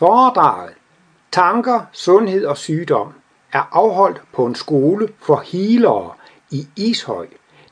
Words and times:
Foredraget 0.00 0.74
Tanker, 1.32 1.80
sundhed 1.92 2.46
og 2.46 2.56
sygdom 2.56 3.12
er 3.52 3.62
afholdt 3.72 4.22
på 4.32 4.46
en 4.46 4.54
skole 4.54 5.08
for 5.22 5.42
healere 5.52 6.12
i 6.50 6.68
Ishøj 6.76 7.26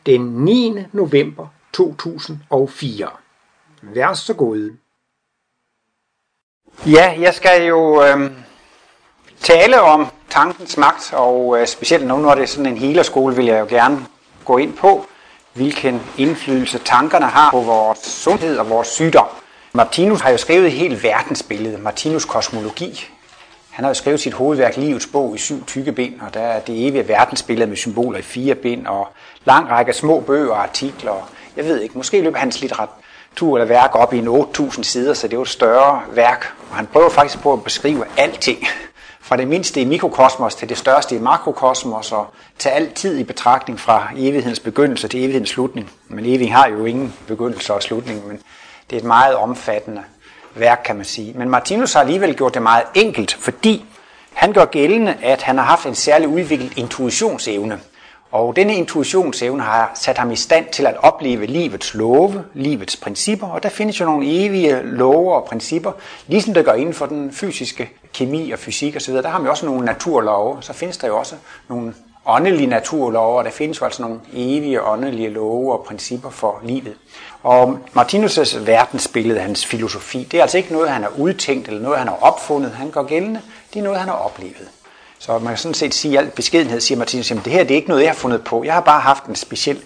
den 0.06 0.21
9. 0.21 0.85
november 0.92 1.46
2004. 1.72 3.08
Vær 3.83 4.12
så 4.12 4.35
god. 4.35 4.76
Ja, 6.87 7.17
jeg 7.21 7.35
skal 7.35 7.67
jo 7.67 8.03
øh, 8.03 8.31
tale 9.40 9.81
om 9.81 10.06
tankens 10.31 10.76
magt, 10.76 11.13
og 11.13 11.60
øh, 11.60 11.67
specielt 11.67 12.06
nu, 12.06 12.17
når 12.17 12.35
det 12.35 12.42
er 12.42 12.47
sådan 12.47 12.72
en 12.72 12.79
healerskole, 12.79 13.37
vil 13.37 13.47
jeg 13.47 13.60
jo 13.60 13.67
gerne 13.76 14.06
gå 14.45 14.56
ind 14.56 14.76
på, 14.76 15.06
hvilken 15.54 16.01
indflydelse 16.19 16.79
tankerne 16.79 17.27
har 17.27 17.51
på 17.51 17.60
vores 17.60 17.98
sundhed 17.98 18.59
og 18.59 18.70
vores 18.70 18.88
sygdom. 18.88 19.29
Martinus 19.79 20.20
har 20.20 20.30
jo 20.30 20.37
skrevet 20.37 20.66
et 20.66 20.73
helt 20.73 21.02
verdensbillede, 21.02 21.79
Martinus 21.79 22.25
kosmologi. 22.25 23.07
Han 23.71 23.85
har 23.85 23.91
jo 23.91 23.95
skrevet 23.95 24.21
sit 24.21 24.33
hovedværk 24.33 24.77
Livets 24.77 25.07
bog 25.07 25.35
i 25.35 25.39
syv 25.39 25.66
tykke 25.66 25.93
bind, 25.93 26.21
og 26.21 26.35
der 26.35 26.41
er 26.41 26.61
det 26.61 26.89
evige 26.89 27.09
verdensbillede 27.09 27.69
med 27.69 27.77
symboler 27.77 28.19
i 28.19 28.23
fire 28.23 28.55
bind, 28.55 28.87
og 28.87 29.09
lang 29.45 29.71
række 29.71 29.93
små 29.93 30.21
bøger 30.21 30.51
og 30.51 30.62
artikler. 30.62 31.30
Jeg 31.57 31.65
ved 31.65 31.80
ikke, 31.80 31.99
måske 31.99 32.21
løber 32.21 32.38
hans 32.38 32.61
litteratur 32.61 33.57
eller 33.59 33.65
værk 33.65 33.95
op 33.95 34.12
i 34.12 34.19
en 34.19 34.29
8.000 34.29 34.83
sider, 34.83 35.15
så 35.15 35.27
det 35.27 35.33
er 35.33 35.37
jo 35.37 35.43
et 35.43 35.49
større 35.49 36.02
værk. 36.13 36.52
Og 36.71 36.77
han 36.77 36.87
prøver 36.87 37.09
faktisk 37.09 37.43
på 37.43 37.52
at 37.52 37.65
beskrive 37.65 38.05
alting. 38.16 38.59
Fra 39.21 39.37
det 39.37 39.49
mindste 39.49 39.80
i 39.80 39.85
mikrokosmos 39.85 40.55
til 40.55 40.69
det 40.69 40.79
største 40.79 41.16
i 41.16 41.19
makrokosmos, 41.19 42.13
og 42.13 42.27
tage 42.59 42.74
altid 42.74 43.19
i 43.19 43.24
betragtning 43.24 43.80
fra 43.80 44.09
evighedens 44.16 44.60
begyndelse 44.60 45.09
til 45.09 45.21
evighedens 45.21 45.51
slutning. 45.51 45.91
Men 46.09 46.24
evigheden 46.24 46.52
har 46.52 46.69
jo 46.69 46.85
ingen 46.85 47.15
begyndelse 47.27 47.74
og 47.74 47.83
slutning, 47.83 48.29
men 48.29 48.41
det 48.91 48.97
er 48.97 49.01
et 49.01 49.06
meget 49.06 49.37
omfattende 49.37 50.02
værk, 50.55 50.83
kan 50.84 50.96
man 50.96 51.05
sige. 51.05 51.33
Men 51.33 51.51
Martinus 51.51 51.92
har 51.92 52.01
alligevel 52.01 52.37
gjort 52.37 52.55
det 52.55 52.62
meget 52.62 52.84
enkelt, 52.95 53.34
fordi 53.34 53.84
han 54.32 54.52
gør 54.52 54.65
gældende, 54.65 55.16
at 55.23 55.43
han 55.43 55.59
har 55.59 55.65
haft 55.65 55.87
en 55.87 55.95
særlig 55.95 56.29
udviklet 56.29 56.73
intuitionsevne. 56.76 57.80
Og 58.30 58.57
denne 58.57 58.74
intuitionsevne 58.74 59.63
har 59.63 59.90
sat 59.95 60.18
ham 60.18 60.30
i 60.30 60.37
stand 60.37 60.66
til 60.73 60.87
at 60.87 60.96
opleve 61.02 61.46
livets 61.46 61.95
love, 61.95 62.45
livets 62.54 62.96
principper, 62.96 63.46
og 63.46 63.63
der 63.63 63.68
findes 63.68 64.00
jo 64.00 64.04
nogle 64.04 64.44
evige 64.44 64.82
love 64.82 65.34
og 65.34 65.44
principper, 65.44 65.92
ligesom 66.26 66.54
der 66.54 66.62
går 66.62 66.72
inden 66.72 66.94
for 66.94 67.06
den 67.06 67.32
fysiske 67.32 67.91
kemi 68.14 68.50
og 68.50 68.58
fysik 68.58 68.96
osv. 68.96 69.14
Der 69.14 69.28
har 69.28 69.38
man 69.38 69.44
jo 69.44 69.50
også 69.50 69.66
nogle 69.66 69.84
naturlove, 69.84 70.62
så 70.62 70.72
findes 70.72 70.96
der 70.96 71.08
jo 71.08 71.18
også 71.18 71.34
nogle 71.68 71.94
åndelige 72.26 72.66
naturlove, 72.66 73.38
og 73.38 73.44
der 73.44 73.50
findes 73.50 73.80
jo 73.80 73.84
altså 73.84 74.02
nogle 74.02 74.20
evige 74.32 74.82
åndelige 74.82 75.28
love 75.28 75.72
og 75.72 75.84
principper 75.84 76.30
for 76.30 76.60
livet. 76.64 76.96
Og 77.42 77.78
Martinus' 77.97 78.58
verdensbillede, 78.58 79.41
hans 79.41 79.67
filosofi, 79.67 80.28
det 80.31 80.39
er 80.39 80.42
altså 80.42 80.56
ikke 80.56 80.72
noget, 80.72 80.91
han 80.91 81.03
har 81.03 81.12
udtænkt 81.17 81.69
eller 81.69 81.81
noget, 81.81 81.98
han 81.98 82.08
har 82.08 82.19
opfundet. 82.20 82.72
Han 82.72 82.91
går 82.91 83.03
gældende. 83.03 83.41
Det 83.72 83.78
er 83.78 83.83
noget, 83.83 83.98
han 83.98 84.08
har 84.08 84.17
oplevet. 84.17 84.69
Så 85.19 85.39
man 85.39 85.48
kan 85.48 85.56
sådan 85.56 85.75
set 85.75 85.94
sige, 85.94 86.19
alt 86.19 86.27
al 86.27 86.33
beskedenhed 86.33 86.81
siger 86.81 86.98
Martinus, 86.98 87.31
at 87.31 87.44
det 87.44 87.53
her 87.53 87.62
det 87.62 87.70
er 87.70 87.77
ikke 87.77 87.89
noget, 87.89 88.03
jeg 88.03 88.11
har 88.11 88.16
fundet 88.16 88.44
på. 88.44 88.64
Jeg 88.64 88.75
har 88.75 88.81
bare 88.81 89.00
haft 89.00 89.25
en 89.25 89.36
speciel 89.36 89.83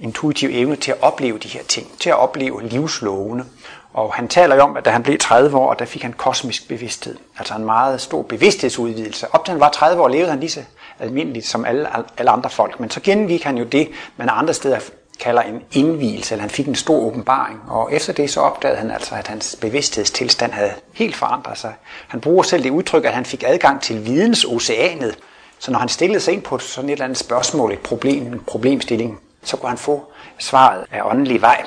intuitiv 0.00 0.48
evne 0.52 0.76
til 0.76 0.90
at 0.90 1.02
opleve 1.02 1.38
de 1.38 1.48
her 1.48 1.62
ting, 1.62 1.98
til 2.00 2.10
at 2.10 2.16
opleve 2.16 2.68
livslovene. 2.68 3.44
Og 3.92 4.14
han 4.14 4.28
taler 4.28 4.56
jo 4.56 4.62
om, 4.62 4.76
at 4.76 4.84
da 4.84 4.90
han 4.90 5.02
blev 5.02 5.18
30 5.18 5.56
år, 5.56 5.74
der 5.74 5.84
fik 5.84 6.02
han 6.02 6.12
kosmisk 6.12 6.68
bevidsthed. 6.68 7.16
Altså 7.38 7.54
en 7.54 7.64
meget 7.64 8.00
stor 8.00 8.22
bevidsthedsudvidelse. 8.22 9.34
Op 9.34 9.44
til 9.44 9.52
han 9.52 9.60
var 9.60 9.70
30 9.70 10.02
år, 10.02 10.08
levede 10.08 10.30
han 10.30 10.40
lige 10.40 10.50
så 10.50 10.60
almindeligt 10.98 11.46
som 11.46 11.64
alle, 11.64 11.88
alle 12.18 12.30
andre 12.30 12.50
folk. 12.50 12.80
Men 12.80 12.90
så 12.90 13.00
gennemgik 13.00 13.42
han 13.42 13.58
jo 13.58 13.64
det, 13.64 13.88
man 14.16 14.28
andre 14.28 14.54
steder 14.54 14.78
kalder 15.20 15.42
en 15.42 15.62
indvielse, 15.72 16.34
eller 16.34 16.40
han 16.40 16.50
fik 16.50 16.68
en 16.68 16.74
stor 16.74 16.98
åbenbaring. 16.98 17.60
Og 17.68 17.92
efter 17.92 18.12
det 18.12 18.30
så 18.30 18.40
opdagede 18.40 18.78
han 18.78 18.90
altså, 18.90 19.14
at 19.14 19.28
hans 19.28 19.56
bevidsthedstilstand 19.60 20.52
havde 20.52 20.72
helt 20.94 21.16
forandret 21.16 21.58
sig. 21.58 21.74
Han 22.08 22.20
bruger 22.20 22.42
selv 22.42 22.64
det 22.64 22.70
udtryk, 22.70 23.04
at 23.04 23.12
han 23.12 23.24
fik 23.24 23.44
adgang 23.46 23.82
til 23.82 24.06
vidensoceanet. 24.06 25.18
Så 25.58 25.70
når 25.70 25.78
han 25.78 25.88
stillede 25.88 26.20
sig 26.20 26.34
ind 26.34 26.42
på 26.42 26.58
sådan 26.58 26.90
et 26.90 26.92
eller 26.92 27.04
andet 27.04 27.18
spørgsmål, 27.18 27.72
et 27.72 27.78
problem, 27.78 28.26
en 28.26 28.40
problemstilling, 28.46 29.20
så 29.42 29.56
kunne 29.56 29.68
han 29.68 29.78
få 29.78 30.04
svaret 30.38 30.84
af 30.92 31.02
åndelig 31.04 31.42
vej. 31.42 31.66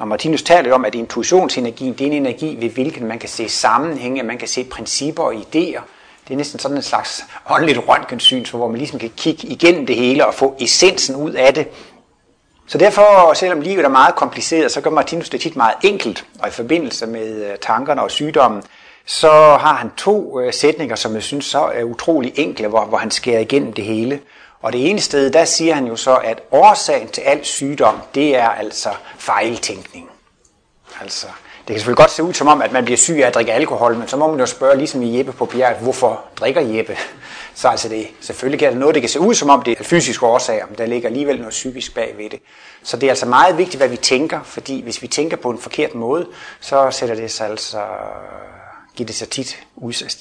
Og 0.00 0.08
Martinus 0.08 0.42
taler 0.42 0.74
om, 0.74 0.84
at 0.84 0.94
intuitionsenergien 0.94 1.92
det 1.92 2.00
er 2.00 2.06
en 2.06 2.12
energi, 2.12 2.56
ved 2.60 2.70
hvilken 2.70 3.06
man 3.06 3.18
kan 3.18 3.28
se 3.28 3.48
sammenhænge, 3.48 4.22
man 4.22 4.38
kan 4.38 4.48
se 4.48 4.64
principper 4.64 5.22
og 5.22 5.32
idéer. 5.32 5.80
Det 6.28 6.34
er 6.34 6.36
næsten 6.36 6.58
sådan 6.58 6.76
en 6.76 6.82
slags 6.82 7.24
åndeligt 7.50 7.78
røntgensyn, 7.88 8.44
hvor 8.50 8.68
man 8.68 8.78
ligesom 8.78 8.98
kan 8.98 9.10
kigge 9.16 9.48
igennem 9.48 9.86
det 9.86 9.96
hele 9.96 10.26
og 10.26 10.34
få 10.34 10.56
essensen 10.60 11.16
ud 11.16 11.32
af 11.32 11.54
det, 11.54 11.68
så 12.68 12.78
derfor, 12.78 13.34
selvom 13.34 13.60
livet 13.60 13.84
er 13.84 13.88
meget 13.88 14.14
kompliceret, 14.14 14.72
så 14.72 14.80
gør 14.80 14.90
Martinus 14.90 15.28
det 15.28 15.40
tit 15.40 15.56
meget 15.56 15.74
enkelt, 15.82 16.24
og 16.38 16.48
i 16.48 16.50
forbindelse 16.50 17.06
med 17.06 17.50
øh, 17.50 17.56
tankerne 17.60 18.02
og 18.02 18.10
sygdommen, 18.10 18.62
så 19.06 19.30
har 19.60 19.74
han 19.74 19.90
to 19.96 20.40
øh, 20.40 20.52
sætninger, 20.52 20.96
som 20.96 21.14
jeg 21.14 21.22
synes 21.22 21.44
så 21.44 21.58
er 21.58 21.82
utrolig 21.82 22.32
enkle, 22.36 22.68
hvor, 22.68 22.84
hvor 22.84 22.98
han 22.98 23.10
skærer 23.10 23.40
igennem 23.40 23.72
det 23.72 23.84
hele. 23.84 24.20
Og 24.62 24.72
det 24.72 24.90
ene 24.90 25.00
sted, 25.00 25.30
der 25.30 25.44
siger 25.44 25.74
han 25.74 25.86
jo 25.86 25.96
så, 25.96 26.16
at 26.16 26.40
årsagen 26.50 27.08
til 27.08 27.20
al 27.20 27.44
sygdom, 27.44 27.98
det 28.14 28.36
er 28.36 28.48
altså 28.48 28.88
fejltænkning. 29.18 30.10
Altså, 31.00 31.26
det 31.58 31.66
kan 31.66 31.76
selvfølgelig 31.76 31.96
godt 31.96 32.10
se 32.10 32.22
ud 32.22 32.34
som 32.34 32.48
om, 32.48 32.62
at 32.62 32.72
man 32.72 32.84
bliver 32.84 32.96
syg 32.96 33.20
af 33.22 33.26
at 33.26 33.34
drikke 33.34 33.52
alkohol, 33.52 33.96
men 33.96 34.08
så 34.08 34.16
må 34.16 34.30
man 34.30 34.40
jo 34.40 34.46
spørge, 34.46 34.76
ligesom 34.76 35.02
i 35.02 35.18
Jeppe 35.18 35.32
på 35.32 35.46
bjerget, 35.46 35.78
hvorfor 35.78 36.20
drikker 36.36 36.60
Jeppe? 36.60 36.96
Så 37.58 37.68
altså 37.68 37.88
det, 37.88 38.08
selvfølgelig 38.20 38.66
er 38.66 38.70
det 38.70 38.78
noget, 38.78 38.94
det 38.94 39.02
kan 39.02 39.08
se 39.08 39.20
ud 39.20 39.34
som 39.34 39.50
om 39.50 39.62
det 39.62 39.78
er 39.78 39.84
fysiske 39.84 40.26
årsager, 40.26 40.66
men 40.66 40.78
der 40.78 40.86
ligger 40.86 41.08
alligevel 41.08 41.36
noget 41.36 41.50
psykisk 41.50 41.94
bag 41.94 42.14
ved 42.16 42.30
det. 42.30 42.40
Så 42.82 42.96
det 42.96 43.06
er 43.06 43.10
altså 43.10 43.26
meget 43.26 43.58
vigtigt, 43.58 43.80
hvad 43.80 43.88
vi 43.88 43.96
tænker, 43.96 44.42
fordi 44.42 44.82
hvis 44.82 45.02
vi 45.02 45.06
tænker 45.06 45.36
på 45.36 45.50
en 45.50 45.58
forkert 45.58 45.94
måde, 45.94 46.26
så 46.60 46.90
sætter 46.90 47.14
det 47.14 47.30
sig 47.30 47.46
altså, 47.46 47.84
giver 48.96 49.06
det 49.06 49.14
sig 49.16 49.28
tit 49.28 49.66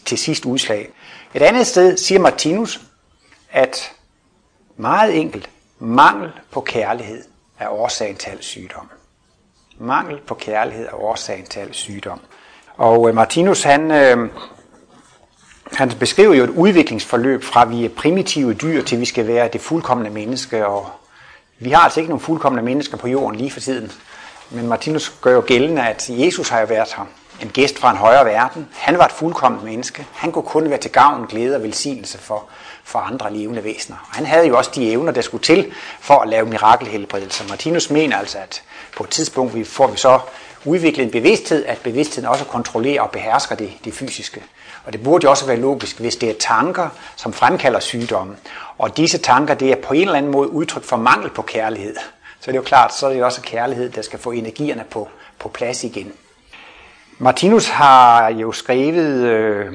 til 0.05 0.17
sidst 0.17 0.45
udslag. 0.45 0.89
Et 1.33 1.41
andet 1.41 1.67
sted 1.67 1.97
siger 1.97 2.19
Martinus, 2.19 2.81
at 3.51 3.91
meget 4.77 5.17
enkelt, 5.17 5.49
mangel 5.79 6.31
på 6.51 6.61
kærlighed 6.61 7.23
er 7.59 7.69
årsagen 7.69 8.15
til 8.15 8.29
al 8.29 8.43
sygdom. 8.43 8.89
Mangel 9.79 10.19
på 10.27 10.35
kærlighed 10.35 10.87
er 10.87 10.93
årsagen 10.93 11.45
til 11.45 11.59
al 11.59 11.73
sygdom. 11.73 12.19
Og 12.77 13.09
øh, 13.09 13.15
Martinus, 13.15 13.63
han, 13.63 13.91
øh, 13.91 14.29
han 15.73 15.91
beskriver 16.00 16.35
jo 16.35 16.44
et 16.44 16.50
udviklingsforløb 16.50 17.44
fra 17.44 17.66
vi 17.66 17.85
er 17.85 17.89
primitive 17.89 18.53
dyr 18.53 18.83
til 18.83 19.00
vi 19.00 19.05
skal 19.05 19.28
være 19.28 19.50
det 19.53 19.61
fuldkommende 19.61 20.11
menneske. 20.11 20.67
Og 20.67 20.89
vi 21.59 21.69
har 21.69 21.81
altså 21.81 22.00
ikke 22.00 22.09
nogen 22.09 22.22
fuldkommende 22.22 22.63
mennesker 22.63 22.97
på 22.97 23.07
jorden 23.07 23.39
lige 23.39 23.51
for 23.51 23.59
tiden. 23.59 23.91
Men 24.50 24.67
Martinus 24.67 25.13
gør 25.22 25.33
jo 25.33 25.44
gældende, 25.47 25.88
at 25.88 26.05
Jesus 26.09 26.50
har 26.50 26.59
jo 26.59 26.66
været 26.66 26.94
her. 26.97 27.07
En 27.41 27.50
gæst 27.50 27.79
fra 27.79 27.91
en 27.91 27.97
højere 27.97 28.25
verden. 28.25 28.67
Han 28.73 28.97
var 28.97 29.05
et 29.05 29.11
fuldkomment 29.11 29.63
menneske. 29.63 30.05
Han 30.13 30.31
kunne 30.31 30.44
kun 30.44 30.69
være 30.69 30.79
til 30.79 30.91
gavn, 30.91 31.25
glæde 31.25 31.55
og 31.55 31.63
velsignelse 31.63 32.17
for, 32.17 32.44
for 32.84 32.99
andre 32.99 33.34
levende 33.34 33.63
væsener. 33.63 33.97
Og 34.09 34.16
han 34.16 34.25
havde 34.25 34.47
jo 34.47 34.57
også 34.57 34.72
de 34.75 34.91
evner, 34.91 35.11
der 35.11 35.22
skulle 35.22 35.44
til 35.44 35.72
for 35.99 36.19
at 36.19 36.29
lave 36.29 36.45
mirakelhelbredelser. 36.45 37.47
Martinus 37.49 37.89
mener 37.89 38.17
altså, 38.17 38.38
at 38.38 38.63
på 38.97 39.03
et 39.03 39.09
tidspunkt 39.09 39.67
får 39.67 39.88
vi 39.88 39.97
så 39.97 40.19
udviklet 40.66 41.03
en 41.03 41.11
bevidsthed, 41.11 41.66
at 41.66 41.78
bevidstheden 41.78 42.29
også 42.29 42.45
kontrollerer 42.45 43.01
og 43.01 43.11
behersker 43.11 43.55
det, 43.55 43.72
det 43.85 43.94
fysiske. 43.94 44.44
Og 44.87 44.93
det 44.93 45.03
burde 45.03 45.23
jo 45.23 45.29
også 45.29 45.45
være 45.45 45.57
logisk, 45.57 45.99
hvis 45.99 46.15
det 46.15 46.29
er 46.29 46.33
tanker, 46.39 46.89
som 47.15 47.33
fremkalder 47.33 47.79
sygdomme. 47.79 48.35
Og 48.77 48.97
disse 48.97 49.17
tanker, 49.17 49.53
det 49.53 49.71
er 49.71 49.75
på 49.75 49.93
en 49.93 50.01
eller 50.01 50.15
anden 50.15 50.31
måde 50.31 50.49
udtryk 50.49 50.83
for 50.83 50.97
mangel 50.97 51.29
på 51.29 51.41
kærlighed. 51.41 51.95
Så 52.39 52.45
det 52.45 52.51
er 52.51 52.55
jo 52.55 52.61
klart, 52.61 52.95
så 52.95 53.07
er 53.07 53.13
det 53.13 53.23
også 53.23 53.41
kærlighed, 53.41 53.89
der 53.89 54.01
skal 54.01 54.19
få 54.19 54.31
energierne 54.31 54.83
på, 54.89 55.07
på 55.39 55.49
plads 55.49 55.83
igen. 55.83 56.11
Martinus 57.17 57.67
har 57.67 58.29
jo 58.29 58.51
skrevet 58.51 59.23
øh, 59.23 59.65
øh, 59.65 59.73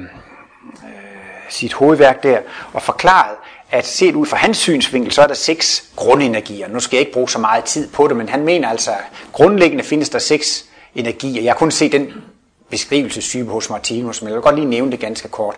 sit 1.48 1.72
hovedværk 1.72 2.22
der 2.22 2.38
og 2.72 2.82
forklaret, 2.82 3.36
at 3.70 3.86
set 3.86 4.14
ud 4.14 4.26
fra 4.26 4.36
hans 4.36 4.58
synsvinkel, 4.58 5.12
så 5.12 5.22
er 5.22 5.26
der 5.26 5.34
seks 5.34 5.84
grundenergier. 5.96 6.68
Nu 6.68 6.80
skal 6.80 6.96
jeg 6.96 7.00
ikke 7.00 7.12
bruge 7.12 7.28
så 7.28 7.38
meget 7.38 7.64
tid 7.64 7.88
på 7.88 8.08
det, 8.08 8.16
men 8.16 8.28
han 8.28 8.44
mener 8.44 8.68
altså, 8.68 8.90
at 8.90 9.04
grundlæggende 9.32 9.84
findes 9.84 10.08
der 10.08 10.18
seks 10.18 10.64
energier. 10.94 11.42
Jeg 11.42 11.52
har 11.52 11.58
kun 11.58 11.70
set 11.70 11.92
den 11.92 12.12
beskrivelsestype 12.72 13.50
hos 13.50 13.70
Martinus, 13.70 14.22
men 14.22 14.28
jeg 14.28 14.34
vil 14.34 14.42
godt 14.42 14.54
lige 14.54 14.68
nævne 14.68 14.90
det 14.90 15.00
ganske 15.00 15.28
kort. 15.28 15.56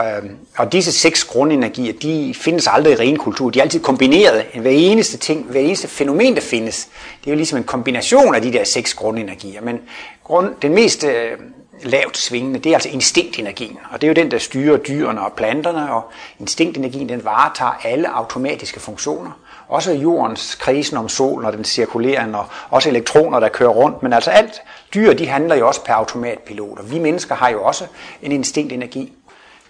Øhm, 0.00 0.36
og 0.58 0.72
disse 0.72 0.92
seks 0.92 1.24
grundenergier, 1.24 1.92
de 1.92 2.34
findes 2.36 2.66
aldrig 2.66 2.92
i 2.92 2.96
ren 2.96 3.16
kultur. 3.16 3.50
De 3.50 3.58
er 3.58 3.62
altid 3.62 3.80
kombineret. 3.80 4.44
Hver 4.54 4.70
eneste 4.70 5.16
ting, 5.16 5.46
hver 5.50 5.60
eneste 5.60 5.88
fænomen, 5.88 6.34
der 6.34 6.40
findes, 6.40 6.88
det 7.20 7.26
er 7.26 7.30
jo 7.30 7.36
ligesom 7.36 7.58
en 7.58 7.64
kombination 7.64 8.34
af 8.34 8.42
de 8.42 8.52
der 8.52 8.64
seks 8.64 8.94
grundenergier. 8.94 9.60
Men 9.60 9.80
grund, 10.24 10.54
den 10.62 10.74
mest 10.74 11.04
øh, 11.04 11.38
lavt 11.82 12.18
svingende, 12.18 12.58
det 12.58 12.70
er 12.70 12.74
altså 12.74 12.88
instinktenergien. 12.88 13.78
Og 13.90 14.00
det 14.00 14.06
er 14.06 14.08
jo 14.08 14.14
den, 14.14 14.30
der 14.30 14.38
styrer 14.38 14.76
dyrene 14.76 15.20
og 15.20 15.32
planterne, 15.32 15.94
og 15.94 16.02
instinktenergien, 16.40 17.08
den 17.08 17.24
varetager 17.24 17.80
alle 17.84 18.08
automatiske 18.08 18.80
funktioner. 18.80 19.30
Også 19.68 19.92
jordens 19.92 20.54
krisen 20.54 20.96
om 20.96 21.08
solen 21.08 21.44
og 21.46 21.52
den 21.52 21.64
cirkulerende, 21.64 22.38
og 22.38 22.46
også 22.70 22.88
elektroner, 22.88 23.40
der 23.40 23.48
kører 23.48 23.70
rundt. 23.70 24.02
Men 24.02 24.12
altså 24.12 24.30
alt, 24.30 24.62
dyr, 24.94 25.12
de 25.12 25.28
handler 25.28 25.54
jo 25.54 25.66
også 25.66 25.84
per 25.84 25.94
automatpilot, 25.94 26.78
og 26.78 26.90
vi 26.90 26.98
mennesker 26.98 27.34
har 27.34 27.48
jo 27.48 27.64
også 27.64 27.86
en 28.22 28.32
instinktenergi. 28.32 29.12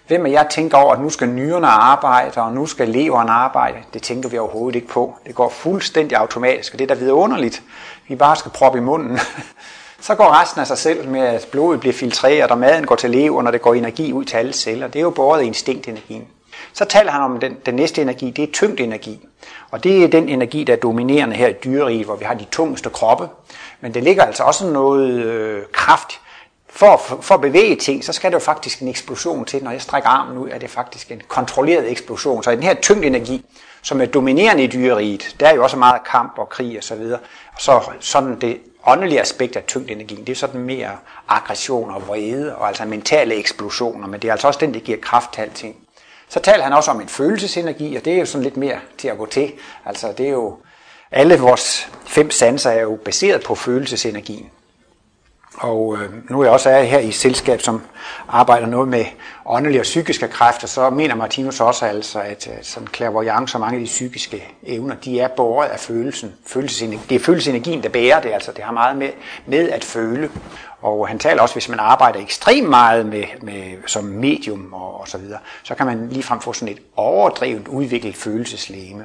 Hvem 0.07 0.25
af 0.25 0.29
jer 0.29 0.47
tænker 0.47 0.77
over, 0.77 0.93
at 0.93 1.01
nu 1.01 1.09
skal 1.09 1.27
nyrerne 1.27 1.67
arbejde, 1.67 2.41
og 2.41 2.53
nu 2.53 2.65
skal 2.65 2.89
leveren 2.89 3.29
arbejde? 3.29 3.77
Det 3.93 4.01
tænker 4.03 4.29
vi 4.29 4.37
overhovedet 4.37 4.75
ikke 4.75 4.87
på. 4.87 5.15
Det 5.27 5.35
går 5.35 5.49
fuldstændig 5.49 6.17
automatisk, 6.17 6.73
og 6.73 6.79
det 6.79 6.91
er 6.91 6.95
da 6.95 6.99
vidunderligt. 7.01 7.63
Vi 8.07 8.15
bare 8.15 8.35
skal 8.35 8.51
proppe 8.51 8.77
i 8.77 8.81
munden. 8.81 9.19
Så 9.99 10.15
går 10.15 10.41
resten 10.41 10.61
af 10.61 10.67
sig 10.67 10.77
selv 10.77 11.09
med, 11.09 11.21
at 11.21 11.47
blodet 11.51 11.79
bliver 11.79 11.93
filtreret, 11.93 12.51
og 12.51 12.57
maden 12.57 12.85
går 12.85 12.95
til 12.95 13.09
leveren, 13.09 13.47
og 13.47 13.53
det 13.53 13.61
går 13.61 13.73
energi 13.73 14.13
ud 14.13 14.25
til 14.25 14.37
alle 14.37 14.53
celler. 14.53 14.87
Det 14.87 14.99
er 14.99 15.03
jo 15.03 15.09
båret 15.09 15.43
i 15.43 15.45
instinktenergien. 15.45 16.27
Så 16.73 16.85
taler 16.85 17.11
han 17.11 17.21
om 17.21 17.39
den, 17.39 17.57
den 17.65 17.75
næste 17.75 18.01
energi, 18.01 18.29
det 18.29 18.43
er 18.43 18.51
tyngdenergi. 18.53 19.27
Og 19.71 19.83
det 19.83 20.03
er 20.03 20.07
den 20.07 20.29
energi, 20.29 20.63
der 20.63 20.73
er 20.73 20.77
dominerende 20.77 21.35
her 21.35 21.47
i 21.47 21.53
dyreriget, 21.63 22.05
hvor 22.05 22.15
vi 22.15 22.25
har 22.25 22.33
de 22.33 22.45
tungeste 22.51 22.89
kroppe. 22.89 23.27
Men 23.81 23.93
det 23.93 24.03
ligger 24.03 24.23
altså 24.23 24.43
også 24.43 24.67
noget 24.67 25.25
øh, 25.25 25.63
kraft. 25.71 26.19
For, 26.69 26.97
for, 26.97 27.21
for 27.21 27.35
at 27.35 27.41
bevæge 27.41 27.75
ting, 27.75 28.03
så 28.03 28.13
skal 28.13 28.31
der 28.31 28.35
jo 28.35 28.39
faktisk 28.39 28.79
en 28.79 28.87
eksplosion 28.87 29.45
til. 29.45 29.63
Når 29.63 29.71
jeg 29.71 29.81
strækker 29.81 30.09
armen 30.09 30.37
ud, 30.37 30.49
er 30.49 30.59
det 30.59 30.69
faktisk 30.69 31.11
en 31.11 31.21
kontrolleret 31.27 31.91
eksplosion. 31.91 32.43
Så 32.43 32.51
i 32.51 32.55
den 32.55 32.63
her 32.63 32.73
tyngdenergi, 32.73 33.45
som 33.81 34.01
er 34.01 34.05
dominerende 34.05 34.63
i 34.63 34.67
dyreriget, 34.67 35.35
der 35.39 35.47
er 35.47 35.55
jo 35.55 35.63
også 35.63 35.77
meget 35.77 36.03
kamp 36.03 36.33
og 36.37 36.49
krig 36.49 36.77
osv. 36.77 37.01
Og 37.53 37.59
så 37.59 37.81
sådan 37.99 38.41
det 38.41 38.59
åndelige 38.87 39.21
aspekt 39.21 39.55
af 39.55 39.63
tyngdenergien, 39.63 40.19
det 40.19 40.29
er 40.29 40.35
sådan 40.35 40.61
mere 40.61 40.91
aggression 41.29 41.91
og 41.91 42.07
vrede, 42.07 42.55
og 42.55 42.67
altså 42.67 42.85
mentale 42.85 43.35
eksplosioner, 43.35 44.07
men 44.07 44.21
det 44.21 44.27
er 44.27 44.31
altså 44.31 44.47
også 44.47 44.59
den, 44.59 44.73
der 44.73 44.79
giver 44.79 44.97
kraft 45.01 45.33
til 45.33 45.41
alting. 45.41 45.75
Så 46.33 46.39
taler 46.39 46.63
han 46.63 46.73
også 46.73 46.91
om 46.91 47.01
en 47.01 47.07
følelsesenergi, 47.07 47.95
og 47.95 48.05
det 48.05 48.13
er 48.13 48.19
jo 48.19 48.25
sådan 48.25 48.43
lidt 48.43 48.57
mere 48.57 48.79
til 48.97 49.07
at 49.07 49.17
gå 49.17 49.25
til. 49.25 49.51
Altså 49.85 50.13
det 50.17 50.25
er 50.25 50.31
jo, 50.31 50.57
alle 51.11 51.39
vores 51.39 51.89
fem 52.05 52.31
sanser 52.31 52.69
er 52.69 52.81
jo 52.81 52.99
baseret 53.05 53.43
på 53.43 53.55
følelsesenergien. 53.55 54.49
Og 55.57 55.97
øh, 55.97 56.29
nu 56.29 56.39
er 56.39 56.43
jeg 56.43 56.53
også 56.53 56.69
er 56.69 56.83
her 56.83 56.99
i 56.99 57.07
et 57.07 57.15
selskab, 57.15 57.61
som 57.61 57.81
arbejder 58.27 58.67
noget 58.67 58.87
med 58.87 59.05
åndelige 59.45 59.81
og 59.81 59.83
psykiske 59.83 60.27
kræfter, 60.27 60.67
så 60.67 60.89
mener 60.89 61.15
Martinus 61.15 61.59
også 61.59 61.85
altså, 61.85 62.19
at 62.19 62.47
øh, 62.47 62.53
sådan 62.61 62.87
clairvoyance 62.87 63.51
så 63.51 63.57
mange 63.57 63.75
af 63.75 63.79
de 63.79 63.85
psykiske 63.85 64.47
evner, 64.63 64.95
de 64.95 65.19
er 65.19 65.27
båret 65.27 65.67
af 65.67 65.79
følelsen. 65.79 66.33
Følelsesenergi. 66.47 67.03
Det 67.09 67.15
er 67.15 67.19
følelsesenergien, 67.19 67.83
der 67.83 67.89
bærer 67.89 68.21
det, 68.21 68.31
altså 68.33 68.51
det 68.51 68.63
har 68.63 68.71
meget 68.71 68.97
med, 68.97 69.09
med 69.45 69.69
at 69.69 69.83
føle. 69.83 70.29
Og 70.81 71.07
han 71.07 71.19
taler 71.19 71.41
også, 71.41 71.55
hvis 71.55 71.69
man 71.69 71.79
arbejder 71.79 72.19
ekstremt 72.19 72.69
meget 72.69 73.05
med, 73.05 73.23
med, 73.41 73.87
som 73.87 74.03
medium 74.03 74.73
og, 74.73 75.01
og 75.01 75.07
så 75.07 75.17
videre, 75.17 75.39
så 75.63 75.75
kan 75.75 75.85
man 75.85 76.09
ligefrem 76.09 76.41
få 76.41 76.53
sådan 76.53 76.73
et 76.73 76.81
overdrevet 76.95 77.67
udviklet 77.67 78.15
følelseslæme. 78.15 79.03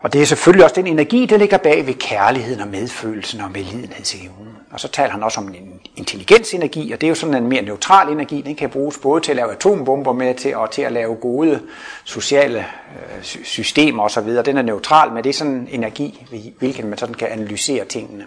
Og 0.00 0.12
det 0.12 0.22
er 0.22 0.26
selvfølgelig 0.26 0.64
også 0.64 0.74
den 0.76 0.86
energi, 0.86 1.26
der 1.26 1.36
ligger 1.36 1.58
bag 1.58 1.86
ved 1.86 1.94
kærligheden 1.94 2.60
og 2.60 2.68
medfølelsen 2.68 3.40
og 3.40 3.50
medlidenhedsevnen. 3.50 4.48
Og 4.72 4.80
så 4.80 4.88
taler 4.88 5.10
han 5.10 5.22
også 5.22 5.40
om 5.40 5.48
en 5.48 5.80
intelligensenergi, 5.96 6.92
og 6.92 7.00
det 7.00 7.06
er 7.06 7.08
jo 7.08 7.14
sådan 7.14 7.34
en 7.34 7.48
mere 7.48 7.62
neutral 7.62 8.12
energi. 8.12 8.42
Den 8.42 8.56
kan 8.56 8.70
bruges 8.70 8.98
både 8.98 9.20
til 9.20 9.32
at 9.32 9.36
lave 9.36 9.52
atombomber 9.52 10.12
med 10.12 10.34
til, 10.34 10.56
og 10.56 10.70
til 10.70 10.82
at 10.82 10.92
lave 10.92 11.14
gode 11.14 11.60
sociale 12.04 12.58
øh, 12.58 13.22
systemer 13.22 14.02
osv. 14.02 14.28
Den 14.28 14.56
er 14.56 14.62
neutral, 14.62 15.12
men 15.12 15.24
det 15.24 15.30
er 15.30 15.34
sådan 15.34 15.52
en 15.52 15.68
energi, 15.70 16.26
hvilken 16.58 16.88
man 16.88 16.98
sådan 16.98 17.14
kan 17.14 17.28
analysere 17.28 17.84
tingene, 17.84 18.26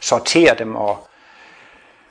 sortere 0.00 0.54
dem 0.58 0.76
og 0.76 1.08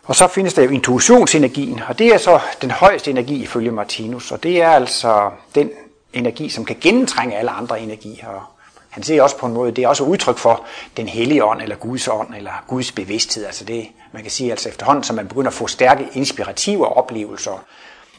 og 0.08 0.16
så 0.16 0.28
findes 0.28 0.54
der 0.54 0.64
jo 0.64 0.70
intuitionsenergien, 0.70 1.82
og 1.90 2.00
det 2.00 2.08
er 2.08 2.18
så 2.18 2.40
den 2.62 2.72
højeste 2.72 3.12
energi 3.12 3.44
ifølge 3.44 3.72
Martinus, 3.72 4.32
og 4.32 4.44
det 4.44 4.62
er 4.62 4.70
altså 4.70 5.32
den 5.56 5.70
energi, 6.14 6.50
som 6.50 6.66
kan 6.66 6.76
gennemtrænge 6.82 7.38
alle 7.38 7.52
andre 7.52 7.80
energier. 7.80 8.57
Han 8.98 9.04
siger 9.04 9.24
også 9.24 9.38
på 9.38 9.46
en 9.46 9.54
måde, 9.54 9.72
det 9.72 9.84
er 9.84 9.88
også 9.88 10.04
udtryk 10.04 10.38
for 10.38 10.66
den 10.98 11.08
hellige 11.08 11.46
ånd, 11.46 11.62
eller 11.62 11.76
Guds 11.76 12.08
ånd, 12.08 12.36
eller 12.36 12.64
Guds 12.68 12.92
bevidsthed. 12.92 13.46
Altså 13.46 13.66
det, 13.66 13.88
man 14.12 14.22
kan 14.22 14.32
sige, 14.32 14.52
altså 14.52 14.70
efterhånden, 14.70 15.04
som 15.04 15.16
man 15.16 15.28
begynder 15.28 15.48
at 15.48 15.54
få 15.54 15.68
stærke 15.68 16.08
inspirative 16.14 16.98
oplevelser, 16.98 17.66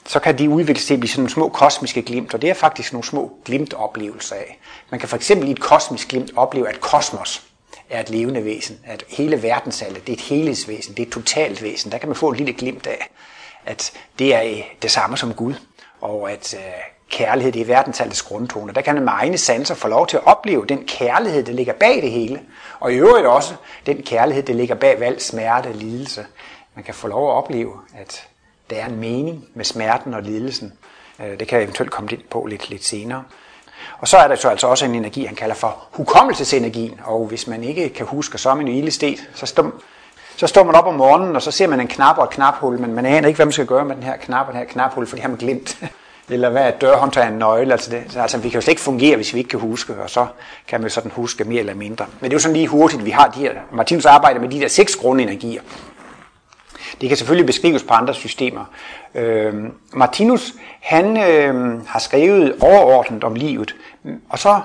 så 0.07 0.19
kan 0.19 0.39
de 0.39 0.51
udvikle 0.51 0.81
sig 0.81 0.87
til 0.87 0.95
at 0.95 1.01
blive 1.01 1.11
sådan 1.11 1.21
nogle 1.21 1.31
små 1.31 1.49
kosmiske 1.49 2.03
glimt, 2.03 2.35
og 2.35 2.43
det 2.43 2.51
er 2.51 2.55
faktisk 2.55 2.93
nogle 2.93 3.05
små 3.05 3.33
glimt-oplevelser 3.45 4.37
af. 4.37 4.59
Man 4.91 5.01
kan 5.01 5.09
for 5.09 5.17
eksempel 5.17 5.49
i 5.49 5.51
et 5.51 5.61
kosmisk 5.61 6.09
glimt 6.09 6.31
opleve, 6.37 6.69
at 6.69 6.81
kosmos 6.81 7.43
er 7.91 8.01
et 8.01 8.11
levende 8.11 8.45
væsen, 8.45 8.81
at 8.85 9.05
hele 9.09 9.43
verdensallet, 9.43 10.07
det 10.07 10.13
er 10.13 10.17
et 10.17 10.23
helhedsvæsen, 10.23 10.95
det 10.95 11.03
er 11.03 11.07
et 11.07 11.13
totalt 11.13 11.63
væsen. 11.63 11.93
Der 11.93 11.99
kan 11.99 12.09
man 12.09 12.17
få 12.17 12.31
et 12.31 12.37
lille 12.37 12.53
glimt 12.53 12.87
af, 12.87 13.11
at 13.67 13.93
det 14.19 14.35
er 14.35 14.63
det 14.83 14.91
samme 14.91 15.17
som 15.17 15.35
Gud, 15.35 15.55
og 16.01 16.33
at 16.33 16.55
øh, 16.55 16.61
kærlighed, 17.11 17.53
det 17.53 17.63
er 17.63 17.67
verdensaldets 17.67 18.23
grundtone. 18.23 18.73
Der 18.73 18.81
kan 18.81 18.95
man 18.95 19.05
med 19.05 19.13
egne 19.13 19.39
sanser 19.39 19.75
få 19.75 19.89
lov 19.89 20.07
til 20.07 20.17
at 20.17 20.27
opleve 20.27 20.67
den 20.67 20.85
kærlighed, 20.87 21.43
der 21.43 21.53
ligger 21.53 21.73
bag 21.73 22.03
det 22.03 22.11
hele. 22.11 22.41
Og 22.81 22.93
i 22.93 22.97
øvrigt 22.97 23.27
også 23.27 23.55
den 23.87 24.03
kærlighed, 24.03 24.43
der 24.43 24.55
ligger 24.55 24.75
bag 24.75 25.01
valg, 25.01 25.23
smerte 25.23 25.67
og 25.67 25.75
lidelse. 25.75 26.27
Man 26.75 26.85
kan 26.85 26.95
få 26.95 27.09
lov 27.09 27.31
at 27.31 27.35
opleve, 27.35 27.73
at 27.99 28.29
der 28.71 28.77
er 28.77 28.87
en 28.87 29.01
mening 29.01 29.45
med 29.55 29.65
smerten 29.65 30.15
og 30.15 30.23
lidelsen. 30.23 30.73
Øh, 31.21 31.41
det 31.41 31.49
kan 31.49 31.59
jeg 31.59 31.65
eventuelt 31.65 31.91
komme 31.91 32.11
ind 32.13 32.23
på 32.31 32.47
lidt, 32.47 32.71
lidt 32.71 32.85
senere. 32.85 33.25
Og 33.99 34.09
så 34.09 34.17
er 34.17 34.29
der 34.29 34.35
så 34.35 34.49
altså 34.49 34.67
også 34.67 34.85
en 34.85 34.95
energi, 34.95 35.25
han 35.25 35.37
kalder 35.37 35.55
for 35.55 35.87
hukommelsesenergien. 35.91 37.01
Og 37.05 37.27
hvis 37.27 37.47
man 37.47 37.65
ikke 37.65 37.89
kan 37.89 38.07
huske, 38.07 38.39
så 38.39 38.51
er 38.51 38.55
man 38.55 38.69
jo 38.69 38.75
ildestet. 38.75 39.29
Så 39.35 39.47
står, 39.47 39.73
så 40.37 40.47
står 40.47 40.65
man 40.65 40.75
op 40.75 40.87
om 40.87 40.95
morgenen, 40.95 41.37
og 41.37 41.43
så 41.43 41.51
ser 41.51 41.67
man 41.67 41.81
en 41.81 41.89
knap 41.89 42.19
og 42.19 42.25
et 42.25 42.31
knaphul, 42.31 42.81
men 42.81 42.95
man 42.95 43.07
aner 43.07 43.29
ikke, 43.29 43.37
hvad 43.37 43.47
man 43.47 43.53
skal 43.53 43.67
gøre 43.67 43.85
med 43.85 43.97
den 43.97 44.03
her 44.03 44.17
knap 44.17 44.47
og 44.47 44.53
den 44.53 44.61
her 44.61 44.69
knaphul, 44.69 45.07
for 45.07 45.17
det 45.17 45.23
har 45.23 45.29
man 45.29 45.39
glemt. 45.39 45.79
Eller 46.31 46.51
hvad 46.51 46.63
er 46.63 46.71
dørhåndtag 46.71 47.29
en 47.29 47.33
nøgle? 47.33 47.73
Altså, 47.73 47.91
det, 47.91 48.17
altså, 48.17 48.39
vi 48.39 48.49
kan 48.49 48.57
jo 48.57 48.61
slet 48.61 48.73
ikke 48.73 48.83
fungere, 48.83 49.17
hvis 49.17 49.35
vi 49.35 49.39
ikke 49.39 49.51
kan 49.51 49.61
huske, 49.61 49.95
og 50.03 50.11
så 50.11 50.27
kan 50.69 50.81
man 50.81 50.89
jo 50.89 50.95
sådan 50.95 51.11
huske 51.11 51.45
mere 51.45 51.61
eller 51.61 51.75
mindre. 51.75 52.07
Men 52.21 52.25
det 52.25 52.33
er 52.33 52.37
jo 52.37 52.43
sådan 52.43 52.57
lige 52.57 52.69
hurtigt, 52.69 53.05
vi 53.05 53.11
har 53.11 53.29
de 53.29 53.41
her, 53.41 53.53
Martinus 53.73 54.05
arbejder 54.05 54.41
med 54.41 54.49
de 54.49 54.61
der 54.61 54.69
seks 54.69 54.97
grundenergier. 54.97 55.63
Det 57.01 57.09
kan 57.09 57.19
selvfølgelig 57.19 57.47
beskrives 57.47 57.83
på 57.83 57.95
andre 57.95 58.15
systemer. 58.15 58.65
Øh, 59.15 59.55
Martinus, 59.93 60.55
han 60.81 61.17
øh, 61.17 61.87
har 61.87 61.99
skrevet 61.99 62.57
overordnet 62.61 63.25
om 63.25 63.35
livet, 63.35 63.75
og 64.29 64.39
så 64.39 64.61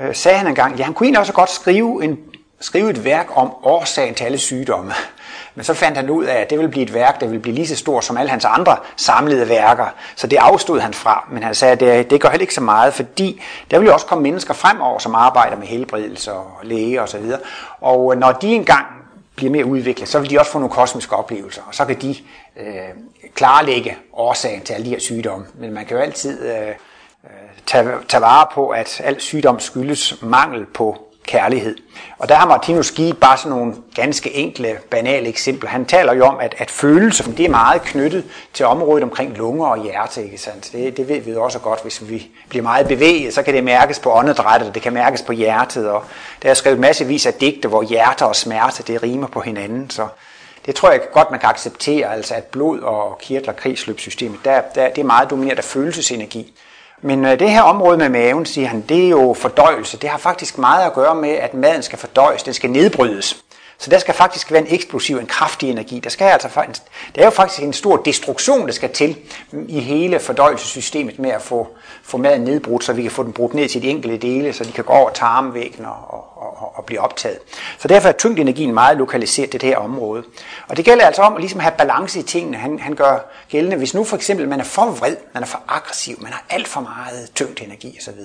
øh, 0.00 0.14
sagde 0.14 0.38
han 0.38 0.46
engang, 0.46 0.76
ja, 0.76 0.84
han 0.84 0.94
kunne 0.94 1.06
egentlig 1.06 1.20
også 1.20 1.32
godt 1.32 1.50
skrive, 1.50 2.04
en, 2.04 2.18
skrive 2.60 2.90
et 2.90 3.04
værk 3.04 3.26
om 3.34 3.52
årsagen 3.62 4.14
til 4.14 4.24
alle 4.24 4.38
sygdomme. 4.38 4.92
Men 5.54 5.64
så 5.64 5.74
fandt 5.74 5.96
han 5.96 6.10
ud 6.10 6.24
af, 6.24 6.40
at 6.40 6.50
det 6.50 6.58
ville 6.58 6.70
blive 6.70 6.82
et 6.82 6.94
værk, 6.94 7.20
der 7.20 7.26
ville 7.26 7.42
blive 7.42 7.54
lige 7.54 7.66
så 7.66 7.76
stort 7.76 8.04
som 8.04 8.16
alle 8.16 8.30
hans 8.30 8.44
andre 8.44 8.76
samlede 8.96 9.48
værker. 9.48 9.86
Så 10.16 10.26
det 10.26 10.36
afstod 10.36 10.80
han 10.80 10.94
fra. 10.94 11.28
Men 11.30 11.42
han 11.42 11.54
sagde, 11.54 11.72
at 11.72 11.80
det, 11.80 12.10
det 12.10 12.20
gør 12.20 12.28
heller 12.28 12.42
ikke 12.42 12.54
så 12.54 12.60
meget, 12.60 12.94
fordi 12.94 13.42
der 13.70 13.78
vil 13.78 13.86
jo 13.86 13.92
også 13.92 14.06
komme 14.06 14.22
mennesker 14.22 14.54
fremover, 14.54 14.98
som 14.98 15.14
arbejder 15.14 15.56
med 15.56 15.66
helbredelse 15.66 16.32
og 16.32 16.50
læge 16.62 17.02
osv. 17.02 17.24
Og, 17.80 18.04
og 18.04 18.14
øh, 18.14 18.20
når 18.20 18.32
de 18.32 18.54
engang 18.54 18.86
bliver 19.36 19.52
mere 19.52 19.64
udviklet, 19.64 20.08
så 20.08 20.18
vil 20.18 20.30
de 20.30 20.38
også 20.38 20.52
få 20.52 20.58
nogle 20.58 20.74
kosmiske 20.74 21.16
oplevelser, 21.16 21.62
og 21.66 21.74
så 21.74 21.84
kan 21.84 22.00
de 22.00 22.16
øh, 22.56 22.66
klarlægge 23.34 23.96
årsagen 24.12 24.60
til 24.60 24.74
alle 24.74 24.84
de 24.84 24.90
her 24.90 25.00
sygdomme. 25.00 25.46
Men 25.54 25.72
man 25.72 25.86
kan 25.86 25.96
jo 25.96 26.02
altid 26.02 26.42
øh, 26.42 26.68
øh 26.68 26.74
tage, 27.66 27.88
tage 28.08 28.20
vare 28.20 28.46
på, 28.54 28.68
at 28.68 29.00
al 29.04 29.20
sygdom 29.20 29.60
skyldes 29.60 30.22
mangel 30.22 30.66
på 30.66 31.11
kærlighed. 31.26 31.76
Og 32.18 32.28
der 32.28 32.34
har 32.34 32.46
Martinus 32.46 32.90
givet 32.90 33.18
bare 33.18 33.36
sådan 33.36 33.50
nogle 33.50 33.74
ganske 33.94 34.34
enkle, 34.34 34.78
banale 34.90 35.28
eksempler. 35.28 35.70
Han 35.70 35.84
taler 35.84 36.12
jo 36.12 36.24
om, 36.24 36.36
at, 36.40 36.54
at 36.58 36.70
følelser, 36.70 37.32
det 37.32 37.44
er 37.44 37.50
meget 37.50 37.82
knyttet 37.82 38.24
til 38.52 38.66
området 38.66 39.04
omkring 39.04 39.36
lunger 39.36 39.66
og 39.66 39.82
hjerte. 39.82 40.24
Ikke 40.24 40.38
sandt? 40.38 40.72
Det, 40.72 40.96
det 40.96 41.08
ved 41.08 41.20
vi 41.20 41.34
også 41.34 41.58
godt, 41.58 41.82
hvis 41.82 42.08
vi 42.08 42.30
bliver 42.48 42.62
meget 42.62 42.88
bevæget, 42.88 43.34
så 43.34 43.42
kan 43.42 43.54
det 43.54 43.64
mærkes 43.64 43.98
på 43.98 44.12
åndedrættet, 44.12 44.68
og 44.68 44.74
det 44.74 44.82
kan 44.82 44.92
mærkes 44.92 45.22
på 45.22 45.32
hjertet. 45.32 45.90
Og 45.90 46.04
der 46.42 46.50
er 46.50 46.54
skrevet 46.54 46.78
massevis 46.78 47.26
af 47.26 47.34
digte, 47.34 47.68
hvor 47.68 47.82
hjerter 47.82 48.26
og 48.26 48.36
smerte, 48.36 48.82
det 48.82 49.02
rimer 49.02 49.26
på 49.26 49.40
hinanden. 49.40 49.90
Så 49.90 50.06
det 50.66 50.74
tror 50.74 50.90
jeg 50.90 51.00
godt, 51.12 51.30
man 51.30 51.40
kan 51.40 51.48
acceptere, 51.48 52.12
altså 52.12 52.34
at 52.34 52.44
blod 52.44 52.80
og 52.80 53.18
kirtler, 53.18 53.52
kredsløbssystemet, 53.52 54.38
der, 54.44 54.60
der, 54.74 54.88
det 54.88 54.98
er 54.98 55.06
meget 55.06 55.30
domineret 55.30 55.58
af 55.58 55.64
følelsesenergi. 55.64 56.54
Men 57.02 57.24
øh, 57.24 57.38
det 57.38 57.50
her 57.50 57.62
område 57.62 57.98
med 57.98 58.08
maven, 58.08 58.46
siger 58.46 58.68
han, 58.68 58.80
det 58.88 59.04
er 59.04 59.08
jo 59.08 59.36
fordøjelse. 59.38 59.98
Det 59.98 60.10
har 60.10 60.18
faktisk 60.18 60.58
meget 60.58 60.86
at 60.86 60.92
gøre 60.92 61.14
med, 61.14 61.30
at 61.30 61.54
maden 61.54 61.82
skal 61.82 61.98
fordøjes, 61.98 62.42
den 62.42 62.54
skal 62.54 62.70
nedbrydes. 62.70 63.44
Så 63.82 63.90
der 63.90 63.98
skal 63.98 64.14
faktisk 64.14 64.52
være 64.52 64.60
en 64.60 64.74
eksplosiv, 64.74 65.16
en 65.16 65.26
kraftig 65.26 65.70
energi. 65.70 66.00
Der 66.00 66.10
skal 66.10 66.24
altså, 66.24 66.48
det 67.14 67.20
er 67.20 67.24
jo 67.24 67.30
faktisk 67.30 67.62
en 67.62 67.72
stor 67.72 67.96
destruktion, 67.96 68.66
der 68.66 68.72
skal 68.72 68.90
til 68.90 69.16
i 69.68 69.80
hele 69.80 70.20
fordøjelsessystemet 70.20 71.18
med 71.18 71.30
at 71.30 71.42
få, 71.42 71.68
få 72.02 72.16
maden 72.16 72.40
nedbrudt, 72.40 72.84
så 72.84 72.92
vi 72.92 73.02
kan 73.02 73.10
få 73.10 73.22
den 73.22 73.32
brudt 73.32 73.54
ned 73.54 73.68
til 73.68 73.82
de 73.82 73.88
enkelte 73.88 74.16
dele, 74.16 74.52
så 74.52 74.64
de 74.64 74.72
kan 74.72 74.84
gå 74.84 74.92
over 74.92 75.10
tarmvæggen 75.10 75.84
og, 75.84 75.96
og, 76.08 76.24
og, 76.36 76.72
og 76.74 76.84
blive 76.84 77.00
optaget. 77.00 77.38
Så 77.78 77.88
derfor 77.88 78.08
er 78.08 78.12
tyngdenergien 78.12 78.74
meget 78.74 78.96
lokaliseret 78.96 79.50
til 79.50 79.60
det 79.60 79.68
her 79.68 79.76
område. 79.76 80.22
Og 80.68 80.76
det 80.76 80.84
gælder 80.84 81.06
altså 81.06 81.22
om 81.22 81.34
at 81.34 81.40
ligesom 81.40 81.60
have 81.60 81.74
balance 81.78 82.18
i 82.18 82.22
tingene. 82.22 82.56
Han, 82.56 82.78
han 82.78 82.94
gør 82.94 83.18
gældende, 83.48 83.76
hvis 83.76 83.94
nu 83.94 84.04
for 84.04 84.16
eksempel 84.16 84.48
man 84.48 84.60
er 84.60 84.64
for 84.64 84.86
vred, 84.86 85.16
man 85.34 85.42
er 85.42 85.46
for 85.46 85.60
aggressiv, 85.68 86.16
man 86.20 86.32
har 86.32 86.44
alt 86.50 86.68
for 86.68 86.80
meget 86.80 87.30
tyngdenergi 87.34 87.98
osv., 88.00 88.18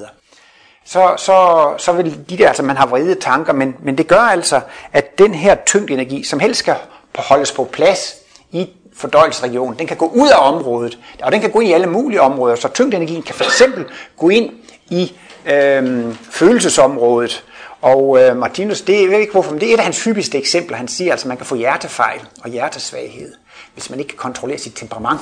så, 0.87 1.13
så, 1.17 1.73
så 1.77 1.91
vil 1.91 2.19
de 2.29 2.37
der, 2.37 2.47
altså 2.47 2.63
man 2.63 2.77
har 2.77 2.85
vrede 2.85 3.15
tanker, 3.15 3.53
men, 3.53 3.75
men 3.83 3.97
det 3.97 4.07
gør 4.07 4.19
altså, 4.19 4.61
at 4.93 5.17
den 5.17 5.33
her 5.33 5.55
tyngdenergi, 5.65 6.23
som 6.23 6.39
helst 6.39 6.59
skal 6.59 6.75
holdes 7.15 7.51
på 7.51 7.63
plads 7.63 8.15
i 8.51 8.69
fordøjelsesregionen, 8.95 9.79
den 9.79 9.87
kan 9.87 9.97
gå 9.97 10.07
ud 10.07 10.29
af 10.29 10.53
området, 10.53 10.99
og 11.23 11.31
den 11.31 11.41
kan 11.41 11.51
gå 11.51 11.59
ind 11.59 11.69
i 11.69 11.73
alle 11.73 11.87
mulige 11.87 12.21
områder, 12.21 12.55
så 12.55 12.67
tyngdenergien 12.67 13.23
kan 13.23 13.35
for 13.35 13.43
eksempel 13.43 13.85
gå 14.17 14.29
ind 14.29 14.49
i 14.89 15.15
øh, 15.45 16.15
følelsesområdet, 16.31 17.43
og 17.81 18.19
øh, 18.21 18.37
Martinus, 18.37 18.81
det, 18.81 19.01
jeg 19.01 19.09
ved 19.09 19.17
ikke 19.19 19.31
hvorfor, 19.31 19.51
men 19.51 19.61
det 19.61 19.69
er 19.69 19.73
et 19.73 19.77
af 19.77 19.83
hans 19.83 20.03
hyppigste 20.03 20.37
eksempler. 20.37 20.77
Han 20.77 20.87
siger 20.87 21.11
altså, 21.11 21.25
at 21.25 21.27
man 21.27 21.37
kan 21.37 21.45
få 21.45 21.55
hjertefejl 21.55 22.21
og 22.43 22.49
hjertesvaghed, 22.49 23.33
hvis 23.73 23.89
man 23.89 23.99
ikke 23.99 24.09
kan 24.09 24.17
kontrollere 24.17 24.57
sit 24.57 24.75
temperament. 24.75 25.19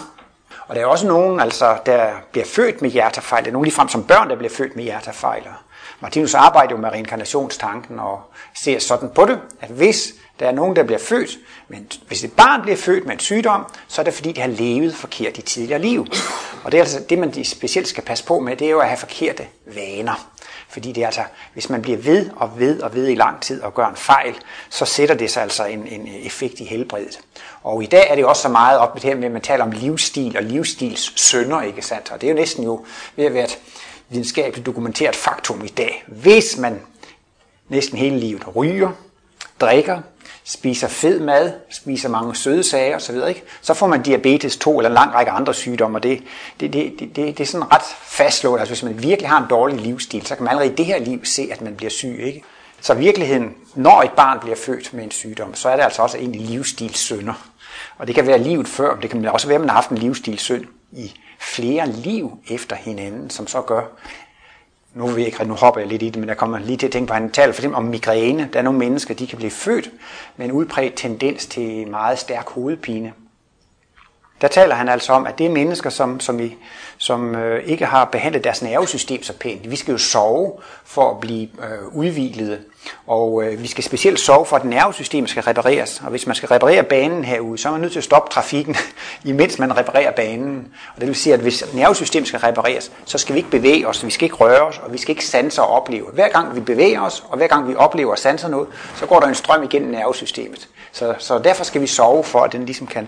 Og 0.67 0.75
der 0.75 0.81
er 0.81 0.85
også 0.85 1.07
nogen, 1.07 1.39
altså, 1.39 1.77
der 1.85 2.09
bliver 2.31 2.45
født 2.45 2.81
med 2.81 2.89
hjertefejl. 2.89 3.43
Der 3.43 3.49
er 3.49 3.53
nogen 3.53 3.65
ligefrem 3.65 3.89
som 3.89 4.03
børn, 4.03 4.29
der 4.29 4.35
bliver 4.35 4.53
født 4.53 4.75
med 4.75 4.83
hjertefejl. 4.83 5.43
Martinus 5.99 6.33
arbejder 6.33 6.71
jo 6.71 6.77
med 6.77 6.89
reinkarnationstanken 6.89 7.99
og 7.99 8.21
ser 8.55 8.79
sådan 8.79 9.09
på 9.15 9.25
det, 9.25 9.39
at 9.61 9.69
hvis 9.69 10.13
Der 10.39 10.47
er 10.47 10.51
nogen, 10.51 10.75
der 10.75 10.83
bliver 10.83 10.99
født, 10.99 11.37
men 11.67 11.87
hvis 12.07 12.23
et 12.23 12.33
barn 12.33 12.61
bliver 12.61 12.77
født 12.77 13.05
med 13.05 13.13
en 13.13 13.19
sygdom, 13.19 13.65
så 13.87 14.01
er 14.01 14.03
det 14.03 14.13
fordi, 14.13 14.31
det 14.31 14.43
har 14.43 14.49
levet 14.49 14.95
forkert 14.95 15.37
i 15.37 15.41
tidligere 15.41 15.81
liv. 15.81 16.07
Og 16.63 16.71
det 16.71 16.77
er 16.77 16.81
altså 16.81 17.03
det, 17.09 17.19
man 17.19 17.43
specielt 17.43 17.87
skal 17.87 18.03
passe 18.03 18.25
på 18.25 18.39
med, 18.39 18.55
det 18.55 18.67
er 18.67 18.71
jo 18.71 18.79
at 18.79 18.87
have 18.87 18.97
forkerte 18.97 19.43
vaner. 19.65 20.29
Fordi 20.75 20.91
det 20.91 21.01
er 21.01 21.05
altså, 21.05 21.23
hvis 21.53 21.69
man 21.69 21.81
bliver 21.81 21.97
ved 21.97 22.29
og 22.35 22.59
ved 22.59 22.81
og 22.81 22.93
ved 22.93 23.07
i 23.07 23.15
lang 23.15 23.41
tid 23.41 23.61
og 23.61 23.73
gør 23.73 23.87
en 23.87 23.95
fejl, 23.95 24.35
så 24.69 24.85
sætter 24.85 25.15
det 25.15 25.31
sig 25.31 25.43
altså 25.43 25.65
en, 25.65 25.87
en 25.87 26.07
effekt 26.07 26.59
i 26.59 26.63
helbredet. 26.63 27.19
Og 27.63 27.83
i 27.83 27.85
dag 27.85 28.07
er 28.09 28.15
det 28.15 28.25
også 28.25 28.41
så 28.41 28.49
meget 28.49 28.79
op 28.79 28.95
med 28.95 29.01
det 29.01 29.09
her 29.09 29.15
med, 29.15 29.25
at 29.25 29.31
man 29.31 29.41
taler 29.41 29.63
om 29.63 29.71
livsstil 29.71 30.37
og 30.37 30.43
livsstils 30.43 31.19
sønder, 31.19 31.61
ikke 31.61 31.81
sandt? 31.81 32.11
Og 32.11 32.21
det 32.21 32.27
er 32.27 32.31
jo 32.31 32.37
næsten 32.37 32.63
jo 32.63 32.85
ved 33.15 33.25
at 33.25 33.33
være 33.33 33.43
et 33.43 33.59
videnskabeligt 34.09 34.65
dokumenteret 34.65 35.15
faktum 35.15 35.65
i 35.65 35.67
dag. 35.67 36.03
Hvis 36.07 36.57
man 36.57 36.81
næsten 37.69 37.97
hele 37.97 38.19
livet 38.19 38.55
ryger, 38.55 38.91
drikker, 39.61 40.01
spiser 40.45 40.87
fed 40.87 41.19
mad, 41.19 41.53
spiser 41.69 42.09
mange 42.09 42.35
søde 42.35 42.63
sager 42.63 42.95
osv., 42.95 43.15
ikke? 43.29 43.43
så 43.61 43.73
får 43.73 43.87
man 43.87 44.01
diabetes 44.01 44.57
2 44.57 44.79
eller 44.79 44.89
en 44.89 44.93
lang 44.93 45.13
række 45.13 45.31
andre 45.31 45.53
sygdomme, 45.53 45.97
og 45.97 46.03
det, 46.03 46.23
det, 46.59 46.73
det, 46.73 46.93
det, 46.99 47.15
det, 47.15 47.37
det 47.37 47.39
er 47.39 47.45
sådan 47.45 47.71
ret 47.71 47.81
fastslået. 48.03 48.59
Altså 48.59 48.73
hvis 48.73 48.83
man 48.83 49.03
virkelig 49.03 49.29
har 49.29 49.41
en 49.41 49.49
dårlig 49.49 49.79
livsstil, 49.79 50.25
så 50.25 50.35
kan 50.35 50.43
man 50.43 50.51
allerede 50.51 50.71
i 50.71 50.75
det 50.75 50.85
her 50.85 50.99
liv 50.99 51.25
se, 51.25 51.49
at 51.51 51.61
man 51.61 51.75
bliver 51.75 51.89
syg. 51.89 52.19
Ikke? 52.23 52.43
Så 52.81 52.93
i 52.93 52.97
virkeligheden, 52.97 53.53
når 53.75 54.01
et 54.01 54.11
barn 54.11 54.39
bliver 54.39 54.55
født 54.55 54.93
med 54.93 55.03
en 55.03 55.11
sygdom, 55.11 55.55
så 55.55 55.69
er 55.69 55.75
det 55.75 55.83
altså 55.83 56.01
også 56.01 56.17
egentlig 56.17 56.41
livsstilssynder. 56.41 57.33
Og 57.97 58.07
det 58.07 58.15
kan 58.15 58.27
være 58.27 58.37
livet 58.37 58.67
før, 58.67 58.93
men 58.93 59.01
det 59.01 59.09
kan 59.09 59.25
også 59.25 59.47
være, 59.47 59.55
at 59.55 59.61
man 59.61 59.69
har 59.69 59.75
haft 59.75 59.89
en 59.89 59.97
livsstilssynd 59.97 60.65
i 60.91 61.13
flere 61.39 61.91
liv 61.91 62.37
efter 62.49 62.75
hinanden, 62.75 63.29
som 63.29 63.47
så 63.47 63.61
gør, 63.61 63.81
nu, 64.95 65.07
vi 65.07 65.25
ikke, 65.25 65.47
nu 65.47 65.53
hopper 65.53 65.81
jeg 65.81 65.89
lidt 65.89 66.03
i 66.03 66.09
det, 66.09 66.19
men 66.19 66.29
jeg 66.29 66.37
kommer 66.37 66.59
lige 66.59 66.77
til 66.77 66.85
at 66.85 66.91
tænke 66.91 67.07
på, 67.07 67.13
at 67.13 67.21
han 67.21 67.31
taler 67.31 67.53
for 67.53 67.61
eksempel 67.61 67.77
om 67.77 67.83
migræne. 67.83 68.49
Der 68.53 68.59
er 68.59 68.63
nogle 68.63 68.79
mennesker, 68.79 69.13
de 69.13 69.27
kan 69.27 69.37
blive 69.37 69.51
født 69.51 69.89
med 70.37 70.45
en 70.45 70.51
udbredt 70.51 70.93
tendens 70.95 71.45
til 71.45 71.87
meget 71.87 72.19
stærk 72.19 72.49
hovedpine. 72.49 73.13
Der 74.41 74.47
taler 74.47 74.75
han 74.75 74.89
altså 74.89 75.13
om, 75.13 75.27
at 75.27 75.37
det 75.37 75.45
er 75.45 75.49
mennesker, 75.49 75.89
som, 75.89 76.19
som, 76.19 76.39
I, 76.39 76.57
som 76.97 77.35
øh, 77.35 77.63
ikke 77.63 77.85
har 77.85 78.05
behandlet 78.05 78.43
deres 78.43 78.61
nervesystem 78.61 79.23
så 79.23 79.33
pænt. 79.33 79.71
Vi 79.71 79.75
skal 79.75 79.91
jo 79.91 79.97
sove 79.97 80.51
for 80.85 81.11
at 81.11 81.19
blive 81.19 81.43
øh, 81.43 81.95
udviklet, 81.95 82.59
og 83.07 83.43
øh, 83.43 83.61
vi 83.61 83.67
skal 83.67 83.83
specielt 83.83 84.19
sove 84.19 84.45
for, 84.45 84.55
at 84.55 84.65
nervesystemet 84.65 85.29
skal 85.29 85.43
repareres. 85.43 86.01
Og 86.03 86.09
hvis 86.09 86.27
man 86.27 86.35
skal 86.35 86.49
reparere 86.49 86.83
banen 86.83 87.25
herude, 87.25 87.57
så 87.57 87.67
er 87.67 87.71
man 87.71 87.81
nødt 87.81 87.91
til 87.91 87.99
at 87.99 88.03
stoppe 88.03 88.33
trafikken, 88.33 88.75
imens 89.23 89.59
man 89.59 89.77
reparerer 89.77 90.11
banen. 90.11 90.67
Og 90.95 91.01
det 91.01 91.07
vil 91.07 91.15
sige, 91.15 91.33
at 91.33 91.39
hvis 91.39 91.63
nervesystemet 91.73 92.27
skal 92.27 92.39
repareres, 92.39 92.91
så 93.05 93.17
skal 93.17 93.35
vi 93.35 93.39
ikke 93.39 93.51
bevæge 93.51 93.87
os, 93.87 94.05
vi 94.05 94.11
skal 94.11 94.25
ikke 94.25 94.35
røre 94.35 94.61
os, 94.61 94.81
og 94.83 94.93
vi 94.93 94.97
skal 94.97 95.11
ikke 95.11 95.25
sanse 95.25 95.61
og 95.61 95.67
opleve. 95.67 96.05
Hver 96.13 96.29
gang 96.29 96.55
vi 96.55 96.59
bevæger 96.59 97.01
os, 97.01 97.23
og 97.29 97.37
hver 97.37 97.47
gang 97.47 97.67
vi 97.67 97.75
oplever 97.75 98.11
og 98.11 98.19
sanser 98.19 98.47
noget, 98.47 98.67
så 98.95 99.05
går 99.05 99.19
der 99.19 99.27
en 99.27 99.35
strøm 99.35 99.63
igennem 99.63 99.91
nervesystemet. 99.91 100.67
Så, 100.91 101.15
så 101.17 101.39
derfor 101.39 101.63
skal 101.63 101.81
vi 101.81 101.87
sove 101.87 102.23
for, 102.23 102.39
at 102.39 102.51
den 102.51 102.65
ligesom 102.65 102.87
kan 102.87 103.07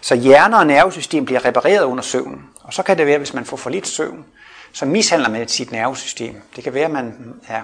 så 0.00 0.14
hjerne 0.14 0.58
og 0.58 0.66
nervesystem 0.66 1.24
bliver 1.24 1.44
repareret 1.44 1.84
under 1.84 2.02
søvn. 2.02 2.44
Og 2.62 2.74
så 2.74 2.82
kan 2.82 2.98
det 2.98 3.06
være, 3.06 3.18
hvis 3.18 3.34
man 3.34 3.44
får 3.44 3.56
for 3.56 3.70
lidt 3.70 3.88
søvn, 3.88 4.24
så 4.72 4.86
mishandler 4.86 5.28
man 5.28 5.48
sit 5.48 5.72
nervesystem. 5.72 6.34
Det 6.56 6.64
kan 6.64 6.74
være, 6.74 6.84
at 6.84 6.90
man 6.90 7.14
er 7.48 7.60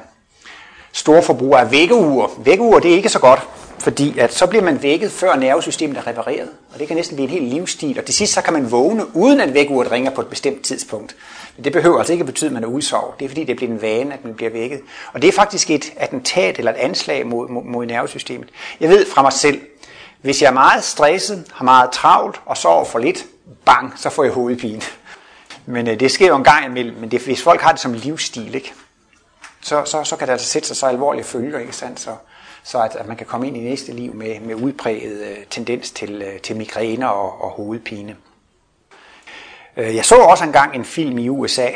stor 0.92 1.20
forbruger 1.20 1.58
af 1.58 1.70
vækkeuger. 1.70 2.28
Vækkeuger, 2.44 2.78
det 2.78 2.90
er 2.90 2.96
ikke 2.96 3.08
så 3.08 3.18
godt, 3.18 3.40
fordi 3.78 4.18
at 4.18 4.34
så 4.34 4.46
bliver 4.46 4.64
man 4.64 4.82
vækket, 4.82 5.12
før 5.12 5.36
nervesystemet 5.36 5.96
er 5.96 6.06
repareret. 6.06 6.48
Og 6.72 6.78
det 6.78 6.86
kan 6.86 6.96
næsten 6.96 7.16
blive 7.16 7.28
en 7.28 7.34
hel 7.34 7.42
livsstil. 7.42 7.98
Og 7.98 8.04
til 8.04 8.14
sidst 8.14 8.32
så 8.32 8.42
kan 8.42 8.52
man 8.52 8.70
vågne, 8.70 9.16
uden 9.16 9.40
at 9.40 9.54
vækkeuret 9.54 9.90
ringer 9.90 10.10
på 10.10 10.20
et 10.20 10.26
bestemt 10.26 10.62
tidspunkt. 10.62 11.16
Men 11.56 11.64
det 11.64 11.72
behøver 11.72 11.98
altså 11.98 12.12
ikke 12.12 12.22
at 12.22 12.26
betyde, 12.26 12.46
at 12.46 12.54
man 12.54 12.64
er 12.64 12.68
udsovet. 12.68 13.14
Det 13.18 13.24
er 13.24 13.28
fordi, 13.28 13.44
det 13.44 13.56
bliver 13.56 13.72
en 13.72 13.82
vane, 13.82 14.14
at 14.14 14.24
man 14.24 14.34
bliver 14.34 14.50
vækket. 14.50 14.80
Og 15.12 15.22
det 15.22 15.28
er 15.28 15.32
faktisk 15.32 15.70
et 15.70 15.92
attentat 15.96 16.58
eller 16.58 16.72
et 16.72 16.76
anslag 16.76 17.26
mod, 17.26 17.48
mod, 17.48 17.64
mod 17.64 17.86
nervesystemet. 17.86 18.48
Jeg 18.80 18.88
ved 18.88 19.06
fra 19.06 19.22
mig 19.22 19.32
selv, 19.32 19.60
hvis 20.24 20.42
jeg 20.42 20.48
er 20.48 20.52
meget 20.52 20.84
stresset, 20.84 21.46
har 21.54 21.64
meget 21.64 21.90
travlt 21.90 22.40
og 22.46 22.56
sover 22.56 22.84
for 22.84 22.98
lidt, 22.98 23.26
bang, 23.64 23.92
så 23.96 24.10
får 24.10 24.24
jeg 24.24 24.32
hovedpine. 24.32 24.82
Men 25.66 25.88
øh, 25.88 26.00
det 26.00 26.10
sker 26.10 26.26
jo 26.26 26.36
en 26.36 26.44
gang 26.44 26.66
imellem, 26.66 26.96
men 26.96 27.10
det, 27.10 27.20
hvis 27.20 27.42
folk 27.42 27.60
har 27.60 27.72
det 27.72 27.80
som 27.80 27.92
livsstil, 27.92 28.54
ikke? 28.54 28.72
Så, 29.60 29.84
så, 29.84 30.04
så 30.04 30.16
kan 30.16 30.26
det 30.26 30.32
altså 30.32 30.46
sætte 30.46 30.68
sig 30.68 30.76
så 30.76 30.86
alvorlige 30.86 31.24
følger, 31.24 31.58
ikke 31.58 31.72
sandt? 31.72 32.00
Så, 32.00 32.16
så 32.62 32.82
at, 32.82 32.96
at 32.96 33.06
man 33.06 33.16
kan 33.16 33.26
komme 33.26 33.46
ind 33.46 33.56
i 33.56 33.60
næste 33.60 33.92
liv 33.92 34.14
med, 34.14 34.40
med 34.40 34.54
udpræget 34.54 35.20
øh, 35.20 35.36
tendens 35.50 35.90
til, 35.90 36.22
øh, 36.22 36.40
til 36.40 36.56
migræner 36.56 37.06
og, 37.06 37.42
og 37.44 37.50
hovedpine. 37.50 38.16
Øh, 39.76 39.96
jeg 39.96 40.04
så 40.04 40.16
også 40.16 40.44
engang 40.44 40.74
en 40.74 40.84
film 40.84 41.18
i 41.18 41.28
USA 41.28 41.68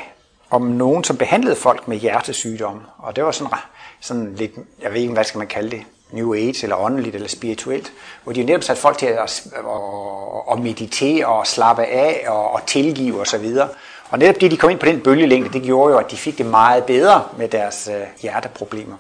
om 0.51 0.63
nogen, 0.63 1.05
som 1.05 1.17
behandlede 1.17 1.57
folk 1.57 1.89
med 1.89 1.97
hjertesygdomme, 1.97 2.83
og 2.99 3.17
det 3.17 3.25
var 3.25 3.31
sådan, 3.31 3.53
sådan 4.01 4.35
lidt, 4.35 4.53
jeg 4.83 4.93
ved 4.93 5.01
ikke, 5.01 5.13
hvad 5.13 5.25
skal 5.25 5.39
man 5.39 5.47
kalde 5.47 5.71
det, 5.71 5.83
New 6.13 6.35
Age, 6.35 6.63
eller 6.63 6.77
åndeligt, 6.77 7.15
eller 7.15 7.29
spirituelt, 7.29 7.93
hvor 8.25 8.33
de 8.33 8.41
jo 8.41 8.47
netop 8.47 8.63
satte 8.63 8.83
folk 8.83 8.99
til 8.99 9.07
at, 9.07 9.19
at, 9.19 10.53
at 10.53 10.59
meditere 10.59 11.27
og 11.27 11.47
slappe 11.47 11.85
af 11.85 12.25
og, 12.29 12.51
og 12.51 12.67
tilgive 12.67 13.21
osv. 13.21 13.47
Og, 13.61 13.69
og 14.11 14.19
netop 14.19 14.41
det, 14.41 14.51
de 14.51 14.57
kom 14.57 14.71
ind 14.71 14.79
på 14.79 14.87
den 14.87 15.01
bølgelængde, 15.01 15.53
det 15.53 15.63
gjorde 15.63 15.93
jo, 15.93 15.99
at 15.99 16.11
de 16.11 16.17
fik 16.17 16.39
det 16.39 16.47
meget 16.47 16.85
bedre 16.85 17.25
med 17.39 17.49
deres 17.49 17.89
øh, 17.93 18.07
hjerteproblemer. 18.23 18.97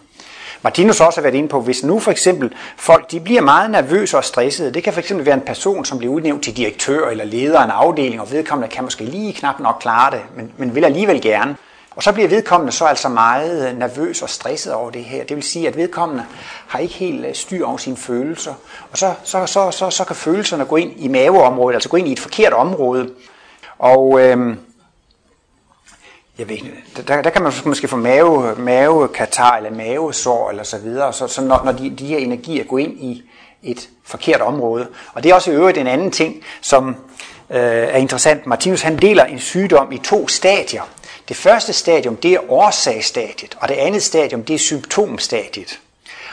Martinus 0.62 1.00
også 1.00 1.20
har 1.20 1.22
været 1.22 1.34
inde 1.34 1.48
på, 1.48 1.60
hvis 1.60 1.84
nu 1.84 1.98
for 1.98 2.10
eksempel 2.10 2.54
folk 2.76 3.10
de 3.10 3.20
bliver 3.20 3.40
meget 3.40 3.70
nervøse 3.70 4.16
og 4.16 4.24
stressede, 4.24 4.74
det 4.74 4.84
kan 4.84 4.92
for 4.92 5.00
eksempel 5.00 5.26
være 5.26 5.34
en 5.34 5.40
person, 5.40 5.84
som 5.84 5.98
bliver 5.98 6.14
udnævnt 6.14 6.44
til 6.44 6.56
direktør 6.56 7.08
eller 7.08 7.24
leder 7.24 7.58
af 7.58 7.64
en 7.64 7.70
afdeling, 7.70 8.20
og 8.20 8.32
vedkommende 8.32 8.74
kan 8.74 8.84
måske 8.84 9.04
lige 9.04 9.32
knap 9.32 9.60
nok 9.60 9.76
klare 9.80 10.10
det, 10.10 10.20
men, 10.36 10.52
men 10.56 10.74
vil 10.74 10.84
alligevel 10.84 11.22
gerne. 11.22 11.56
Og 11.98 12.04
så 12.04 12.12
bliver 12.12 12.28
vedkommende 12.28 12.72
så 12.72 12.84
altså 12.84 13.08
meget 13.08 13.68
øh, 13.68 13.78
nervøs 13.78 14.22
og 14.22 14.30
stresset 14.30 14.74
over 14.74 14.90
det 14.90 15.04
her. 15.04 15.24
Det 15.24 15.36
vil 15.36 15.44
sige, 15.44 15.68
at 15.68 15.76
vedkommende 15.76 16.24
har 16.66 16.78
ikke 16.78 16.94
helt 16.94 17.26
øh, 17.26 17.34
styr 17.34 17.66
over 17.66 17.76
sine 17.76 17.96
følelser. 17.96 18.54
Og 18.90 18.98
så, 18.98 19.14
så, 19.24 19.46
så, 19.46 19.70
så, 19.70 19.90
så 19.90 20.04
kan 20.04 20.16
følelserne 20.16 20.64
gå 20.64 20.76
ind 20.76 20.92
i 20.96 21.08
maveområdet, 21.08 21.74
altså 21.74 21.88
gå 21.88 21.96
ind 21.96 22.08
i 22.08 22.12
et 22.12 22.20
forkert 22.20 22.52
område. 22.52 23.10
Og 23.78 24.20
øhm, 24.20 24.58
jeg 26.38 26.48
ved 26.48 26.56
ikke, 26.56 26.74
der, 27.08 27.22
der 27.22 27.30
kan 27.30 27.42
man 27.42 27.52
måske 27.64 27.88
få 27.88 27.96
mave, 27.96 28.54
mavekatar 28.58 29.56
eller 29.56 29.70
mavesår 29.70 30.50
eller 30.50 30.62
så 30.62 30.78
videre, 30.78 31.12
så, 31.12 31.26
så 31.26 31.42
når, 31.42 31.62
når 31.64 31.72
de, 31.72 31.90
de 31.90 32.06
her 32.06 32.18
energier 32.18 32.64
går 32.64 32.78
ind 32.78 32.92
i 33.00 33.22
et 33.62 33.88
forkert 34.04 34.40
område. 34.40 34.88
Og 35.14 35.22
det 35.22 35.30
er 35.30 35.34
også 35.34 35.50
i 35.50 35.54
øvrigt 35.54 35.78
en 35.78 35.86
anden 35.86 36.10
ting, 36.10 36.42
som 36.60 36.96
øh, 37.50 37.60
er 37.60 37.96
interessant. 37.96 38.46
Martinus 38.46 38.82
han 38.82 38.96
deler 38.96 39.24
en 39.24 39.38
sygdom 39.38 39.92
i 39.92 39.98
to 39.98 40.28
stadier. 40.28 40.82
Det 41.28 41.36
første 41.36 41.72
stadium, 41.72 42.16
det 42.16 42.32
er 42.32 42.52
årsagsstadiet, 42.52 43.56
og 43.60 43.68
det 43.68 43.74
andet 43.74 44.02
stadium, 44.02 44.44
det 44.44 44.54
er 44.54 44.58
symptomstadiet. 44.58 45.80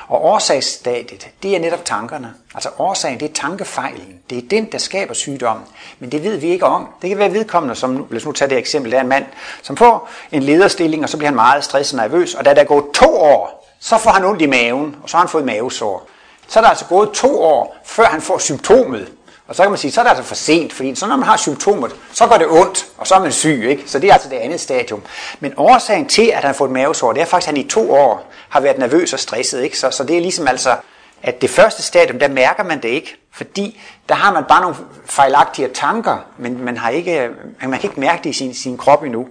Og 0.07 0.25
årsagsstadiet, 0.25 1.27
det 1.43 1.55
er 1.55 1.59
netop 1.59 1.85
tankerne. 1.85 2.33
Altså 2.53 2.69
årsagen, 2.77 3.19
det 3.19 3.29
er 3.29 3.33
tankefejlen. 3.33 4.19
Det 4.29 4.37
er 4.37 4.41
den, 4.49 4.65
der 4.71 4.77
skaber 4.77 5.13
sygdommen. 5.13 5.65
Men 5.99 6.11
det 6.11 6.23
ved 6.23 6.37
vi 6.37 6.47
ikke 6.47 6.65
om. 6.65 6.87
Det 7.01 7.09
kan 7.09 7.17
være 7.17 7.33
vedkommende, 7.33 7.75
som, 7.75 8.07
lad 8.09 8.17
os 8.17 8.25
nu 8.25 8.31
tage 8.31 8.49
det 8.49 8.57
eksempel, 8.57 8.91
der 8.91 8.97
er 8.97 9.01
en 9.01 9.07
mand, 9.07 9.25
som 9.61 9.77
får 9.77 10.09
en 10.31 10.43
lederstilling, 10.43 11.03
og 11.03 11.09
så 11.09 11.17
bliver 11.17 11.27
han 11.27 11.35
meget 11.35 11.63
stresset 11.63 11.99
og 11.99 12.05
nervøs. 12.05 12.33
Og 12.33 12.45
da 12.45 12.53
der 12.53 12.63
går 12.63 12.89
to 12.93 13.15
år, 13.15 13.67
så 13.79 13.97
får 13.97 14.11
han 14.11 14.25
ondt 14.25 14.41
i 14.41 14.45
maven, 14.45 14.95
og 15.03 15.09
så 15.09 15.17
har 15.17 15.23
han 15.23 15.29
fået 15.29 15.45
mavesår. 15.45 16.07
Så 16.47 16.59
er 16.59 16.63
der 16.63 16.69
altså 16.69 16.85
gået 16.85 17.11
to 17.11 17.43
år, 17.43 17.77
før 17.85 18.05
han 18.05 18.21
får 18.21 18.37
symptomet. 18.37 19.11
Og 19.47 19.55
så 19.55 19.63
kan 19.63 19.71
man 19.71 19.77
sige, 19.77 19.91
så 19.91 20.01
er 20.01 20.03
det 20.03 20.09
altså 20.09 20.23
for 20.23 20.35
sent, 20.35 20.73
fordi 20.73 20.95
så 20.95 21.07
når 21.07 21.15
man 21.15 21.27
har 21.27 21.37
symptomer, 21.37 21.87
så 22.11 22.27
går 22.27 22.37
det 22.37 22.47
ondt, 22.47 22.85
og 22.97 23.07
så 23.07 23.15
er 23.15 23.19
man 23.19 23.31
syg. 23.31 23.65
Ikke? 23.69 23.83
Så 23.85 23.99
det 23.99 24.09
er 24.09 24.13
altså 24.13 24.29
det 24.29 24.35
andet 24.35 24.59
stadium. 24.59 25.03
Men 25.39 25.53
årsagen 25.57 26.07
til, 26.07 26.27
at 26.27 26.35
han 26.35 26.45
har 26.45 26.53
fået 26.53 26.71
mavesår, 26.71 27.13
det 27.13 27.21
er 27.21 27.25
faktisk, 27.25 27.49
at 27.49 27.57
han 27.57 27.65
i 27.65 27.69
to 27.69 27.93
år 27.93 28.31
har 28.49 28.59
været 28.59 28.77
nervøs 28.77 29.13
og 29.13 29.19
stresset. 29.19 29.63
Ikke? 29.63 29.79
Så, 29.79 29.91
så 29.91 30.03
det 30.03 30.17
er 30.17 30.21
ligesom 30.21 30.47
altså, 30.47 30.75
at 31.23 31.41
det 31.41 31.49
første 31.49 31.83
stadium, 31.83 32.19
der 32.19 32.27
mærker 32.27 32.63
man 32.63 32.81
det 32.81 32.89
ikke, 32.89 33.17
fordi 33.31 33.81
der 34.09 34.15
har 34.15 34.33
man 34.33 34.43
bare 34.47 34.61
nogle 34.61 34.75
fejlagtige 35.05 35.67
tanker, 35.67 36.17
men 36.37 36.65
man, 36.65 36.77
har 36.77 36.89
ikke, 36.89 37.19
øh, 37.21 37.31
man 37.61 37.79
kan 37.79 37.89
ikke 37.89 37.99
mærke 37.99 38.23
det 38.23 38.29
i 38.29 38.33
sin, 38.33 38.53
sin 38.53 38.77
krop 38.77 39.03
endnu. 39.03 39.27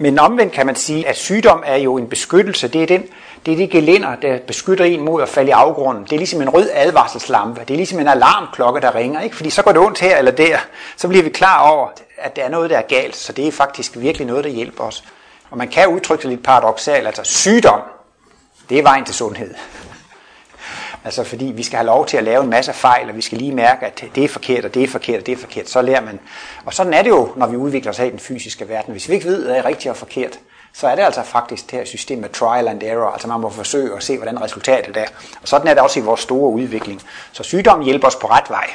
Men 0.00 0.18
omvendt 0.18 0.52
kan 0.52 0.66
man 0.66 0.76
sige, 0.76 1.08
at 1.08 1.16
sygdom 1.16 1.62
er 1.66 1.76
jo 1.76 1.96
en 1.96 2.08
beskyttelse. 2.08 2.68
Det 2.68 2.82
er, 2.82 2.86
den, 2.86 3.06
det 3.46 3.52
er 3.52 3.56
det 3.56 3.70
gelænder, 3.70 4.16
der 4.16 4.38
beskytter 4.46 4.84
en 4.84 5.04
mod 5.04 5.22
at 5.22 5.28
falde 5.28 5.48
i 5.48 5.52
afgrunden. 5.52 6.04
Det 6.04 6.12
er 6.12 6.16
ligesom 6.16 6.42
en 6.42 6.48
rød 6.48 6.70
advarselslampe. 6.74 7.60
Det 7.60 7.70
er 7.70 7.76
ligesom 7.76 7.98
en 7.98 8.08
alarmklokke, 8.08 8.80
der 8.80 8.94
ringer. 8.94 9.20
Ikke? 9.20 9.36
Fordi 9.36 9.50
så 9.50 9.62
går 9.62 9.72
det 9.72 9.80
ondt 9.80 10.00
her 10.00 10.16
eller 10.16 10.30
der. 10.30 10.58
Så 10.96 11.08
bliver 11.08 11.24
vi 11.24 11.30
klar 11.30 11.68
over, 11.70 11.88
at 12.18 12.36
der 12.36 12.42
er 12.42 12.48
noget, 12.48 12.70
der 12.70 12.76
er 12.78 12.82
galt. 12.82 13.16
Så 13.16 13.32
det 13.32 13.48
er 13.48 13.52
faktisk 13.52 13.92
virkelig 13.96 14.26
noget, 14.26 14.44
der 14.44 14.50
hjælper 14.50 14.84
os. 14.84 15.04
Og 15.50 15.58
man 15.58 15.68
kan 15.68 15.88
udtrykke 15.88 16.22
det 16.22 16.30
lidt 16.30 16.42
paradoxalt. 16.42 17.06
Altså 17.06 17.22
sygdom, 17.24 17.80
det 18.68 18.78
er 18.78 18.82
vejen 18.82 19.04
til 19.04 19.14
sundhed. 19.14 19.54
Altså 21.04 21.24
fordi 21.24 21.44
vi 21.44 21.62
skal 21.62 21.76
have 21.76 21.86
lov 21.86 22.06
til 22.06 22.16
at 22.16 22.24
lave 22.24 22.44
en 22.44 22.50
masse 22.50 22.72
fejl, 22.72 23.08
og 23.08 23.16
vi 23.16 23.20
skal 23.20 23.38
lige 23.38 23.52
mærke, 23.52 23.86
at 23.86 24.04
det 24.14 24.24
er 24.24 24.28
forkert, 24.28 24.64
og 24.64 24.74
det 24.74 24.82
er 24.82 24.88
forkert, 24.88 25.20
og 25.20 25.26
det 25.26 25.32
er 25.32 25.36
forkert. 25.36 25.68
Så 25.68 25.82
lærer 25.82 26.00
man. 26.00 26.20
Og 26.64 26.74
sådan 26.74 26.94
er 26.94 27.02
det 27.02 27.10
jo, 27.10 27.32
når 27.36 27.46
vi 27.46 27.56
udvikler 27.56 27.92
os 27.92 27.98
af 28.00 28.06
i 28.06 28.10
den 28.10 28.18
fysiske 28.18 28.68
verden. 28.68 28.92
Hvis 28.92 29.08
vi 29.08 29.14
ikke 29.14 29.26
ved, 29.26 29.44
hvad 29.44 29.56
er 29.56 29.64
rigtigt 29.64 29.90
og 29.90 29.96
forkert, 29.96 30.38
så 30.72 30.88
er 30.88 30.94
det 30.94 31.02
altså 31.02 31.22
faktisk 31.22 31.70
det 31.70 31.78
her 31.78 31.84
system 31.84 32.18
med 32.18 32.28
trial 32.28 32.68
and 32.68 32.82
error. 32.82 33.10
Altså 33.10 33.28
man 33.28 33.40
må 33.40 33.50
forsøge 33.50 33.96
at 33.96 34.02
se, 34.02 34.16
hvordan 34.16 34.42
resultatet 34.42 34.96
er. 34.96 35.06
Og 35.42 35.48
sådan 35.48 35.68
er 35.68 35.74
det 35.74 35.82
også 35.82 36.00
i 36.00 36.02
vores 36.02 36.20
store 36.20 36.50
udvikling. 36.50 37.02
Så 37.32 37.42
sygdommen 37.42 37.84
hjælper 37.84 38.08
os 38.08 38.16
på 38.16 38.26
ret 38.26 38.50
vej. 38.50 38.70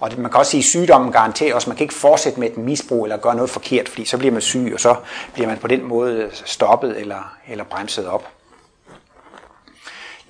Og 0.00 0.10
man 0.18 0.30
kan 0.30 0.38
også 0.38 0.50
sige, 0.50 0.58
at 0.58 0.64
sygdommen 0.64 1.12
garanterer 1.12 1.54
os, 1.54 1.64
at 1.64 1.68
man 1.68 1.76
kan 1.76 1.84
ikke 1.84 1.94
fortsætte 1.94 2.40
med 2.40 2.50
et 2.50 2.56
misbrug 2.56 3.04
eller 3.04 3.16
gøre 3.16 3.34
noget 3.34 3.50
forkert, 3.50 3.88
fordi 3.88 4.04
så 4.04 4.18
bliver 4.18 4.32
man 4.32 4.42
syg, 4.42 4.70
og 4.74 4.80
så 4.80 4.94
bliver 5.32 5.48
man 5.48 5.58
på 5.58 5.68
den 5.68 5.84
måde 5.84 6.30
stoppet 6.32 7.00
eller, 7.00 7.36
eller 7.48 7.64
bremset 7.64 8.08
op 8.08 8.35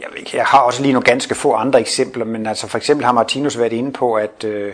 jeg, 0.00 0.08
ved 0.12 0.18
ikke, 0.18 0.36
jeg 0.36 0.44
har 0.44 0.58
også 0.58 0.82
lige 0.82 0.92
nogle 0.92 1.04
ganske 1.04 1.34
få 1.34 1.52
andre 1.52 1.80
eksempler, 1.80 2.24
men 2.24 2.46
altså 2.46 2.66
for 2.66 2.78
eksempel 2.78 3.04
har 3.04 3.12
Martinus 3.12 3.58
været 3.58 3.72
inde 3.72 3.92
på, 3.92 4.14
at, 4.14 4.44
øh, 4.44 4.72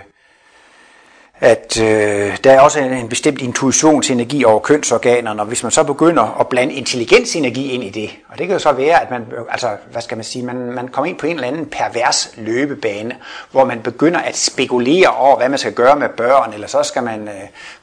at 1.40 1.80
øh, 1.82 2.36
der 2.44 2.52
er 2.52 2.60
også 2.60 2.80
en, 2.80 2.92
en 2.92 3.08
bestemt 3.08 3.42
intuitionsenergi 3.42 4.44
over 4.44 4.60
kønsorganerne, 4.60 5.42
og 5.42 5.46
hvis 5.46 5.62
man 5.62 5.72
så 5.72 5.84
begynder 5.84 6.40
at 6.40 6.48
blande 6.48 6.74
intelligensenergi 6.74 7.70
ind 7.70 7.84
i 7.84 7.90
det, 7.90 8.10
og 8.28 8.38
det 8.38 8.46
kan 8.46 8.54
jo 8.54 8.58
så 8.58 8.72
være, 8.72 9.02
at 9.02 9.10
man, 9.10 9.26
altså, 9.50 9.68
hvad 9.92 10.02
skal 10.02 10.16
man 10.16 10.24
sige, 10.24 10.44
man, 10.44 10.56
man 10.56 10.88
kommer 10.88 11.08
ind 11.08 11.18
på 11.18 11.26
en 11.26 11.34
eller 11.34 11.48
anden 11.48 11.66
pervers 11.66 12.34
løbebane, 12.36 13.16
hvor 13.50 13.64
man 13.64 13.80
begynder 13.82 14.20
at 14.20 14.36
spekulere 14.36 15.08
over, 15.08 15.36
hvad 15.36 15.48
man 15.48 15.58
skal 15.58 15.72
gøre 15.72 15.96
med 15.96 16.08
børn, 16.08 16.52
eller 16.52 16.66
så 16.66 16.82
skal 16.82 17.02
man 17.02 17.28
øh, 17.28 17.34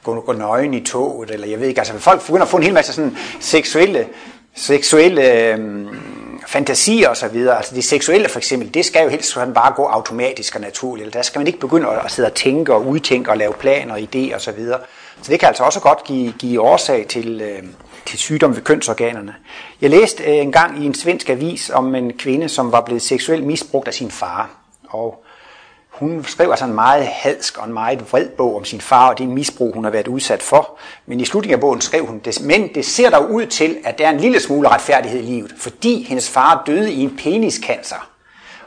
gå, 0.04 0.20
gå 0.20 0.32
nøgen 0.32 0.74
i 0.74 0.84
toget, 0.84 1.30
eller 1.30 1.46
jeg 1.46 1.60
ved 1.60 1.68
ikke, 1.68 1.80
altså 1.80 1.98
folk 1.98 2.26
begynder 2.26 2.42
at 2.42 2.48
få 2.48 2.56
en 2.56 2.62
hel 2.62 2.74
masse 2.74 2.92
sådan 2.92 3.16
seksuelle, 3.40 4.06
seksuelle 4.54 5.52
øh, 5.52 5.86
fantasi 6.50 7.04
og 7.08 7.16
så 7.16 7.28
videre, 7.28 7.56
altså 7.56 7.74
det 7.74 7.84
seksuelle 7.84 8.28
for 8.28 8.38
eksempel, 8.38 8.74
det 8.74 8.84
skal 8.84 9.02
jo 9.02 9.08
helst 9.08 9.30
sådan 9.30 9.54
bare 9.54 9.72
gå 9.72 9.84
automatisk 9.84 10.54
og 10.54 10.60
naturligt. 10.60 11.14
Der 11.14 11.22
skal 11.22 11.38
man 11.38 11.46
ikke 11.46 11.58
begynde 11.58 11.88
at 11.88 12.10
sidde 12.10 12.26
og 12.26 12.34
tænke 12.34 12.74
og 12.74 12.86
udtænke 12.86 13.30
og 13.30 13.36
lave 13.36 13.52
planer 13.52 13.94
og 13.94 14.00
idéer 14.00 14.34
og 14.34 14.40
så 14.40 14.52
videre. 14.52 14.80
Så 15.22 15.32
det 15.32 15.40
kan 15.40 15.48
altså 15.48 15.64
også 15.64 15.80
godt 15.80 16.04
give, 16.04 16.32
give 16.38 16.60
årsag 16.60 17.06
til, 17.08 17.40
øh, 17.40 17.62
til 18.06 18.18
sygdom 18.18 18.56
ved 18.56 18.62
kønsorganerne. 18.62 19.34
Jeg 19.80 19.90
læste 19.90 20.24
øh, 20.24 20.36
en 20.36 20.52
gang 20.52 20.82
i 20.82 20.86
en 20.86 20.94
svensk 20.94 21.28
avis 21.28 21.70
om 21.70 21.94
en 21.94 22.12
kvinde, 22.18 22.48
som 22.48 22.72
var 22.72 22.80
blevet 22.80 23.02
seksuelt 23.02 23.46
misbrugt 23.46 23.88
af 23.88 23.94
sin 23.94 24.10
far. 24.10 24.50
Og 24.88 25.24
hun 26.00 26.24
skrev 26.24 26.50
altså 26.50 26.64
en 26.64 26.72
meget 26.72 27.06
hadsk 27.06 27.58
og 27.58 27.66
en 27.66 27.72
meget 27.72 28.12
vred 28.12 28.28
bog 28.28 28.56
om 28.56 28.64
sin 28.64 28.80
far 28.80 29.08
og 29.08 29.18
det 29.18 29.28
misbrug, 29.28 29.74
hun 29.74 29.84
har 29.84 29.90
været 29.90 30.08
udsat 30.08 30.42
for. 30.42 30.78
Men 31.06 31.20
i 31.20 31.24
slutningen 31.24 31.54
af 31.54 31.60
bogen 31.60 31.80
skrev 31.80 32.06
hun, 32.06 32.18
det, 32.18 32.40
men 32.40 32.74
det 32.74 32.84
ser 32.84 33.10
der 33.10 33.18
ud 33.18 33.46
til, 33.46 33.78
at 33.84 33.98
der 33.98 34.06
er 34.06 34.10
en 34.10 34.20
lille 34.20 34.40
smule 34.40 34.68
retfærdighed 34.68 35.20
i 35.20 35.22
livet, 35.22 35.54
fordi 35.58 36.02
hendes 36.02 36.30
far 36.30 36.62
døde 36.66 36.92
i 36.92 37.00
en 37.00 37.16
peniscancer. 37.16 38.10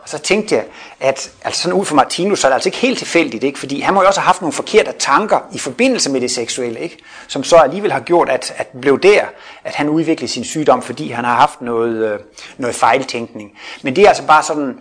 Og 0.03 0.09
så 0.09 0.17
tænkte 0.17 0.55
jeg, 0.55 0.65
at 0.99 1.31
altså 1.43 1.61
sådan 1.61 1.79
ud 1.79 1.85
fra 1.85 1.95
Martinus, 1.95 2.39
så 2.39 2.47
er 2.47 2.49
det 2.49 2.53
altså 2.53 2.69
ikke 2.69 2.77
helt 2.77 2.97
tilfældigt, 2.97 3.43
ikke? 3.43 3.59
fordi 3.59 3.79
han 3.79 3.93
må 3.93 4.01
jo 4.01 4.07
også 4.07 4.19
have 4.19 4.25
haft 4.25 4.41
nogle 4.41 4.53
forkerte 4.53 4.91
tanker 4.99 5.39
i 5.53 5.57
forbindelse 5.57 6.11
med 6.11 6.21
det 6.21 6.31
seksuelle, 6.31 6.79
ikke? 6.79 6.97
som 7.27 7.43
så 7.43 7.55
alligevel 7.55 7.91
har 7.91 7.99
gjort, 7.99 8.29
at, 8.29 8.53
at 8.57 8.67
blev 8.81 8.99
der, 8.99 9.21
at 9.63 9.75
han 9.75 9.89
udviklede 9.89 10.31
sin 10.31 10.43
sygdom, 10.43 10.81
fordi 10.81 11.09
han 11.09 11.25
har 11.25 11.35
haft 11.35 11.61
noget, 11.61 12.13
øh, 12.13 12.19
noget 12.57 12.75
fejltænkning. 12.75 13.51
Men 13.83 13.95
det 13.95 14.03
er 14.03 14.07
altså 14.07 14.23
bare 14.27 14.43
sådan 14.43 14.77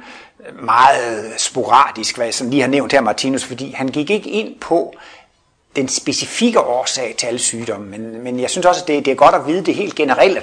meget 0.63 1.41
sporadisk, 1.41 2.17
hvad 2.17 2.27
jeg 2.27 2.35
sådan 2.35 2.51
lige 2.51 2.61
har 2.61 2.69
nævnt 2.69 2.93
her, 2.93 3.01
Martinus, 3.01 3.45
fordi 3.45 3.73
han 3.73 3.89
gik 3.89 4.11
ikke 4.11 4.31
ind 4.31 4.61
på 4.61 4.95
den 5.77 5.89
specifikke 5.89 6.61
årsag 6.61 7.15
til 7.19 7.27
alle 7.27 7.39
sygdomme, 7.39 7.87
men, 7.87 8.23
men 8.23 8.41
jeg 8.41 8.51
synes 8.51 8.67
også, 8.67 8.81
at 8.83 8.89
det, 8.89 9.05
det 9.05 9.11
er 9.11 9.15
godt 9.15 9.35
at 9.35 9.47
vide 9.47 9.65
det 9.65 9.75
helt 9.75 9.95
generelle. 9.95 10.43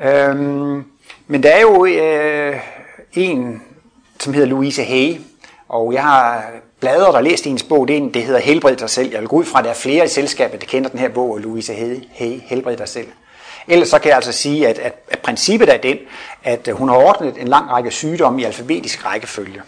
Øhm, 0.00 0.84
men 1.26 1.42
der 1.42 1.50
er 1.50 1.60
jo 1.60 1.84
øh, 1.86 2.60
en, 3.12 3.62
som 4.20 4.32
hedder 4.32 4.48
Louise 4.48 4.82
Hay, 4.82 5.16
og 5.68 5.92
jeg 5.92 6.02
har 6.02 6.44
bladret 6.80 7.14
og 7.14 7.24
læst 7.24 7.44
hendes 7.44 7.62
bog, 7.62 7.88
det, 7.88 7.94
er 7.94 8.00
en, 8.00 8.14
det 8.14 8.22
hedder 8.22 8.40
Helbred 8.40 8.76
dig 8.76 8.90
selv. 8.90 9.10
Jeg 9.10 9.20
vil 9.20 9.28
gå 9.28 9.36
ud 9.36 9.44
fra, 9.44 9.58
at 9.58 9.64
der 9.64 9.70
er 9.70 9.74
flere 9.74 10.04
i 10.04 10.08
selskabet, 10.08 10.60
der 10.60 10.66
kender 10.66 10.90
den 10.90 10.98
her 10.98 11.08
bog, 11.08 11.38
Louise 11.38 11.74
Hay, 11.74 12.02
Hay 12.12 12.40
Helbred 12.44 12.76
dig 12.76 12.88
selv. 12.88 13.06
Ellers 13.68 13.88
så 13.88 13.98
kan 13.98 14.08
jeg 14.08 14.16
altså 14.16 14.32
sige, 14.32 14.68
at, 14.68 14.78
at, 14.78 14.94
at 15.08 15.18
princippet 15.18 15.74
er 15.74 15.76
den, 15.76 15.98
at 16.44 16.68
øh, 16.68 16.74
hun 16.74 16.88
har 16.88 16.96
ordnet 16.96 17.34
en 17.38 17.48
lang 17.48 17.70
række 17.70 17.90
sygdomme 17.90 18.40
i 18.40 18.44
alfabetisk 18.44 19.06
rækkefølge. 19.06 19.62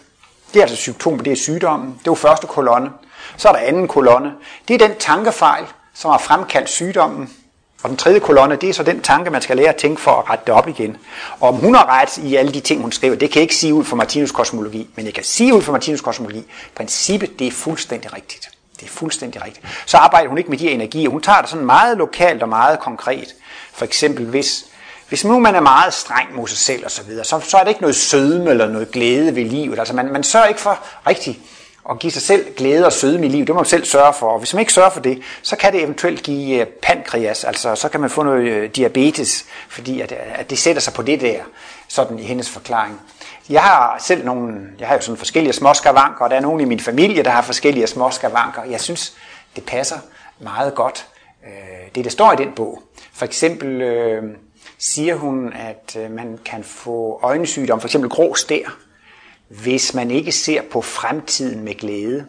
Det 0.53 0.59
er 0.59 0.63
altså 0.63 0.77
symptomer, 0.77 1.23
det 1.23 1.33
er 1.33 1.37
sygdommen. 1.37 1.89
Det 1.89 1.99
er 1.99 2.11
jo 2.11 2.15
første 2.15 2.47
kolonne. 2.47 2.91
Så 3.37 3.49
er 3.49 3.53
der 3.53 3.61
anden 3.61 3.89
kolonne. 3.89 4.33
Det 4.69 4.83
er 4.83 4.89
den 4.89 4.97
tankefejl, 4.99 5.65
som 5.95 6.11
har 6.11 6.19
fremkaldt 6.19 6.69
sygdommen. 6.69 7.31
Og 7.83 7.89
den 7.89 7.97
tredje 7.97 8.19
kolonne, 8.19 8.57
det 8.57 8.69
er 8.69 8.73
så 8.73 8.83
den 8.83 9.01
tanke, 9.01 9.31
man 9.31 9.43
skal 9.43 9.57
lære 9.57 9.69
at 9.69 9.77
tænke 9.77 10.01
for 10.01 10.11
at 10.11 10.31
rette 10.31 10.45
det 10.47 10.55
op 10.55 10.69
igen. 10.69 10.97
Og 11.41 11.49
om 11.49 11.55
hun 11.55 11.75
har 11.75 11.87
ret 12.01 12.19
i 12.19 12.37
alle 12.37 12.53
de 12.53 12.61
ting, 12.61 12.83
hun 12.83 12.93
skriver, 12.93 13.17
det 13.17 13.31
kan 13.31 13.37
jeg 13.37 13.43
ikke 13.43 13.55
sige 13.55 13.75
ud 13.75 13.85
fra 13.85 13.97
Martinus 13.97 14.33
kosmologi, 14.33 14.89
men 14.97 15.07
jeg 15.07 15.15
kan 15.15 15.25
sige 15.25 15.55
ud 15.55 15.63
fra 15.63 15.73
Martinus 15.73 16.01
kosmologi, 16.01 16.45
princippet, 16.75 17.39
det 17.39 17.47
er 17.47 17.51
fuldstændig 17.51 18.13
rigtigt. 18.13 18.49
Det 18.81 18.87
er 18.87 18.91
fuldstændig 18.91 19.45
rigtigt. 19.45 19.67
Så 19.87 19.97
arbejder 19.97 20.29
hun 20.29 20.39
ikke 20.39 20.51
med 20.51 20.59
de 20.59 20.71
energier. 20.71 21.09
Hun 21.09 21.23
tager 21.23 21.41
det 21.41 21.51
sådan 21.51 21.67
meget 21.67 21.99
lokalt 21.99 22.43
og 22.43 22.49
meget 22.49 22.81
konkret. 22.81 23.35
For 23.77 23.85
eksempel, 23.85 24.27
hvis, 24.27 24.65
hvis 25.09 25.25
nu 25.25 25.39
man 25.39 25.55
er 25.55 25.61
meget 25.61 25.95
streng 25.95 26.35
mod 26.35 26.49
sig 26.49 26.59
selv 26.59 26.85
og 26.85 26.91
så 26.91 27.03
videre, 27.03 27.25
så, 27.25 27.41
så 27.41 27.57
er 27.57 27.63
det 27.63 27.69
ikke 27.69 27.81
noget 27.81 27.97
sødme 27.97 28.51
eller 28.51 28.69
noget 28.69 28.91
glæde 28.91 29.35
ved 29.35 29.45
livet. 29.45 29.79
Altså 29.79 29.95
man, 29.95 30.13
man 30.13 30.23
sørger 30.23 30.47
ikke 30.47 30.61
for 30.61 30.79
rigtigt 31.07 31.39
at 31.91 31.99
give 31.99 32.13
sig 32.13 32.23
selv 32.23 32.55
glæde 32.55 32.87
og 32.87 32.93
sødme 32.93 33.27
i 33.27 33.29
livet. 33.29 33.47
Det 33.47 33.55
må 33.55 33.61
man 33.61 33.69
selv 33.69 33.85
sørge 33.85 34.13
for. 34.13 34.31
Og 34.31 34.39
hvis 34.39 34.55
man 34.55 34.61
ikke 34.61 34.73
sørger 34.73 34.91
for 34.91 35.01
det, 35.01 35.23
så 35.43 35.57
kan 35.57 35.73
det 35.73 35.83
eventuelt 35.83 36.23
give 36.23 36.61
øh, 36.61 36.67
pankreas, 36.67 37.45
altså 37.45 37.75
så 37.75 37.89
kan 37.89 38.01
man 38.01 38.11
få 38.11 38.23
noget 38.23 38.49
øh, 38.49 38.71
diabetes, 38.71 39.45
fordi 39.69 40.01
at, 40.01 40.13
at 40.13 40.51
det 40.51 40.59
sætter 40.59 40.83
sig 40.83 40.93
på 40.93 41.03
det 41.03 41.21
der, 41.21 41.41
sådan 41.89 42.19
i 42.19 42.23
hendes 42.23 42.51
forklaring. 42.51 43.01
Jeg 43.49 43.63
har 43.63 43.97
selv 44.01 44.25
nogle, 44.25 44.61
jeg 44.79 44.89
har 44.89 44.95
jo 44.95 45.01
sådan 45.01 45.17
forskellige 45.17 45.53
småskavanker, 45.53 46.25
og 46.25 46.31
der 46.31 46.37
er 46.37 46.41
nogen 46.41 46.61
i 46.61 46.65
min 46.65 46.81
familie, 46.81 47.23
der 47.23 47.31
har 47.31 47.43
forskellige 47.43 47.87
småskavanker. 47.87 48.65
Jeg 48.65 48.81
synes, 48.81 49.13
det 49.57 49.65
passer 49.65 49.99
meget 50.39 50.75
godt, 50.75 51.07
øh, 51.47 51.86
det 51.97 52.05
der 52.05 52.11
står 52.11 52.33
i 52.33 52.37
den 52.37 52.53
bog. 52.53 52.83
For 53.13 53.25
eksempel 53.25 53.83
øh, 53.83 54.23
siger 54.79 55.15
hun, 55.15 55.53
at 55.53 55.97
øh, 55.99 56.11
man 56.11 56.39
kan 56.45 56.65
få 56.65 57.21
øjensygdom, 57.23 57.81
for 57.81 57.89
eksempel 57.89 58.11
grå 58.11 58.35
stær, 58.35 58.79
hvis 59.49 59.95
man 59.95 60.11
ikke 60.11 60.33
ser 60.33 60.63
på 60.71 60.81
fremtiden 60.81 61.65
med 61.65 61.75
glæde. 61.75 62.27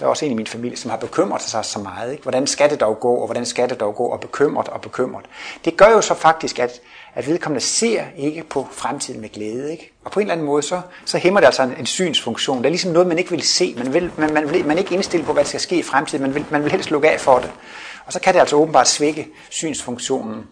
Der 0.00 0.06
er 0.06 0.10
også 0.10 0.24
en 0.24 0.32
i 0.32 0.34
min 0.34 0.46
familie, 0.46 0.76
som 0.76 0.90
har 0.90 0.98
bekymret 0.98 1.42
sig 1.42 1.64
så 1.64 1.78
meget. 1.78 2.12
Ikke? 2.12 2.22
Hvordan 2.22 2.46
skal 2.46 2.70
det 2.70 2.80
dog 2.80 3.00
gå, 3.00 3.14
og 3.14 3.26
hvordan 3.26 3.46
skal 3.46 3.68
det 3.68 3.80
dog 3.80 3.94
gå, 3.94 4.04
og 4.04 4.20
bekymret 4.20 4.68
og 4.68 4.80
bekymret. 4.80 5.24
Det 5.64 5.76
gør 5.76 5.88
jo 5.88 6.00
så 6.00 6.14
faktisk, 6.14 6.58
at, 6.58 6.80
at 7.14 7.26
vedkommende 7.26 7.64
ser 7.64 8.04
ikke 8.16 8.42
på 8.42 8.68
fremtiden 8.72 9.20
med 9.20 9.28
glæde. 9.28 9.72
Ikke? 9.72 9.92
Og 10.04 10.10
på 10.10 10.20
en 10.20 10.24
eller 10.24 10.32
anden 10.32 10.46
måde, 10.46 10.62
så, 10.62 10.80
så 11.04 11.18
hæmmer 11.18 11.40
det 11.40 11.46
altså 11.46 11.62
en, 11.62 11.74
en 11.78 11.86
synsfunktion. 11.86 12.58
Det 12.58 12.66
er 12.66 12.70
ligesom 12.70 12.92
noget, 12.92 13.08
man 13.08 13.18
ikke 13.18 13.30
vil 13.30 13.42
se. 13.42 13.74
Man, 13.78 13.94
vil, 13.94 14.10
man, 14.16 14.32
man, 14.32 14.50
vil, 14.50 14.66
man 14.66 14.76
er 14.76 14.80
ikke 14.80 14.94
indstillet 14.94 15.26
på, 15.26 15.32
hvad 15.32 15.44
der 15.44 15.48
skal 15.48 15.60
ske 15.60 15.76
i 15.76 15.82
fremtiden. 15.82 16.22
Man 16.22 16.34
vil, 16.34 16.44
man 16.50 16.62
vil 16.62 16.72
helst 16.72 16.90
lukke 16.90 17.10
af 17.10 17.20
for 17.20 17.38
det. 17.38 17.50
Og 18.06 18.12
så 18.12 18.20
kan 18.20 18.34
det 18.34 18.40
altså 18.40 18.56
åbenbart 18.56 18.88
svække 18.88 19.28
synsfunktionen. 19.50 20.46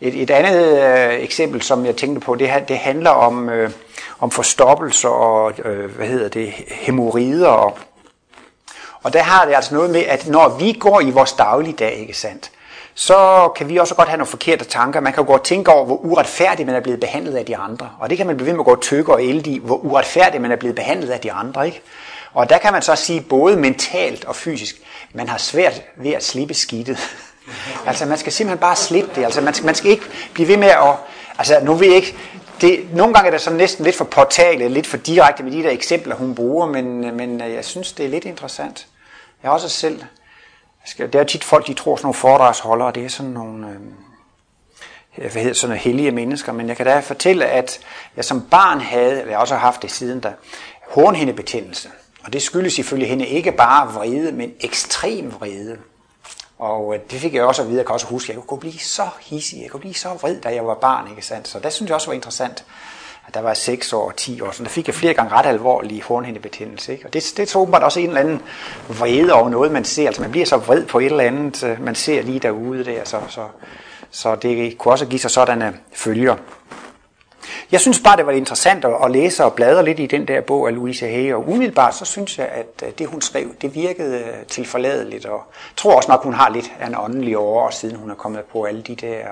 Et, 0.00 0.22
et 0.22 0.30
andet 0.30 0.82
øh, 0.82 1.14
eksempel, 1.14 1.62
som 1.62 1.86
jeg 1.86 1.96
tænkte 1.96 2.20
på, 2.20 2.34
det, 2.34 2.50
det 2.68 2.78
handler 2.78 3.10
om, 3.10 3.48
øh, 3.48 3.70
om 4.18 4.30
forstoppelser 4.30 5.08
og 5.08 5.52
øh, 5.64 5.96
hvad 5.96 6.06
hedder 6.06 6.28
det, 6.28 6.52
hemorrider. 6.70 7.48
Og, 7.48 7.78
og 9.02 9.12
der 9.12 9.22
har 9.22 9.44
det 9.44 9.54
altså 9.54 9.74
noget 9.74 9.90
med, 9.90 10.00
at 10.00 10.26
når 10.26 10.48
vi 10.48 10.72
går 10.72 11.00
i 11.00 11.10
vores 11.10 11.32
dagligdag, 11.32 11.92
ikke 11.92 12.14
sandt, 12.14 12.50
så 12.94 13.48
kan 13.56 13.68
vi 13.68 13.76
også 13.76 13.94
godt 13.94 14.08
have 14.08 14.18
nogle 14.18 14.30
forkerte 14.30 14.64
tanker. 14.64 15.00
Man 15.00 15.12
kan 15.12 15.24
jo 15.24 15.30
godt 15.30 15.44
tænke 15.44 15.72
over, 15.72 15.84
hvor 15.84 15.96
uretfærdigt 15.96 16.66
man 16.66 16.76
er 16.76 16.80
blevet 16.80 17.00
behandlet 17.00 17.36
af 17.36 17.46
de 17.46 17.56
andre. 17.56 17.90
Og 18.00 18.10
det 18.10 18.16
kan 18.16 18.26
man 18.26 18.36
blive 18.36 18.46
ved 18.46 18.52
med 18.52 18.60
at 18.60 18.64
gå 18.64 18.72
og 18.72 18.80
tykke 18.80 19.12
og 19.12 19.24
elde 19.24 19.50
i, 19.50 19.58
hvor 19.58 19.76
uretfærdigt 19.76 20.42
man 20.42 20.52
er 20.52 20.56
blevet 20.56 20.76
behandlet 20.76 21.10
af 21.10 21.20
de 21.20 21.32
andre. 21.32 21.66
Ikke? 21.66 21.82
Og 22.36 22.50
der 22.50 22.58
kan 22.58 22.72
man 22.72 22.82
så 22.82 22.96
sige, 22.96 23.20
både 23.20 23.56
mentalt 23.56 24.24
og 24.24 24.36
fysisk, 24.36 24.76
man 25.12 25.28
har 25.28 25.38
svært 25.38 25.82
ved 25.96 26.12
at 26.12 26.24
slippe 26.24 26.54
skidtet. 26.54 26.98
altså 27.86 28.06
man 28.06 28.18
skal 28.18 28.32
simpelthen 28.32 28.60
bare 28.60 28.76
slippe 28.76 29.10
det. 29.14 29.24
Altså 29.24 29.40
man 29.40 29.54
skal, 29.54 29.66
man 29.66 29.74
skal 29.74 29.90
ikke 29.90 30.04
blive 30.34 30.48
ved 30.48 30.56
med 30.56 30.68
at... 30.68 30.94
Altså 31.38 31.60
nu 31.62 31.74
vil 31.74 31.88
jeg 31.88 31.96
ikke... 31.96 32.16
Det, 32.60 32.94
nogle 32.94 33.14
gange 33.14 33.26
er 33.26 33.30
det 33.30 33.40
sådan 33.40 33.56
næsten 33.56 33.84
lidt 33.84 33.96
for 33.96 34.04
portale, 34.04 34.68
lidt 34.68 34.86
for 34.86 34.96
direkte 34.96 35.42
med 35.42 35.52
de 35.52 35.62
der 35.62 35.70
eksempler, 35.70 36.14
hun 36.14 36.34
bruger, 36.34 36.66
men, 36.66 37.16
men 37.16 37.42
øh, 37.42 37.52
jeg 37.52 37.64
synes, 37.64 37.92
det 37.92 38.06
er 38.06 38.10
lidt 38.10 38.24
interessant. 38.24 38.86
Jeg 39.42 39.48
har 39.48 39.54
også 39.54 39.68
selv... 39.68 40.02
Det 40.98 41.14
er 41.14 41.24
tit 41.24 41.44
folk, 41.44 41.66
de 41.66 41.74
tror 41.74 41.96
sådan 41.96 42.06
nogle 42.06 42.14
foredragsholdere, 42.14 42.92
det 42.92 43.04
er 43.04 43.08
sådan 43.08 43.32
nogle... 43.32 43.68
Øh, 43.68 45.30
hvad 45.32 45.42
hedder 45.42 45.54
sådan 45.54 45.70
nogle 45.70 45.82
hellige 45.82 46.10
mennesker, 46.10 46.52
men 46.52 46.68
jeg 46.68 46.76
kan 46.76 46.86
da 46.86 47.00
fortælle, 47.00 47.46
at 47.46 47.80
jeg 48.16 48.24
som 48.24 48.42
barn 48.50 48.80
havde, 48.80 49.24
jeg 49.30 49.38
også 49.38 49.54
har 49.54 49.60
haft 49.60 49.82
det 49.82 49.90
siden 49.90 50.20
da, 50.20 50.32
hornhindebetændelse. 50.88 51.88
Og 52.26 52.32
det 52.32 52.42
skyldes 52.42 52.78
ifølge 52.78 53.06
hende 53.06 53.26
ikke 53.26 53.52
bare 53.52 53.92
vrede, 53.92 54.32
men 54.32 54.52
ekstrem 54.60 55.32
vrede. 55.32 55.76
Og 56.58 56.94
øh, 56.94 57.00
det 57.10 57.20
fik 57.20 57.34
jeg 57.34 57.44
også 57.44 57.62
at 57.62 57.68
vide, 57.68 57.78
jeg 57.78 57.86
kan 57.86 57.92
også 57.92 58.06
huske, 58.06 58.32
at 58.32 58.36
jeg 58.36 58.44
kunne 58.44 58.60
blive 58.60 58.78
så 58.78 59.08
hissig, 59.20 59.62
jeg 59.62 59.70
kunne 59.70 59.80
blive 59.80 59.94
så 59.94 60.08
vred, 60.08 60.40
da 60.40 60.54
jeg 60.54 60.66
var 60.66 60.74
barn, 60.74 61.10
ikke 61.10 61.22
sandt? 61.22 61.48
Så 61.48 61.58
det 61.58 61.72
synes 61.72 61.88
jeg 61.88 61.94
også 61.94 62.06
var 62.06 62.14
interessant, 62.14 62.64
at 63.28 63.34
der 63.34 63.40
var 63.40 63.54
6 63.54 63.92
år 63.92 64.06
og 64.06 64.16
10 64.16 64.40
år, 64.40 64.50
så 64.50 64.62
der 64.62 64.68
fik 64.68 64.86
jeg 64.86 64.94
flere 64.94 65.14
gange 65.14 65.32
ret 65.32 65.46
alvorlige 65.46 66.02
hornhindebetændelse, 66.02 66.92
ikke? 66.92 67.06
Og 67.06 67.12
det, 67.12 67.32
det 67.36 67.48
tog 67.48 67.62
åbenbart 67.62 67.82
også 67.82 68.00
en 68.00 68.08
eller 68.08 68.20
anden 68.20 68.42
vrede 68.88 69.32
over 69.32 69.48
noget, 69.48 69.72
man 69.72 69.84
ser, 69.84 70.06
altså 70.06 70.22
man 70.22 70.30
bliver 70.30 70.46
så 70.46 70.56
vred 70.56 70.86
på 70.86 70.98
et 70.98 71.06
eller 71.06 71.24
andet, 71.24 71.64
øh, 71.64 71.84
man 71.84 71.94
ser 71.94 72.22
lige 72.22 72.38
derude 72.40 72.84
der, 72.84 73.04
så, 73.04 73.20
så, 73.28 73.46
så 74.10 74.34
det 74.34 74.78
kunne 74.78 74.92
også 74.92 75.06
give 75.06 75.20
sig 75.20 75.30
sådanne 75.30 75.78
følger. 75.92 76.36
Jeg 77.72 77.80
synes 77.80 78.00
bare, 78.00 78.16
det 78.16 78.26
var 78.26 78.32
interessant 78.32 78.84
at 78.84 79.10
læse 79.10 79.44
og 79.44 79.54
bladre 79.54 79.84
lidt 79.84 80.00
i 80.00 80.06
den 80.06 80.28
der 80.28 80.40
bog 80.40 80.68
af 80.68 80.74
Louise 80.74 81.06
Hay, 81.06 81.32
og 81.32 81.48
umiddelbart 81.48 81.94
så 81.94 82.04
synes 82.04 82.38
jeg, 82.38 82.48
at 82.48 82.98
det 82.98 83.06
hun 83.06 83.20
skrev, 83.20 83.54
det 83.60 83.74
virkede 83.74 84.18
øh, 84.18 84.46
tilforladeligt, 84.48 85.26
og 85.26 85.32
jeg 85.52 85.76
tror 85.76 85.96
også 85.96 86.10
nok, 86.10 86.22
hun 86.22 86.34
har 86.34 86.50
lidt 86.50 86.72
af 86.80 86.86
en 86.86 86.94
åndelig 86.98 87.38
år, 87.38 87.70
siden 87.70 87.96
hun 87.96 88.10
er 88.10 88.14
kommet 88.14 88.44
på 88.44 88.64
alle 88.64 88.82
de 88.82 88.94
der 88.94 89.24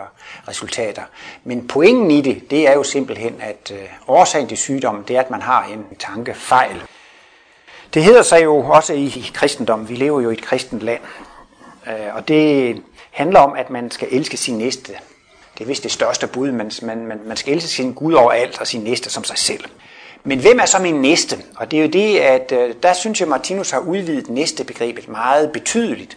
resultater. 0.49 1.03
Men 1.45 1.67
pointen 1.67 2.11
i 2.11 2.21
det, 2.21 2.51
det 2.51 2.69
er 2.69 2.73
jo 2.73 2.83
simpelthen, 2.83 3.35
at 3.41 3.73
øh, 3.75 3.89
årsagen 4.09 4.49
til 4.49 4.59
sygdommen, 4.59 5.05
det 5.09 5.17
er, 5.17 5.21
at 5.21 5.31
man 5.31 5.43
har 5.43 5.65
en 5.65 5.87
tankefejl. 5.99 6.83
Det 7.95 8.05
hedder 8.05 8.23
sig 8.23 8.45
jo 8.45 8.57
også 8.57 8.93
i 8.93 9.31
kristendommen, 9.35 9.89
vi 9.89 9.95
lever 9.95 10.21
jo 10.21 10.31
i 10.31 10.33
et 10.33 10.43
kristent 10.43 10.83
land, 10.83 11.01
øh, 11.87 12.15
og 12.15 12.29
det 12.29 12.83
handler 13.11 13.41
om, 13.41 13.53
at 13.57 13.71
man 13.71 13.91
skal 13.91 14.09
elske 14.11 14.37
sin 14.37 14.59
næste 14.59 14.93
det 15.59 15.65
er 15.65 15.69
vist 15.69 15.83
det 15.83 15.93
største 15.93 16.27
bud, 16.27 16.53
men 16.53 16.71
man, 16.83 17.07
man, 17.07 17.21
man 17.27 17.37
skal 17.37 17.55
elske 17.55 17.69
sin 17.69 17.93
Gud 17.93 18.13
over 18.13 18.31
alt 18.33 18.61
og 18.61 18.67
sin 18.67 18.81
næste 18.81 19.11
som 19.11 19.25
sig 19.25 19.39
selv. 19.39 19.65
Men 20.25 20.39
hvem 20.39 20.59
er 20.59 20.67
så 20.67 20.79
min 20.79 20.95
næste? 20.95 21.37
Og 21.57 21.71
det 21.71 21.79
er 21.79 21.83
jo 21.83 21.89
det, 21.89 22.19
at 22.19 22.53
øh, 22.53 22.75
der 22.83 22.93
synes 22.93 23.21
jeg, 23.21 23.29
Martinus 23.29 23.71
har 23.71 23.79
udvidet 23.79 24.31
næste 24.31 24.65
begrebet 24.65 25.09
meget 25.09 25.53
betydeligt. 25.53 26.17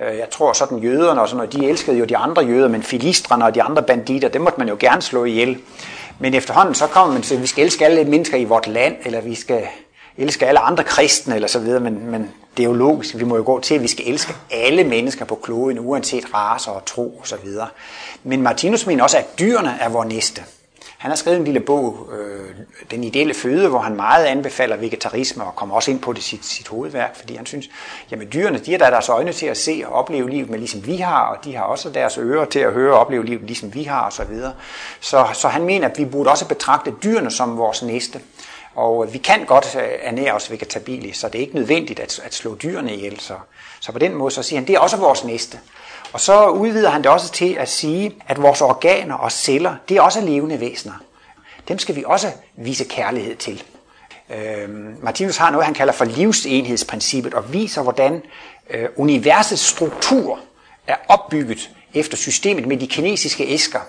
Øh, 0.00 0.18
jeg 0.18 0.30
tror 0.30 0.52
sådan 0.52 0.78
jøderne 0.78 1.20
og 1.20 1.28
sådan 1.28 1.36
noget, 1.36 1.52
de 1.52 1.68
elskede 1.68 1.98
jo 1.98 2.04
de 2.04 2.16
andre 2.16 2.42
jøder, 2.42 2.68
men 2.68 2.82
filistrene 2.82 3.44
og 3.44 3.54
de 3.54 3.62
andre 3.62 3.82
banditter, 3.82 4.28
dem 4.28 4.42
måtte 4.42 4.58
man 4.58 4.68
jo 4.68 4.76
gerne 4.80 5.02
slå 5.02 5.24
ihjel. 5.24 5.58
Men 6.18 6.34
efterhånden 6.34 6.74
så 6.74 6.86
kommer 6.86 7.12
man 7.12 7.22
til, 7.22 7.34
at 7.34 7.42
vi 7.42 7.46
skal 7.46 7.64
elske 7.64 7.84
alle 7.84 8.04
mennesker 8.04 8.36
i 8.36 8.44
vort 8.44 8.66
land, 8.66 8.96
eller 9.04 9.20
vi 9.20 9.34
skal 9.34 9.62
elske 10.18 10.46
alle 10.46 10.60
andre 10.60 10.84
kristne, 10.84 11.34
eller 11.34 11.48
så 11.48 11.58
videre, 11.58 11.80
men, 11.80 12.10
men 12.10 12.30
det 12.56 12.62
er 12.62 12.68
jo 12.68 12.72
logisk, 12.72 13.18
vi 13.18 13.24
må 13.24 13.36
jo 13.36 13.42
gå 13.46 13.60
til, 13.60 13.74
at 13.74 13.82
vi 13.82 13.88
skal 13.88 14.08
elske 14.08 14.34
alle 14.50 14.84
mennesker 14.84 15.24
på 15.24 15.34
kloden, 15.34 15.78
uanset 15.78 16.34
raser 16.34 16.70
og 16.70 16.84
tro 16.84 17.16
og 17.20 17.26
så 17.26 17.36
videre. 17.44 17.68
Men 18.22 18.42
Martinus 18.42 18.86
mener 18.86 19.02
også, 19.02 19.18
at 19.18 19.38
dyrene 19.38 19.78
er 19.80 19.88
vores 19.88 20.08
næste. 20.08 20.42
Han 20.98 21.10
har 21.10 21.16
skrevet 21.16 21.38
en 21.38 21.44
lille 21.44 21.60
bog, 21.60 22.08
øh, 22.12 22.50
Den 22.90 23.04
ideelle 23.04 23.34
føde, 23.34 23.68
hvor 23.68 23.78
han 23.78 23.96
meget 23.96 24.24
anbefaler 24.24 24.76
vegetarisme 24.76 25.44
og 25.44 25.56
kommer 25.56 25.74
også 25.74 25.90
ind 25.90 26.00
på 26.00 26.12
det 26.12 26.22
sit, 26.22 26.44
sit 26.44 26.68
hovedværk, 26.68 27.16
fordi 27.16 27.34
han 27.34 27.46
synes, 27.46 27.70
jamen 28.10 28.28
dyrene, 28.32 28.58
de 28.58 28.70
har 28.70 28.78
der 28.78 28.90
deres 28.90 29.08
øjne 29.08 29.32
til 29.32 29.46
at 29.46 29.56
se 29.56 29.82
og 29.86 29.92
opleve 29.92 30.30
livet 30.30 30.50
men 30.50 30.58
ligesom 30.58 30.86
vi 30.86 30.96
har, 30.96 31.22
og 31.22 31.44
de 31.44 31.56
har 31.56 31.62
også 31.62 31.90
deres 31.90 32.18
ører 32.18 32.44
til 32.44 32.58
at 32.58 32.72
høre 32.72 32.92
og 32.92 33.00
opleve 33.00 33.24
livet 33.24 33.42
ligesom 33.42 33.74
vi 33.74 33.82
har 33.82 34.00
og 34.00 34.12
så 34.12 34.24
videre. 34.24 34.52
Så, 35.00 35.26
så 35.32 35.48
han 35.48 35.62
mener, 35.62 35.88
at 35.88 35.98
vi 35.98 36.04
burde 36.04 36.30
også 36.30 36.48
betragte 36.48 36.94
dyrene 37.02 37.30
som 37.30 37.58
vores 37.58 37.82
næste. 37.82 38.20
Og 38.78 39.12
vi 39.12 39.18
kan 39.18 39.44
godt 39.44 39.76
øh, 39.76 39.88
ernære 40.02 40.32
os 40.32 40.50
vegetabilisk, 40.50 41.20
så 41.20 41.28
det 41.28 41.34
er 41.34 41.40
ikke 41.40 41.54
nødvendigt 41.54 42.00
at, 42.00 42.20
at 42.24 42.34
slå 42.34 42.54
dyrene 42.54 42.94
ihjel. 42.94 43.20
Så, 43.20 43.34
så 43.80 43.92
på 43.92 43.98
den 43.98 44.14
måde 44.14 44.30
så 44.30 44.42
siger 44.42 44.60
han, 44.60 44.66
det 44.66 44.74
er 44.74 44.78
også 44.78 44.96
vores 44.96 45.24
næste. 45.24 45.58
Og 46.12 46.20
så 46.20 46.48
udvider 46.48 46.90
han 46.90 47.02
det 47.02 47.10
også 47.10 47.32
til 47.32 47.54
at 47.54 47.68
sige, 47.68 48.16
at 48.26 48.42
vores 48.42 48.60
organer 48.60 49.14
og 49.14 49.32
celler, 49.32 49.76
det 49.88 49.96
er 49.96 50.00
også 50.00 50.20
levende 50.20 50.60
væsener. 50.60 50.94
Dem 51.68 51.78
skal 51.78 51.96
vi 51.96 52.04
også 52.06 52.32
vise 52.56 52.84
kærlighed 52.84 53.36
til. 53.36 53.62
Øh, 54.30 54.68
Martinus 55.02 55.36
har 55.36 55.50
noget, 55.50 55.64
han 55.64 55.74
kalder 55.74 55.92
for 55.92 56.04
livsenhedsprincippet, 56.04 57.34
og 57.34 57.52
viser, 57.52 57.82
hvordan 57.82 58.22
øh, 58.70 58.88
universets 58.96 59.62
struktur 59.62 60.40
er 60.86 60.96
opbygget 61.08 61.70
efter 61.94 62.16
systemet 62.16 62.66
med 62.66 62.76
de 62.76 62.86
kinesiske 62.86 63.44
æsker, 63.44 63.80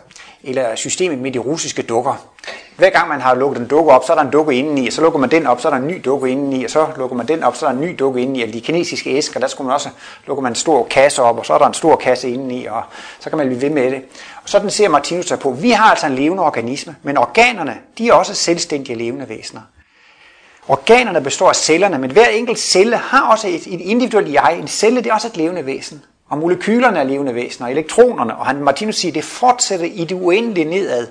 eller 0.43 0.75
systemet 0.75 1.19
med 1.19 1.31
de 1.31 1.39
russiske 1.39 1.81
dukker. 1.81 2.25
Hver 2.77 2.89
gang 2.89 3.09
man 3.09 3.21
har 3.21 3.35
lukket 3.35 3.61
en 3.61 3.67
dukke 3.67 3.91
op, 3.91 4.05
så 4.05 4.13
er 4.13 4.17
der 4.17 4.23
en 4.23 4.31
dukke 4.31 4.55
indeni, 4.55 4.87
og 4.87 4.93
så 4.93 5.01
lukker 5.01 5.19
man 5.19 5.31
den 5.31 5.47
op, 5.47 5.61
så 5.61 5.67
er 5.67 5.71
der 5.71 5.79
en 5.79 5.87
ny 5.87 6.01
dukke 6.05 6.29
indeni, 6.29 6.63
og 6.63 6.69
så 6.69 6.87
lukker 6.97 7.15
man 7.15 7.27
den 7.27 7.43
op, 7.43 7.55
så 7.55 7.65
er 7.65 7.71
der 7.71 7.77
en 7.77 7.85
ny 7.85 7.95
dukke 7.99 8.21
indeni. 8.21 8.41
Og 8.41 8.53
de 8.53 8.61
kinesiske 8.61 9.09
æsker, 9.17 9.39
der 9.39 9.47
skulle 9.47 9.65
man 9.65 9.73
også 9.73 9.89
lukker 10.27 10.41
man 10.41 10.51
en 10.51 10.55
stor 10.55 10.87
kasse 10.89 11.21
op, 11.21 11.37
og 11.37 11.45
så 11.45 11.53
er 11.53 11.57
der 11.57 11.67
en 11.67 11.73
stor 11.73 11.95
kasse 11.95 12.29
indeni, 12.29 12.65
og 12.65 12.83
så 13.19 13.29
kan 13.29 13.37
man 13.37 13.47
blive 13.47 13.61
ved 13.61 13.69
med 13.69 13.91
det. 13.91 14.01
Og 14.43 14.49
sådan 14.49 14.69
ser 14.69 14.89
Martinus 14.89 15.25
sig 15.25 15.39
på. 15.39 15.51
Vi 15.51 15.69
har 15.69 15.89
altså 15.89 16.07
en 16.07 16.15
levende 16.15 16.43
organisme, 16.43 16.95
men 17.03 17.17
organerne, 17.17 17.77
de 17.97 18.09
er 18.09 18.13
også 18.13 18.33
selvstændige 18.33 18.97
levende 18.97 19.29
væsener. 19.29 19.61
Organerne 20.67 21.21
består 21.21 21.49
af 21.49 21.55
cellerne, 21.55 21.97
men 21.97 22.11
hver 22.11 22.27
enkelt 22.27 22.59
celle 22.59 22.97
har 22.97 23.31
også 23.31 23.47
et, 23.47 23.67
et 23.67 23.81
individuelt 23.81 24.33
jeg. 24.33 24.57
En 24.61 24.67
celle 24.67 25.01
det 25.01 25.09
er 25.09 25.13
også 25.13 25.27
et 25.27 25.37
levende 25.37 25.65
væsen. 25.65 26.03
Og 26.29 26.37
molekylerne 26.37 26.99
er 26.99 27.03
levende 27.03 27.35
væsener, 27.35 27.67
og 27.67 27.71
elektronerne, 27.71 28.35
og 28.35 28.45
han, 28.45 28.63
Martinus 28.63 28.95
siger, 28.95 29.11
det 29.11 29.23
fortsætter 29.23 29.85
i 29.85 30.05
det 30.05 30.15
uendelige 30.15 30.65
nedad. 30.65 31.07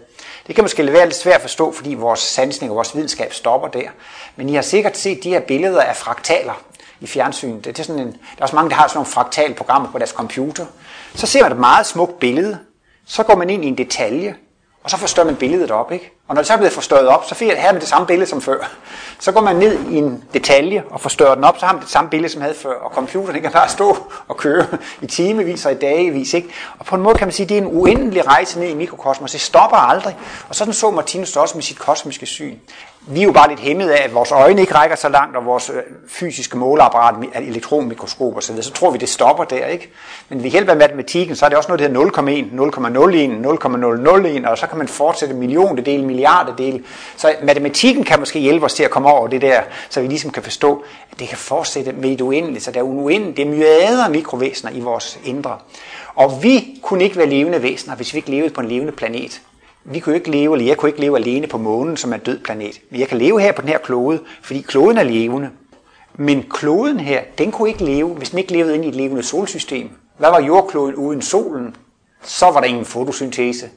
Det 0.46 0.54
kan 0.54 0.64
måske 0.64 0.92
være 0.92 1.04
lidt 1.04 1.16
svært 1.16 1.34
at 1.34 1.40
forstå, 1.40 1.72
fordi 1.72 1.94
vores 1.94 2.20
sansning 2.20 2.70
og 2.70 2.76
vores 2.76 2.94
videnskab 2.94 3.32
stopper 3.32 3.68
der. 3.68 3.88
Men 4.36 4.48
I 4.48 4.54
har 4.54 4.62
sikkert 4.62 4.96
set 4.96 5.24
de 5.24 5.28
her 5.28 5.40
billeder 5.40 5.82
af 5.82 5.96
fraktaler 5.96 6.62
i 7.00 7.06
fjernsynet. 7.06 7.64
Det 7.64 7.78
er 7.78 7.82
sådan 7.82 8.02
en, 8.02 8.12
der 8.12 8.38
er 8.38 8.42
også 8.42 8.54
mange, 8.54 8.70
der 8.70 8.76
har 8.76 8.88
sådan 8.88 8.96
nogle 8.96 9.10
fraktalprogrammer 9.10 9.92
på 9.92 9.98
deres 9.98 10.10
computer. 10.10 10.66
Så 11.14 11.26
ser 11.26 11.42
man 11.42 11.52
et 11.52 11.58
meget 11.58 11.86
smukt 11.86 12.18
billede, 12.18 12.58
så 13.06 13.22
går 13.22 13.36
man 13.36 13.50
ind 13.50 13.64
i 13.64 13.68
en 13.68 13.78
detalje, 13.78 14.36
og 14.88 14.92
så 14.92 14.96
forstørrer 14.96 15.26
man 15.26 15.36
billedet 15.36 15.70
op, 15.70 15.92
ikke? 15.92 16.12
Og 16.28 16.34
når 16.34 16.42
det 16.42 16.46
så 16.46 16.52
er 16.52 16.56
blevet 16.56 16.72
forstørret 16.72 17.08
op, 17.08 17.24
så 17.28 17.34
finder 17.34 17.56
her 17.56 17.72
med 17.72 17.80
det 17.80 17.88
samme 17.88 18.06
billede 18.06 18.30
som 18.30 18.40
før. 18.42 18.70
Så 19.20 19.32
går 19.32 19.40
man 19.40 19.56
ned 19.56 19.78
i 19.90 19.96
en 19.96 20.24
detalje 20.34 20.84
og 20.90 21.00
forstørrer 21.00 21.34
den 21.34 21.44
op, 21.44 21.58
så 21.58 21.66
har 21.66 21.72
man 21.72 21.82
det 21.82 21.90
samme 21.90 22.10
billede 22.10 22.32
som 22.32 22.42
havde 22.42 22.54
før. 22.54 22.74
Og 22.74 22.90
computeren 22.90 23.42
kan 23.42 23.52
bare 23.52 23.68
stå 23.68 23.96
og 24.28 24.36
køre 24.36 24.66
i 25.02 25.06
timevis 25.06 25.66
og 25.66 25.72
i 25.72 25.74
dagevis, 25.74 26.34
ikke? 26.34 26.48
Og 26.78 26.86
på 26.86 26.96
en 26.96 27.02
måde 27.02 27.14
kan 27.14 27.26
man 27.26 27.32
sige, 27.32 27.44
at 27.44 27.48
det 27.48 27.58
er 27.58 27.62
en 27.62 27.66
uendelig 27.66 28.26
rejse 28.26 28.60
ned 28.60 28.68
i 28.68 28.74
mikrokosmos. 28.74 29.32
Det 29.32 29.40
stopper 29.40 29.76
aldrig. 29.76 30.16
Og 30.48 30.54
sådan 30.54 30.74
så 30.74 30.90
Martinus 30.90 31.36
også 31.36 31.54
med 31.54 31.62
sit 31.62 31.78
kosmiske 31.78 32.26
syn 32.26 32.56
vi 33.10 33.20
er 33.20 33.24
jo 33.24 33.32
bare 33.32 33.48
lidt 33.48 33.60
hæmmet 33.60 33.90
af, 33.90 34.04
at 34.04 34.14
vores 34.14 34.32
øjne 34.32 34.60
ikke 34.60 34.74
rækker 34.74 34.96
så 34.96 35.08
langt, 35.08 35.36
og 35.36 35.46
vores 35.46 35.70
øh, 35.70 35.76
fysiske 36.08 36.58
måleapparat, 36.58 37.14
elektronmikroskop 37.34 38.36
osv., 38.36 38.56
så 38.56 38.62
så 38.62 38.72
tror 38.72 38.90
vi, 38.90 38.98
det 38.98 39.08
stopper 39.08 39.44
der, 39.44 39.66
ikke? 39.66 39.90
Men 40.28 40.42
ved 40.42 40.50
hjælp 40.50 40.68
af 40.68 40.76
matematikken, 40.76 41.36
så 41.36 41.44
er 41.44 41.48
det 41.48 41.58
også 41.58 41.68
noget, 41.68 41.80
der 41.80 41.88
hedder 41.88 42.10
0,1, 42.10 42.22
0,01, 43.66 44.26
0,001, 44.26 44.46
og 44.46 44.58
så 44.58 44.66
kan 44.66 44.78
man 44.78 44.88
fortsætte 44.88 45.34
milliondedel, 45.34 46.04
milliardedel. 46.04 46.84
Så 47.16 47.34
matematikken 47.42 48.04
kan 48.04 48.18
måske 48.18 48.38
hjælpe 48.38 48.64
os 48.64 48.74
til 48.74 48.82
at 48.82 48.90
komme 48.90 49.08
over 49.08 49.28
det 49.28 49.42
der, 49.42 49.60
så 49.88 50.00
vi 50.00 50.06
ligesom 50.06 50.30
kan 50.30 50.42
forstå, 50.42 50.84
at 51.12 51.20
det 51.20 51.28
kan 51.28 51.38
fortsætte 51.38 51.92
med 51.92 52.10
et 52.10 52.20
uendeligt, 52.20 52.64
så 52.64 52.70
der 52.70 52.80
er 52.80 52.84
uendeligt, 52.84 53.36
det 53.36 53.46
er 53.46 53.50
myriader 53.50 54.04
af 54.04 54.10
mikrovæsener 54.10 54.72
i 54.72 54.80
vores 54.80 55.18
indre. 55.24 55.56
Og 56.14 56.42
vi 56.42 56.80
kunne 56.82 57.04
ikke 57.04 57.16
være 57.16 57.26
levende 57.26 57.62
væsener, 57.62 57.96
hvis 57.96 58.14
vi 58.14 58.18
ikke 58.18 58.30
levede 58.30 58.54
på 58.54 58.60
en 58.60 58.68
levende 58.68 58.92
planet 58.92 59.40
vi 59.90 59.98
kunne 59.98 60.14
ikke 60.14 60.30
leve, 60.30 60.54
eller 60.54 60.66
jeg 60.66 60.76
kunne 60.76 60.88
ikke 60.88 61.00
leve 61.00 61.18
alene 61.18 61.46
på 61.46 61.58
månen, 61.58 61.96
som 61.96 62.12
er 62.12 62.14
en 62.14 62.22
død 62.22 62.38
planet. 62.38 62.80
Men 62.90 63.00
jeg 63.00 63.08
kan 63.08 63.18
leve 63.18 63.40
her 63.40 63.52
på 63.52 63.62
den 63.62 63.68
her 63.68 63.78
klode, 63.78 64.20
fordi 64.42 64.60
kloden 64.60 64.98
er 64.98 65.02
levende. 65.02 65.50
Men 66.14 66.44
kloden 66.50 67.00
her, 67.00 67.22
den 67.38 67.52
kunne 67.52 67.68
ikke 67.68 67.84
leve, 67.84 68.08
hvis 68.08 68.30
den 68.30 68.38
ikke 68.38 68.52
levede 68.52 68.74
ind 68.74 68.84
i 68.84 68.88
et 68.88 68.94
levende 68.94 69.22
solsystem. 69.22 69.90
Hvad 70.18 70.30
var 70.30 70.40
jordkloden 70.40 70.94
uden 70.94 71.22
solen? 71.22 71.76
Så 72.22 72.46
var 72.46 72.60
der 72.60 72.66
ingen 72.66 72.84
fotosyntese. 72.84 73.70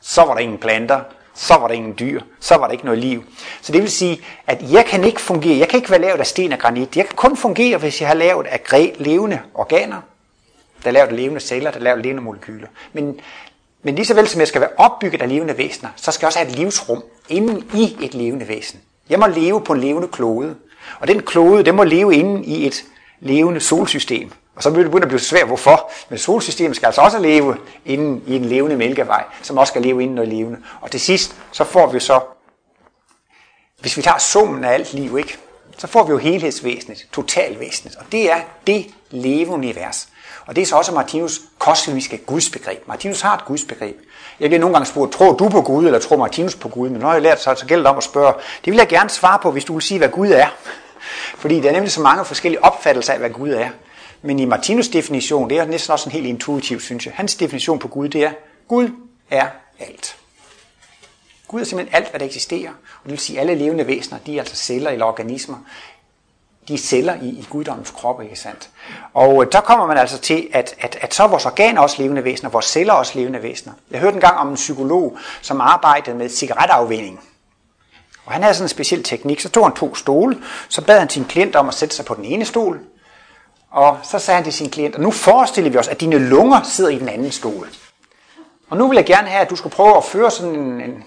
Så 0.00 0.24
var 0.24 0.34
der 0.34 0.40
ingen 0.40 0.58
planter. 0.58 1.00
Så 1.34 1.54
var 1.54 1.68
der 1.68 1.74
ingen 1.74 1.94
dyr. 1.98 2.20
Så 2.40 2.56
var 2.56 2.66
der 2.66 2.72
ikke 2.72 2.84
noget 2.84 3.00
liv. 3.00 3.24
Så 3.62 3.72
det 3.72 3.82
vil 3.82 3.90
sige, 3.90 4.20
at 4.46 4.72
jeg 4.72 4.84
kan 4.84 5.04
ikke 5.04 5.20
fungere. 5.20 5.58
Jeg 5.58 5.68
kan 5.68 5.78
ikke 5.78 5.90
være 5.90 6.00
lavet 6.00 6.20
af 6.20 6.26
sten 6.26 6.52
og 6.52 6.58
granit. 6.58 6.96
Jeg 6.96 7.06
kan 7.06 7.16
kun 7.16 7.36
fungere, 7.36 7.78
hvis 7.78 8.00
jeg 8.00 8.08
har 8.08 8.14
lavet 8.14 8.46
af 8.46 8.94
levende 8.98 9.38
organer. 9.54 10.00
Der 10.82 10.88
er 10.88 10.92
lavet 10.92 11.12
levende 11.12 11.40
celler, 11.40 11.70
der 11.70 11.78
er 11.78 11.82
lavet 11.82 12.02
levende 12.02 12.22
molekyler. 12.22 12.68
Men 12.92 13.20
men 13.86 13.94
lige 13.94 14.06
så 14.06 14.14
vel 14.14 14.28
som 14.28 14.40
jeg 14.40 14.48
skal 14.48 14.60
være 14.60 14.70
opbygget 14.76 15.22
af 15.22 15.28
levende 15.28 15.58
væsener, 15.58 15.90
så 15.96 16.12
skal 16.12 16.24
jeg 16.24 16.26
også 16.26 16.38
have 16.38 16.50
et 16.50 16.56
livsrum 16.58 17.04
inden 17.28 17.70
i 17.74 17.96
et 18.02 18.14
levende 18.14 18.48
væsen. 18.48 18.80
Jeg 19.10 19.18
må 19.18 19.26
leve 19.26 19.60
på 19.60 19.72
en 19.72 19.80
levende 19.80 20.08
klode. 20.08 20.56
Og 21.00 21.08
den 21.08 21.22
klode, 21.22 21.64
den 21.64 21.76
må 21.76 21.84
leve 21.84 22.14
inden 22.14 22.44
i 22.44 22.66
et 22.66 22.84
levende 23.20 23.60
solsystem. 23.60 24.32
Og 24.56 24.62
så 24.62 24.70
begynder 24.70 24.90
det 24.90 25.02
at 25.02 25.08
blive 25.08 25.20
svært, 25.20 25.46
hvorfor. 25.46 25.90
Men 26.08 26.18
solsystemet 26.18 26.76
skal 26.76 26.86
altså 26.86 27.00
også 27.00 27.18
leve 27.18 27.56
inden 27.84 28.22
i 28.26 28.36
en 28.36 28.44
levende 28.44 28.76
mælkevej, 28.76 29.24
som 29.42 29.58
også 29.58 29.70
skal 29.70 29.82
leve 29.82 30.02
inden 30.02 30.14
noget 30.14 30.28
levende. 30.28 30.58
Og 30.80 30.90
til 30.90 31.00
sidst, 31.00 31.36
så 31.52 31.64
får 31.64 31.86
vi 31.92 32.00
så, 32.00 32.20
hvis 33.80 33.96
vi 33.96 34.02
tager 34.02 34.18
summen 34.18 34.64
af 34.64 34.72
alt 34.72 34.94
liv, 34.94 35.18
ikke? 35.18 35.38
så 35.78 35.86
får 35.86 36.04
vi 36.04 36.10
jo 36.10 36.18
helhedsvæsenet, 36.18 37.06
totalvæsenet. 37.12 37.96
Og 37.96 38.04
det 38.12 38.30
er 38.32 38.40
det 38.66 38.86
leveunivers. 39.10 40.08
Og 40.46 40.56
det 40.56 40.62
er 40.62 40.66
så 40.66 40.76
også 40.76 40.92
Martinus 40.92 41.40
kosmiske 41.58 42.18
gudsbegreb. 42.18 42.88
Martinus 42.88 43.20
har 43.20 43.34
et 43.34 43.44
gudsbegreb. 43.44 43.96
Jeg 44.40 44.48
bliver 44.48 44.60
nogle 44.60 44.74
gange 44.74 44.86
spurgt, 44.86 45.12
tror 45.12 45.32
du 45.32 45.48
på 45.48 45.62
Gud, 45.62 45.86
eller 45.86 45.98
tror 45.98 46.16
Martinus 46.16 46.54
på 46.54 46.68
Gud? 46.68 46.88
Men 46.88 47.00
når 47.00 47.12
jeg 47.12 47.22
lært, 47.22 47.42
så, 47.42 47.54
så 47.54 47.66
gælder 47.66 47.82
det 47.82 47.90
om 47.90 47.96
at 47.96 48.04
spørge. 48.04 48.34
Det 48.64 48.70
vil 48.70 48.76
jeg 48.76 48.88
gerne 48.88 49.10
svare 49.10 49.38
på, 49.42 49.50
hvis 49.50 49.64
du 49.64 49.72
vil 49.72 49.82
sige, 49.82 49.98
hvad 49.98 50.08
Gud 50.08 50.28
er. 50.28 50.46
Fordi 51.42 51.60
der 51.60 51.68
er 51.68 51.72
nemlig 51.72 51.92
så 51.92 52.00
mange 52.00 52.24
forskellige 52.24 52.64
opfattelser 52.64 53.12
af, 53.12 53.18
hvad 53.18 53.30
Gud 53.30 53.50
er. 53.50 53.68
Men 54.22 54.38
i 54.38 54.44
Martinus 54.44 54.88
definition, 54.88 55.50
det 55.50 55.58
er 55.58 55.64
næsten 55.64 55.92
også 55.92 56.08
en 56.08 56.12
helt 56.12 56.26
intuitiv, 56.26 56.80
synes 56.80 57.06
jeg. 57.06 57.14
Hans 57.16 57.34
definition 57.34 57.78
på 57.78 57.88
Gud, 57.88 58.08
det 58.08 58.24
er, 58.24 58.30
Gud 58.68 58.88
er 59.30 59.46
alt. 59.78 60.16
Gud 61.48 61.60
er 61.60 61.64
simpelthen 61.64 61.96
alt, 61.96 62.10
hvad 62.10 62.20
der 62.20 62.26
eksisterer. 62.26 62.70
Og 62.70 63.02
det 63.04 63.10
vil 63.10 63.18
sige, 63.18 63.40
at 63.40 63.50
alle 63.50 63.64
levende 63.64 63.86
væsener, 63.86 64.18
de 64.26 64.36
er 64.36 64.40
altså 64.40 64.56
celler 64.56 64.90
eller 64.90 65.06
organismer, 65.06 65.56
de 66.68 66.78
celler 66.78 67.14
i, 67.14 67.28
i 67.28 67.46
guddommens 67.50 67.90
krop, 67.90 68.22
ikke 68.22 68.36
sandt? 68.36 68.70
Og 69.14 69.44
øh, 69.44 69.52
der 69.52 69.60
kommer 69.60 69.86
man 69.86 69.98
altså 69.98 70.18
til, 70.18 70.48
at, 70.52 70.74
at, 70.80 70.98
at 71.00 71.14
så 71.14 71.22
er 71.22 71.28
vores 71.28 71.46
organer 71.46 71.80
også 71.80 72.02
levende 72.02 72.24
væsener, 72.24 72.50
vores 72.50 72.66
celler 72.66 72.92
også 72.92 73.12
levende 73.18 73.42
væsener. 73.42 73.72
Jeg 73.90 74.00
hørte 74.00 74.14
engang 74.14 74.38
om 74.38 74.48
en 74.48 74.54
psykolog, 74.54 75.18
som 75.42 75.60
arbejdede 75.60 76.16
med 76.16 76.28
cigaretafvinding. 76.28 77.20
Og 78.26 78.32
han 78.32 78.42
havde 78.42 78.54
sådan 78.54 78.64
en 78.64 78.68
speciel 78.68 79.02
teknik. 79.02 79.40
Så 79.40 79.48
tog 79.48 79.64
han 79.64 79.76
to 79.76 79.94
stole, 79.94 80.38
så 80.68 80.84
bad 80.84 80.98
han 80.98 81.08
sin 81.08 81.24
klient 81.24 81.56
om 81.56 81.68
at 81.68 81.74
sætte 81.74 81.94
sig 81.96 82.04
på 82.04 82.14
den 82.14 82.24
ene 82.24 82.44
stol, 82.44 82.80
og 83.70 83.98
så 84.02 84.18
sagde 84.18 84.36
han 84.36 84.44
til 84.44 84.52
sin 84.52 84.70
klient, 84.70 84.94
og 84.94 85.00
nu 85.00 85.10
forestiller 85.10 85.70
vi 85.70 85.78
os, 85.78 85.88
at 85.88 86.00
dine 86.00 86.18
lunger 86.18 86.62
sidder 86.62 86.90
i 86.90 86.98
den 86.98 87.08
anden 87.08 87.32
stol. 87.32 87.68
Og 88.70 88.76
nu 88.76 88.88
vil 88.88 88.96
jeg 88.96 89.06
gerne 89.06 89.28
have, 89.28 89.40
at 89.40 89.50
du 89.50 89.56
skal 89.56 89.70
prøve 89.70 89.96
at 89.96 90.04
føre 90.04 90.30
sådan 90.30 90.54
en, 90.54 90.80
en 90.80 91.04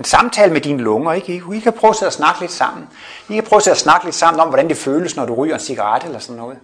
en 0.00 0.04
samtale 0.04 0.52
med 0.52 0.60
dine 0.60 0.82
lunger. 0.82 1.12
Ikke? 1.12 1.42
I 1.54 1.58
kan 1.58 1.72
prøve 1.72 1.94
at 2.00 2.02
at 2.02 2.12
snakke 2.12 2.40
lidt 2.40 2.52
sammen. 2.52 2.88
I 3.28 3.34
kan 3.34 3.42
prøve 3.42 3.60
at, 3.60 3.68
at 3.68 3.76
snakke 3.76 4.06
lidt 4.06 4.16
sammen 4.16 4.40
om, 4.40 4.48
hvordan 4.48 4.68
det 4.68 4.76
føles, 4.76 5.16
når 5.16 5.26
du 5.26 5.34
ryger 5.34 5.54
en 5.54 5.60
cigaret 5.60 6.04
eller 6.04 6.18
sådan 6.18 6.36
noget. 6.36 6.58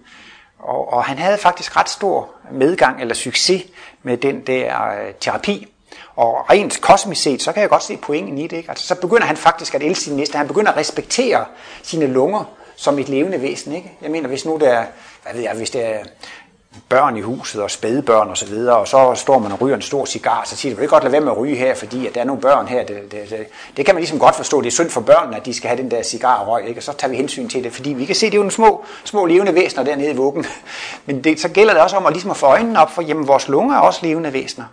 Og, 0.59 0.93
og 0.93 1.03
han 1.03 1.17
havde 1.17 1.37
faktisk 1.37 1.77
ret 1.77 1.89
stor 1.89 2.29
medgang 2.51 3.01
eller 3.01 3.13
succes 3.13 3.63
med 4.03 4.17
den 4.17 4.41
der 4.47 4.87
øh, 4.87 5.13
terapi. 5.19 5.67
Og 6.15 6.49
rent 6.49 6.81
kosmisk 6.81 7.21
set, 7.21 7.41
så 7.41 7.51
kan 7.51 7.61
jeg 7.61 7.69
godt 7.69 7.83
se 7.83 7.97
pointen 7.97 8.37
i 8.37 8.47
det. 8.47 8.57
Ikke? 8.57 8.69
Altså, 8.69 8.87
så 8.87 8.95
begynder 8.95 9.25
han 9.25 9.37
faktisk 9.37 9.75
at 9.75 9.83
elske 9.83 10.03
sin 10.03 10.15
næste. 10.15 10.37
Han 10.37 10.47
begynder 10.47 10.71
at 10.71 10.77
respektere 10.77 11.45
sine 11.83 12.07
lunger 12.07 12.43
som 12.75 12.99
et 12.99 13.09
levende 13.09 13.41
væsen. 13.41 13.73
Ikke? 13.73 13.91
Jeg 14.01 14.11
mener, 14.11 14.27
hvis 14.27 14.45
nu 14.45 14.57
der, 14.61 14.83
hvad 15.23 15.33
ved 15.33 15.41
jeg, 15.41 15.53
hvis 15.53 15.69
det 15.69 15.85
er 15.85 15.99
børn 16.89 17.17
i 17.17 17.21
huset 17.21 17.61
og 17.61 17.71
spædbørn 17.71 18.29
og 18.29 18.37
så 18.37 18.45
videre, 18.45 18.77
og 18.77 18.87
så 18.87 19.13
står 19.15 19.39
man 19.39 19.51
og 19.51 19.61
ryger 19.61 19.75
en 19.75 19.81
stor 19.81 20.05
cigar, 20.05 20.43
så 20.45 20.55
siger 20.55 20.71
de, 20.71 20.75
vil 20.75 20.83
ikke 20.83 20.91
godt 20.91 21.03
lade 21.03 21.11
være 21.11 21.21
med 21.21 21.31
at 21.31 21.37
ryge 21.37 21.55
her, 21.55 21.75
fordi 21.75 22.07
at 22.07 22.15
der 22.15 22.21
er 22.21 22.25
nogle 22.25 22.41
børn 22.41 22.67
her. 22.67 22.85
Det, 22.85 23.11
det, 23.11 23.29
det, 23.29 23.47
det 23.77 23.85
kan 23.85 23.95
man 23.95 24.01
ligesom 24.01 24.19
godt 24.19 24.35
forstå. 24.35 24.61
Det 24.61 24.67
er 24.67 24.71
synd 24.71 24.89
for 24.89 25.01
børnene, 25.01 25.37
at 25.37 25.45
de 25.45 25.53
skal 25.53 25.67
have 25.67 25.81
den 25.81 25.91
der 25.91 26.03
cigar 26.03 26.35
og 26.35 26.47
røg, 26.47 26.67
ikke? 26.67 26.79
og 26.79 26.83
så 26.83 26.93
tager 26.93 27.11
vi 27.11 27.17
hensyn 27.17 27.49
til 27.49 27.63
det, 27.63 27.73
fordi 27.73 27.89
vi 27.89 28.05
kan 28.05 28.15
se, 28.15 28.25
det 28.25 28.33
er 28.33 28.37
jo 28.37 28.41
nogle 28.41 28.51
små, 28.51 28.85
små 29.03 29.25
levende 29.25 29.55
væsener 29.55 29.83
dernede 29.83 30.11
i 30.11 30.15
vuggen. 30.15 30.45
Men 31.05 31.23
det, 31.23 31.39
så 31.39 31.49
gælder 31.49 31.73
det 31.73 31.83
også 31.83 31.97
om 31.97 32.05
at, 32.05 32.13
ligesom 32.13 32.31
at 32.31 32.37
få 32.37 32.45
øjnene 32.45 32.81
op 32.81 32.91
for, 32.91 33.01
jamen 33.01 33.27
vores 33.27 33.47
lunger 33.47 33.75
er 33.75 33.79
også 33.79 33.99
levende 34.03 34.33
væsener. 34.33 34.65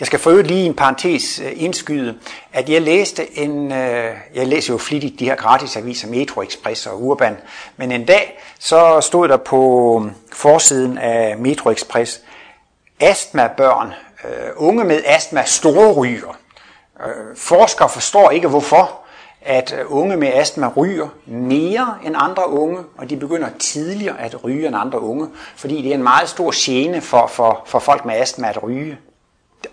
Jeg 0.00 0.06
skal 0.06 0.18
for 0.18 0.30
øvrigt 0.30 0.48
lige 0.48 0.66
en 0.66 0.74
parentes 0.74 1.40
øh, 1.44 1.52
indskyde, 1.56 2.18
at 2.52 2.68
jeg 2.68 2.82
læste 2.82 3.38
en, 3.38 3.72
øh, 3.72 4.14
jeg 4.34 4.46
læser 4.46 4.74
jo 4.74 4.78
flittigt 4.78 5.20
de 5.20 5.24
her 5.24 5.34
gratisaviser, 5.34 6.08
Metro 6.08 6.42
Express 6.42 6.86
og 6.86 7.02
Urban, 7.02 7.36
men 7.76 7.92
en 7.92 8.04
dag 8.04 8.38
så 8.58 9.00
stod 9.00 9.28
der 9.28 9.36
på 9.36 10.02
øh, 10.04 10.12
forsiden 10.32 10.98
af 10.98 11.36
Metro 11.38 11.70
Express, 11.70 12.20
astmabørn, 13.00 13.92
unge 14.56 14.84
med 14.84 15.02
astma, 15.06 15.44
store 15.44 15.92
ryger. 15.92 16.38
Forskere 17.36 17.88
forstår 17.88 18.30
ikke 18.30 18.48
hvorfor, 18.48 19.00
at 19.40 19.74
unge 19.88 20.16
med 20.16 20.28
astma 20.34 20.70
ryger 20.76 21.08
mere 21.26 21.94
end 22.06 22.14
andre 22.18 22.48
unge, 22.48 22.78
og 22.98 23.10
de 23.10 23.16
begynder 23.16 23.48
tidligere 23.58 24.20
at 24.20 24.44
ryge 24.44 24.66
end 24.66 24.76
andre 24.76 25.00
unge, 25.00 25.28
fordi 25.56 25.82
det 25.82 25.90
er 25.90 25.94
en 25.94 26.02
meget 26.02 26.28
stor 26.28 26.52
gene 26.54 27.00
for, 27.00 27.26
for, 27.26 27.62
for 27.66 27.78
folk 27.78 28.04
med 28.04 28.14
astma 28.14 28.48
at 28.48 28.62
ryge 28.62 28.98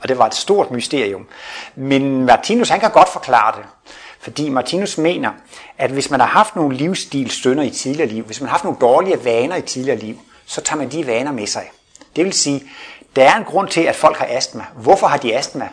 og 0.02 0.10
det 0.10 0.18
var 0.18 0.26
et 0.26 0.36
stort 0.36 0.72
mysterium. 0.72 1.28
Men 1.76 2.26
Martinus 2.26 2.70
han 2.70 2.80
kan 2.80 2.92
godt 2.92 3.10
forklare 3.10 3.56
det. 3.58 3.66
Fordi 4.20 4.50
Martinus 4.50 4.98
mener, 4.98 5.32
at 5.78 5.92
hvis 5.92 6.10
man 6.10 6.20
har 6.20 6.28
haft 6.28 6.56
nogle 6.56 6.76
livsstilstønder 6.76 7.64
i 7.64 7.70
tidligere 7.70 8.10
liv, 8.10 8.24
hvis 8.24 8.42
man 8.42 8.48
har 8.48 8.52
haft 8.52 8.64
nogle 8.64 8.80
dårlige 8.82 9.26
vaner 9.26 9.56
i 9.56 9.62
tidligere 9.62 10.00
liv, 10.00 10.20
så 10.46 10.62
tager 10.62 10.78
man 10.78 10.90
de 10.90 11.08
vaner 11.08 11.32
med 11.32 11.48
sig. 11.48 11.72
Det 12.16 12.26
vil 12.26 12.34
sige, 12.34 12.64
der 13.16 13.24
er 13.24 13.36
en 13.36 13.44
grund 13.44 13.68
til, 13.68 13.82
at 13.82 13.96
folk 13.96 14.18
har 14.18 14.28
astma. 14.30 14.66
Hvorfor 14.76 15.08
har 15.08 15.18
de 15.18 15.38
astma? 15.38 15.70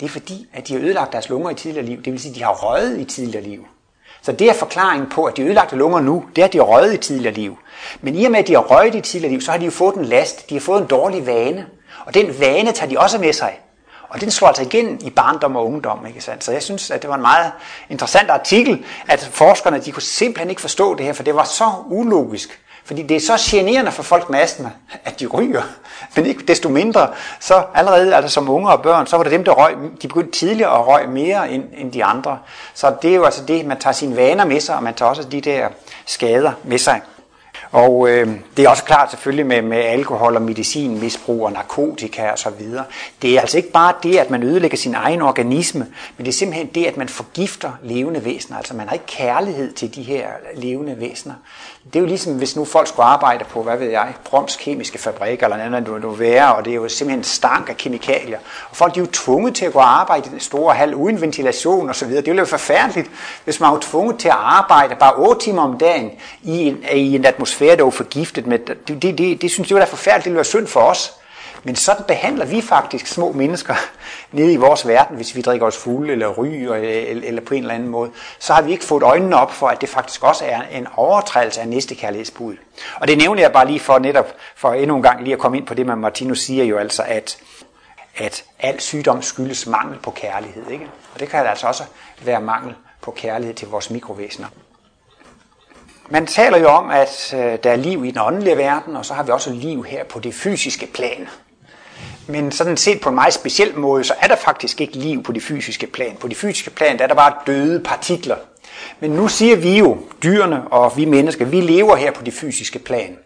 Det 0.00 0.06
er 0.06 0.10
fordi, 0.10 0.46
at 0.52 0.68
de 0.68 0.72
har 0.72 0.80
ødelagt 0.80 1.12
deres 1.12 1.28
lunger 1.28 1.50
i 1.50 1.54
tidligere 1.54 1.86
liv. 1.86 2.02
Det 2.02 2.12
vil 2.12 2.20
sige, 2.20 2.30
at 2.30 2.36
de 2.36 2.42
har 2.42 2.52
røget 2.52 2.98
i 2.98 3.04
tidligere 3.04 3.44
liv. 3.44 3.66
Så 4.22 4.32
det 4.32 4.48
er 4.48 4.54
forklaringen 4.54 5.10
på, 5.10 5.24
at 5.24 5.36
de 5.36 5.42
ødelagte 5.42 5.76
lunger 5.76 6.00
nu, 6.00 6.24
det 6.36 6.42
er, 6.42 6.46
at 6.46 6.52
de 6.52 6.58
har 6.58 6.64
røget 6.64 6.94
i 6.94 6.96
tidligere 6.96 7.34
liv. 7.34 7.58
Men 8.00 8.16
i 8.16 8.24
og 8.24 8.30
med, 8.30 8.40
at 8.40 8.46
de 8.46 8.52
har 8.52 8.60
røget 8.60 8.94
i 8.94 9.00
tidligere 9.00 9.32
liv, 9.32 9.40
så 9.40 9.50
har 9.50 9.58
de 9.58 9.64
jo 9.64 9.70
fået 9.70 9.94
en 9.94 10.04
last. 10.04 10.50
De 10.50 10.54
har 10.54 10.60
fået 10.60 10.82
en 10.82 10.86
dårlig 10.86 11.26
vane. 11.26 11.66
Og 12.06 12.14
den 12.14 12.40
vane 12.40 12.72
tager 12.72 12.90
de 12.90 12.98
også 12.98 13.18
med 13.18 13.32
sig. 13.32 13.60
Og 14.08 14.20
den 14.20 14.30
slår 14.30 14.48
altså 14.48 14.62
igen 14.62 14.98
i 15.02 15.10
barndom 15.10 15.56
og 15.56 15.66
ungdom. 15.66 16.06
Ikke 16.06 16.20
sandt? 16.20 16.44
Så 16.44 16.52
jeg 16.52 16.62
synes, 16.62 16.90
at 16.90 17.02
det 17.02 17.10
var 17.10 17.16
en 17.16 17.22
meget 17.22 17.52
interessant 17.88 18.30
artikel, 18.30 18.84
at 19.08 19.30
forskerne 19.32 19.78
de 19.78 19.92
kunne 19.92 20.02
simpelthen 20.02 20.50
ikke 20.50 20.62
forstå 20.62 20.94
det 20.94 21.06
her, 21.06 21.12
for 21.12 21.22
det 21.22 21.34
var 21.34 21.44
så 21.44 21.72
ulogisk. 21.86 22.60
Fordi 22.84 23.02
det 23.02 23.16
er 23.16 23.20
så 23.20 23.50
generende 23.50 23.92
for 23.92 24.02
folk 24.02 24.30
med 24.30 24.40
astma, 24.40 24.70
at 25.04 25.20
de 25.20 25.26
ryger. 25.26 25.62
Men 26.16 26.26
ikke 26.26 26.46
desto 26.46 26.68
mindre, 26.68 27.08
så 27.40 27.64
allerede 27.74 28.14
altså 28.14 28.34
som 28.34 28.48
unge 28.48 28.70
og 28.70 28.82
børn, 28.82 29.06
så 29.06 29.16
var 29.16 29.22
det 29.22 29.32
dem, 29.32 29.44
der 29.44 29.52
røg, 29.52 29.74
de 30.02 30.08
begyndte 30.08 30.38
tidligere 30.38 30.78
at 30.78 30.86
røge 30.86 31.06
mere 31.06 31.50
end, 31.50 31.64
end 31.76 31.92
de 31.92 32.04
andre. 32.04 32.38
Så 32.74 32.94
det 33.02 33.10
er 33.10 33.14
jo 33.14 33.24
altså 33.24 33.44
det, 33.44 33.66
man 33.66 33.78
tager 33.78 33.94
sine 33.94 34.16
vaner 34.16 34.44
med 34.44 34.60
sig, 34.60 34.76
og 34.76 34.82
man 34.82 34.94
tager 34.94 35.08
også 35.08 35.24
de 35.24 35.40
der 35.40 35.68
skader 36.06 36.52
med 36.64 36.78
sig. 36.78 37.00
Og 37.72 38.08
øh, 38.08 38.28
det 38.56 38.64
er 38.64 38.68
også 38.68 38.84
klart 38.84 39.10
selvfølgelig 39.10 39.46
med, 39.46 39.62
med 39.62 39.78
alkohol 39.78 40.36
og 40.36 40.42
medicinmisbrug 40.42 41.44
og 41.44 41.52
narkotika 41.52 42.30
og 42.30 42.38
så 42.38 42.50
videre. 42.50 42.84
Det 43.22 43.36
er 43.36 43.40
altså 43.40 43.56
ikke 43.56 43.70
bare 43.70 43.94
det, 44.02 44.16
at 44.16 44.30
man 44.30 44.42
ødelægger 44.42 44.76
sin 44.76 44.94
egen 44.94 45.22
organisme, 45.22 45.86
men 46.16 46.26
det 46.26 46.28
er 46.28 46.36
simpelthen 46.36 46.66
det, 46.66 46.84
at 46.84 46.96
man 46.96 47.08
forgifter 47.08 47.72
levende 47.82 48.24
væsener. 48.24 48.58
Altså 48.58 48.74
man 48.74 48.88
har 48.88 48.92
ikke 48.92 49.06
kærlighed 49.06 49.72
til 49.72 49.94
de 49.94 50.02
her 50.02 50.26
levende 50.54 51.00
væsener. 51.00 51.34
Det 51.84 51.96
er 51.96 52.00
jo 52.00 52.06
ligesom, 52.06 52.34
hvis 52.34 52.56
nu 52.56 52.64
folk 52.64 52.88
skulle 52.88 53.06
arbejde 53.06 53.44
på, 53.44 53.62
hvad 53.62 53.76
ved 53.76 53.90
jeg, 53.90 54.14
Broms 54.24 54.56
kemiske 54.56 54.98
fabrik 54.98 55.42
eller 55.42 55.56
noget 55.56 55.74
andet, 55.74 56.02
du 56.02 56.10
være, 56.10 56.54
og 56.54 56.64
det 56.64 56.70
er 56.70 56.74
jo 56.74 56.88
simpelthen 56.88 57.24
stank 57.24 57.68
af 57.68 57.76
kemikalier. 57.76 58.38
Og 58.70 58.76
folk 58.76 58.94
de 58.94 59.00
er 59.00 59.04
jo 59.04 59.10
tvunget 59.12 59.54
til 59.54 59.64
at 59.64 59.72
gå 59.72 59.78
og 59.78 60.00
arbejde 60.00 60.26
i 60.26 60.30
den 60.30 60.40
store 60.40 60.74
hal 60.74 60.94
uden 60.94 61.20
ventilation 61.20 61.88
og 61.88 61.96
så 61.96 62.06
videre. 62.06 62.22
Det 62.22 62.30
er 62.30 62.34
jo 62.34 62.44
forfærdeligt, 62.44 63.10
hvis 63.44 63.60
man 63.60 63.72
var 63.72 63.78
tvunget 63.80 64.18
til 64.18 64.28
at 64.28 64.36
arbejde 64.38 64.94
bare 64.94 65.14
8 65.14 65.44
timer 65.44 65.62
om 65.62 65.78
dagen 65.78 66.10
i 66.42 66.68
en, 66.68 66.84
i 66.94 67.14
en 67.14 67.24
atmosfære, 67.24 67.59
der 67.60 67.90
forgiftet 67.90 68.46
med. 68.46 68.58
Det, 68.58 69.02
det, 69.02 69.18
det, 69.18 69.42
det 69.42 69.50
synes 69.50 69.70
jeg 69.70 69.78
er 69.78 69.86
forfærdeligt, 69.86 70.24
det 70.24 70.30
ville 70.30 70.36
være 70.36 70.44
synd 70.44 70.66
for 70.66 70.80
os. 70.80 71.12
Men 71.64 71.76
sådan 71.76 72.04
behandler 72.08 72.44
vi 72.44 72.60
faktisk 72.60 73.06
små 73.06 73.32
mennesker 73.32 73.74
nede 74.32 74.52
i 74.52 74.56
vores 74.56 74.86
verden, 74.86 75.16
hvis 75.16 75.36
vi 75.36 75.42
drikker 75.42 75.66
os 75.66 75.76
fulde 75.76 76.12
eller 76.12 76.28
ryger 76.28 76.74
eller, 76.74 77.28
eller 77.28 77.42
på 77.42 77.54
en 77.54 77.62
eller 77.62 77.74
anden 77.74 77.88
måde. 77.88 78.10
Så 78.38 78.52
har 78.52 78.62
vi 78.62 78.72
ikke 78.72 78.84
fået 78.84 79.02
øjnene 79.02 79.36
op 79.36 79.52
for, 79.52 79.66
at 79.66 79.80
det 79.80 79.88
faktisk 79.88 80.24
også 80.24 80.44
er 80.44 80.62
en 80.72 80.86
overtrædelse 80.96 81.60
af 81.60 81.68
næste 81.68 81.94
kærlighedsbud. 81.94 82.56
Og 83.00 83.08
det 83.08 83.18
nævner 83.18 83.42
jeg 83.42 83.52
bare 83.52 83.66
lige 83.66 83.80
for 83.80 83.98
netop, 83.98 84.34
for 84.56 84.72
endnu 84.72 84.96
en 84.96 85.02
gang 85.02 85.22
lige 85.22 85.32
at 85.32 85.38
komme 85.38 85.58
ind 85.58 85.66
på 85.66 85.74
det, 85.74 85.86
man 85.86 85.98
Martinus 85.98 86.40
siger 86.40 86.64
jo 86.64 86.78
altså, 86.78 87.02
at, 87.02 87.38
at 88.16 88.44
al 88.58 88.80
sygdom 88.80 89.22
skyldes 89.22 89.66
mangel 89.66 89.98
på 89.98 90.10
kærlighed. 90.10 90.70
Ikke? 90.70 90.86
Og 91.14 91.20
det 91.20 91.28
kan 91.28 91.46
altså 91.46 91.66
også 91.66 91.84
være 92.24 92.40
mangel 92.40 92.74
på 93.00 93.10
kærlighed 93.10 93.54
til 93.54 93.68
vores 93.68 93.90
mikrovæsener. 93.90 94.48
Man 96.12 96.26
taler 96.26 96.58
jo 96.58 96.68
om, 96.68 96.90
at 96.90 97.34
øh, 97.36 97.58
der 97.64 97.70
er 97.70 97.76
liv 97.76 98.04
i 98.04 98.10
den 98.10 98.20
åndelige 98.20 98.56
verden, 98.56 98.96
og 98.96 99.04
så 99.04 99.14
har 99.14 99.22
vi 99.22 99.30
også 99.30 99.52
liv 99.52 99.84
her 99.84 100.04
på 100.04 100.20
det 100.20 100.34
fysiske 100.34 100.86
plan. 100.86 101.28
Men 102.26 102.52
sådan 102.52 102.76
set 102.76 103.00
på 103.00 103.08
en 103.08 103.14
meget 103.14 103.34
speciel 103.34 103.78
måde, 103.78 104.04
så 104.04 104.14
er 104.20 104.26
der 104.26 104.36
faktisk 104.36 104.80
ikke 104.80 104.96
liv 104.96 105.22
på 105.22 105.32
det 105.32 105.42
fysiske 105.42 105.86
plan. 105.86 106.16
På 106.20 106.28
det 106.28 106.36
fysiske 106.36 106.70
plan 106.70 106.98
der 106.98 107.04
er 107.04 107.08
der 107.08 107.14
bare 107.14 107.32
døde 107.46 107.80
partikler. 107.80 108.36
Men 109.00 109.10
nu 109.10 109.28
siger 109.28 109.56
vi 109.56 109.78
jo, 109.78 109.98
dyrene 110.22 110.68
og 110.68 110.96
vi 110.96 111.04
mennesker, 111.04 111.44
vi 111.44 111.60
lever 111.60 111.96
her 111.96 112.10
på 112.12 112.24
det 112.24 112.34
fysiske 112.34 112.78
plan. 112.78 113.16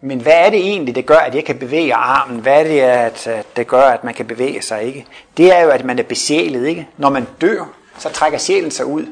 Men 0.00 0.20
hvad 0.20 0.32
er 0.32 0.50
det 0.50 0.58
egentlig, 0.58 0.94
det 0.94 1.06
gør, 1.06 1.16
at 1.16 1.34
jeg 1.34 1.44
kan 1.44 1.58
bevæge 1.58 1.94
armen? 1.94 2.40
Hvad 2.40 2.60
er 2.60 2.64
det, 2.64 2.80
at, 2.80 3.46
det 3.56 3.66
gør, 3.66 3.82
at 3.82 4.04
man 4.04 4.14
kan 4.14 4.26
bevæge 4.26 4.62
sig? 4.62 4.82
ikke? 4.82 5.06
Det 5.36 5.56
er 5.56 5.60
jo, 5.60 5.70
at 5.70 5.84
man 5.84 5.98
er 5.98 6.02
besjælet. 6.02 6.66
Ikke? 6.66 6.88
Når 6.96 7.10
man 7.10 7.26
dør, 7.40 7.64
så 7.98 8.08
trækker 8.08 8.38
sjælen 8.38 8.70
sig 8.70 8.86
ud. 8.86 9.06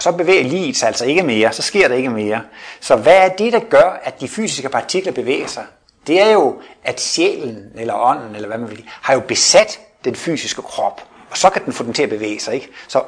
Og 0.00 0.04
så 0.04 0.12
bevæger 0.12 0.42
livet 0.42 0.76
sig 0.76 0.86
altså 0.86 1.04
ikke 1.04 1.22
mere, 1.22 1.52
så 1.52 1.62
sker 1.62 1.88
der 1.88 1.94
ikke 1.94 2.10
mere. 2.10 2.40
Så 2.80 2.96
hvad 2.96 3.16
er 3.16 3.28
det, 3.28 3.52
der 3.52 3.58
gør, 3.58 4.00
at 4.04 4.20
de 4.20 4.28
fysiske 4.28 4.68
partikler 4.68 5.12
bevæger 5.12 5.46
sig? 5.46 5.64
Det 6.06 6.22
er 6.22 6.32
jo, 6.32 6.60
at 6.84 7.00
sjælen, 7.00 7.64
eller 7.74 7.94
ånden, 7.94 8.34
eller 8.34 8.48
hvad 8.48 8.58
man 8.58 8.70
vil 8.70 8.84
har 8.86 9.14
jo 9.14 9.20
besat 9.20 9.80
den 10.04 10.14
fysiske 10.14 10.62
krop. 10.62 11.02
Og 11.30 11.36
så 11.36 11.50
kan 11.50 11.64
den 11.64 11.72
få 11.72 11.84
den 11.84 11.92
til 11.92 12.02
at 12.02 12.08
bevæge 12.08 12.40
sig. 12.40 12.54
Ikke? 12.54 12.68
Så 12.88 13.02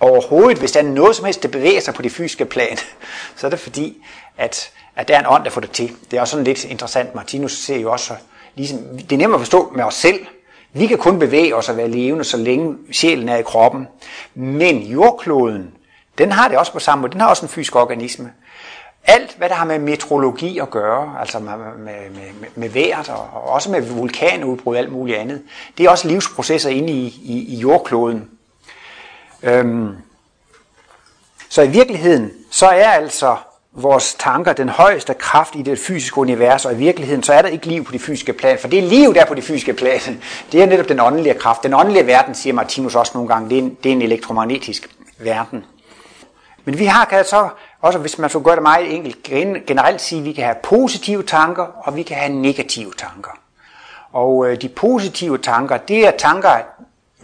overhovedet, 0.00 0.58
hvis 0.58 0.72
der 0.72 0.80
er 0.80 0.84
noget 0.84 1.16
som 1.16 1.24
helst, 1.24 1.42
der 1.42 1.48
bevæger 1.48 1.80
sig 1.80 1.94
på 1.94 2.02
det 2.02 2.12
fysiske 2.12 2.44
plan, 2.44 2.78
så 3.36 3.46
er 3.46 3.50
det 3.50 3.60
fordi, 3.60 4.04
at, 4.38 4.70
at 4.96 5.08
der 5.08 5.14
er 5.16 5.20
en 5.20 5.26
ånd, 5.28 5.44
der 5.44 5.50
får 5.50 5.60
det 5.60 5.70
til. 5.70 5.92
Det 6.10 6.16
er 6.16 6.20
også 6.20 6.30
sådan 6.30 6.44
lidt 6.44 6.64
interessant. 6.64 7.14
Martinus 7.14 7.58
ser 7.58 7.76
jo 7.76 7.92
også, 7.92 8.14
ligesom, 8.54 8.78
det 8.98 9.12
er 9.12 9.18
nemt 9.18 9.34
at 9.34 9.40
forstå 9.40 9.72
med 9.76 9.84
os 9.84 9.94
selv. 9.94 10.26
Vi 10.72 10.86
kan 10.86 10.98
kun 10.98 11.18
bevæge 11.18 11.56
os 11.56 11.68
og 11.68 11.76
være 11.76 11.88
levende, 11.88 12.24
så 12.24 12.36
længe 12.36 12.76
sjælen 12.92 13.28
er 13.28 13.36
i 13.36 13.42
kroppen. 13.42 13.88
Men 14.34 14.82
jordkloden, 14.82 15.74
den 16.18 16.32
har 16.32 16.48
det 16.48 16.58
også 16.58 16.72
på 16.72 16.78
samme 16.78 17.02
måde. 17.02 17.12
Den 17.12 17.20
har 17.20 17.28
også 17.28 17.44
en 17.44 17.48
fysisk 17.48 17.76
organisme. 17.76 18.32
Alt, 19.04 19.34
hvad 19.38 19.48
der 19.48 19.54
har 19.54 19.64
med 19.64 19.78
meteorologi 19.78 20.58
at 20.58 20.70
gøre, 20.70 21.16
altså 21.20 21.38
med, 21.38 21.52
med, 21.78 22.10
med, 22.10 22.48
med 22.54 22.68
vejret 22.68 23.08
og, 23.08 23.28
og 23.32 23.42
også 23.42 23.70
med 23.70 23.80
vulkanudbrud 23.82 24.74
og 24.74 24.78
alt 24.78 24.92
muligt 24.92 25.18
andet, 25.18 25.42
det 25.78 25.86
er 25.86 25.90
også 25.90 26.08
livsprocesser 26.08 26.70
inde 26.70 26.92
i, 26.92 27.06
i, 27.06 27.54
i 27.54 27.56
jordkloden. 27.56 28.30
Øhm, 29.42 29.96
så 31.48 31.62
i 31.62 31.68
virkeligheden, 31.68 32.30
så 32.50 32.66
er 32.66 32.88
altså 32.88 33.36
vores 33.72 34.14
tanker 34.14 34.52
den 34.52 34.68
højeste 34.68 35.14
kraft 35.14 35.54
i 35.56 35.62
det 35.62 35.78
fysiske 35.78 36.18
univers, 36.18 36.64
og 36.64 36.72
i 36.72 36.76
virkeligheden, 36.76 37.22
så 37.22 37.32
er 37.32 37.42
der 37.42 37.48
ikke 37.48 37.66
liv 37.66 37.84
på 37.84 37.92
det 37.92 38.00
fysiske 38.00 38.32
plan, 38.32 38.58
for 38.58 38.68
det 38.68 38.78
er 38.78 38.82
liv 38.82 39.14
der 39.14 39.24
på 39.24 39.34
det 39.34 39.44
fysiske 39.44 39.72
plan. 39.72 40.22
Det 40.52 40.62
er 40.62 40.66
netop 40.66 40.88
den 40.88 41.00
åndelige 41.00 41.34
kraft. 41.34 41.62
Den 41.62 41.74
åndelige 41.74 42.06
verden, 42.06 42.34
siger 42.34 42.54
Martinus 42.54 42.94
også 42.94 43.12
nogle 43.14 43.28
gange, 43.28 43.50
det 43.50 43.58
er 43.58 43.62
en, 43.62 43.76
det 43.82 43.88
er 43.88 43.92
en 43.92 44.02
elektromagnetisk 44.02 44.96
verden. 45.18 45.64
Men 46.64 46.78
vi 46.78 46.84
har 46.84 47.04
kan 47.04 47.24
så 47.24 47.48
også, 47.80 47.98
hvis 47.98 48.18
man 48.18 48.30
skulle 48.30 48.44
gøre 48.44 48.54
det 48.54 48.62
meget 48.62 48.94
enkelt, 48.94 49.22
generelt 49.66 50.00
sige, 50.00 50.18
at 50.18 50.24
vi 50.24 50.32
kan 50.32 50.44
have 50.44 50.56
positive 50.62 51.22
tanker, 51.22 51.62
og 51.62 51.96
vi 51.96 52.02
kan 52.02 52.16
have 52.16 52.32
negative 52.32 52.92
tanker. 52.98 53.30
Og 54.12 54.46
øh, 54.46 54.62
de 54.62 54.68
positive 54.68 55.38
tanker, 55.38 55.76
det 55.76 56.06
er 56.06 56.10
tanker, 56.10 56.50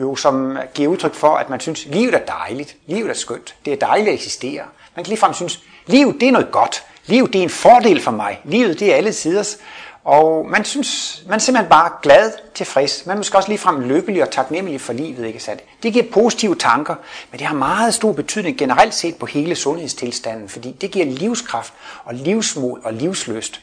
jo, 0.01 0.17
som 0.17 0.59
giver 0.75 0.89
udtryk 0.89 1.15
for, 1.15 1.37
at 1.37 1.51
man 1.51 1.61
synes, 1.61 1.87
at 1.87 1.95
livet 1.95 2.15
er 2.15 2.19
dejligt, 2.19 2.77
livet 2.87 3.11
er 3.11 3.15
skønt, 3.15 3.55
det 3.65 3.73
er 3.73 3.77
dejligt 3.77 4.09
at 4.09 4.15
eksistere. 4.15 4.63
Man 4.97 5.05
kan 5.05 5.09
ligefrem 5.09 5.35
synes, 5.35 5.57
at 5.57 5.93
livet 5.93 6.21
det 6.21 6.29
er 6.29 6.33
noget 6.33 6.51
godt, 6.51 6.85
livet 7.07 7.33
det 7.33 7.39
er 7.39 7.43
en 7.43 7.51
fordel 7.51 8.01
for 8.01 8.11
mig, 8.11 8.41
livet 8.45 8.81
det 8.81 8.93
er 8.93 8.97
alle 8.97 9.13
siders, 9.13 9.59
og 10.05 10.47
man 10.51 10.65
synes, 10.65 11.23
man 11.27 11.35
er 11.35 11.39
simpelthen 11.39 11.71
bare 11.71 11.91
glad, 12.03 12.33
tilfreds. 12.55 13.07
Man 13.07 13.17
er 13.17 13.19
måske 13.19 13.37
også 13.37 13.49
ligefrem 13.49 13.81
lykkelig 13.81 14.23
og 14.23 14.31
taknemmelig 14.31 14.81
for 14.81 14.93
livet, 14.93 15.27
ikke 15.27 15.41
sandt? 15.41 15.63
Det 15.83 15.93
giver 15.93 16.05
positive 16.13 16.55
tanker, 16.55 16.95
men 17.31 17.39
det 17.39 17.47
har 17.47 17.55
meget 17.55 17.95
stor 17.95 18.13
betydning 18.13 18.59
generelt 18.59 18.95
set 18.95 19.17
på 19.17 19.27
hele 19.27 19.55
sundhedstilstanden, 19.55 20.49
fordi 20.49 20.73
det 20.73 20.91
giver 20.91 21.07
livskraft 21.07 21.73
og 22.05 22.15
livsmod 22.15 22.81
og 22.85 22.93
livsløst. 22.93 23.61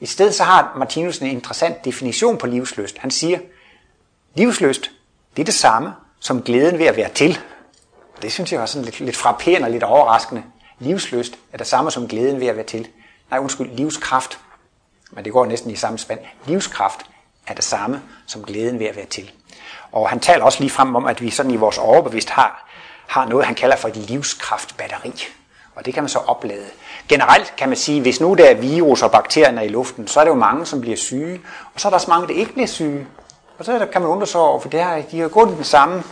I 0.00 0.06
stedet 0.06 0.34
så 0.34 0.44
har 0.44 0.72
Martinus 0.76 1.18
en 1.18 1.26
interessant 1.26 1.84
definition 1.84 2.38
på 2.38 2.46
livsløst. 2.46 2.98
Han 2.98 3.10
siger, 3.10 3.38
livsløst, 4.34 4.90
det 5.36 5.42
er 5.42 5.44
det 5.44 5.54
samme 5.54 5.92
som 6.20 6.42
glæden 6.42 6.78
ved 6.78 6.86
at 6.86 6.96
være 6.96 7.10
til. 7.10 7.38
Det 8.22 8.32
synes 8.32 8.52
jeg 8.52 8.60
var 8.60 8.66
sådan 8.66 8.84
lidt, 8.84 9.00
lidt 9.00 9.16
frapperende 9.16 9.66
og 9.66 9.72
lidt 9.72 9.82
overraskende. 9.82 10.42
Livsløst 10.78 11.38
er 11.52 11.58
det 11.58 11.66
samme 11.66 11.90
som 11.90 12.08
glæden 12.08 12.40
ved 12.40 12.46
at 12.46 12.56
være 12.56 12.64
til. 12.64 12.88
Nej, 13.30 13.38
undskyld, 13.40 13.70
livskraft 13.70 14.38
men 15.14 15.24
det 15.24 15.32
går 15.32 15.46
næsten 15.46 15.70
i 15.70 15.76
samme 15.76 15.98
spand. 15.98 16.20
Livskraft 16.46 17.06
er 17.46 17.54
det 17.54 17.64
samme 17.64 18.02
som 18.26 18.42
glæden 18.42 18.78
ved 18.78 18.86
at 18.86 18.96
være 18.96 19.06
til. 19.06 19.30
Og 19.92 20.08
han 20.08 20.20
taler 20.20 20.44
også 20.44 20.60
lige 20.60 20.70
frem 20.70 20.96
om, 20.96 21.06
at 21.06 21.22
vi 21.22 21.30
sådan 21.30 21.50
i 21.50 21.56
vores 21.56 21.78
overbevidst 21.78 22.30
har, 22.30 22.68
har 23.06 23.26
noget, 23.28 23.46
han 23.46 23.54
kalder 23.54 23.76
for 23.76 23.88
et 23.88 23.96
livskraftbatteri. 23.96 25.12
Og 25.74 25.86
det 25.86 25.94
kan 25.94 26.02
man 26.02 26.08
så 26.08 26.18
oplade. 26.18 26.66
Generelt 27.08 27.54
kan 27.56 27.68
man 27.68 27.76
sige, 27.76 28.00
hvis 28.00 28.20
nu 28.20 28.34
der 28.34 28.44
er 28.44 28.54
virus 28.54 29.02
og 29.02 29.10
bakterier 29.10 29.60
i 29.60 29.68
luften, 29.68 30.06
så 30.06 30.20
er 30.20 30.24
det 30.24 30.30
jo 30.30 30.36
mange, 30.36 30.66
som 30.66 30.80
bliver 30.80 30.96
syge. 30.96 31.40
Og 31.74 31.80
så 31.80 31.88
er 31.88 31.90
der 31.90 31.94
også 31.94 32.10
mange, 32.10 32.28
der 32.28 32.34
ikke 32.34 32.52
bliver 32.52 32.66
syge. 32.66 33.06
Og 33.58 33.64
så 33.64 33.88
kan 33.92 34.02
man 34.02 34.10
undre 34.10 34.26
sig 34.26 34.40
over, 34.40 34.60
for 34.60 34.68
det 34.68 34.84
her, 34.84 35.02
de 35.02 35.20
har 35.20 35.28
gået 35.28 35.50
i 35.50 35.54
den 35.54 35.64
samme 35.64 36.02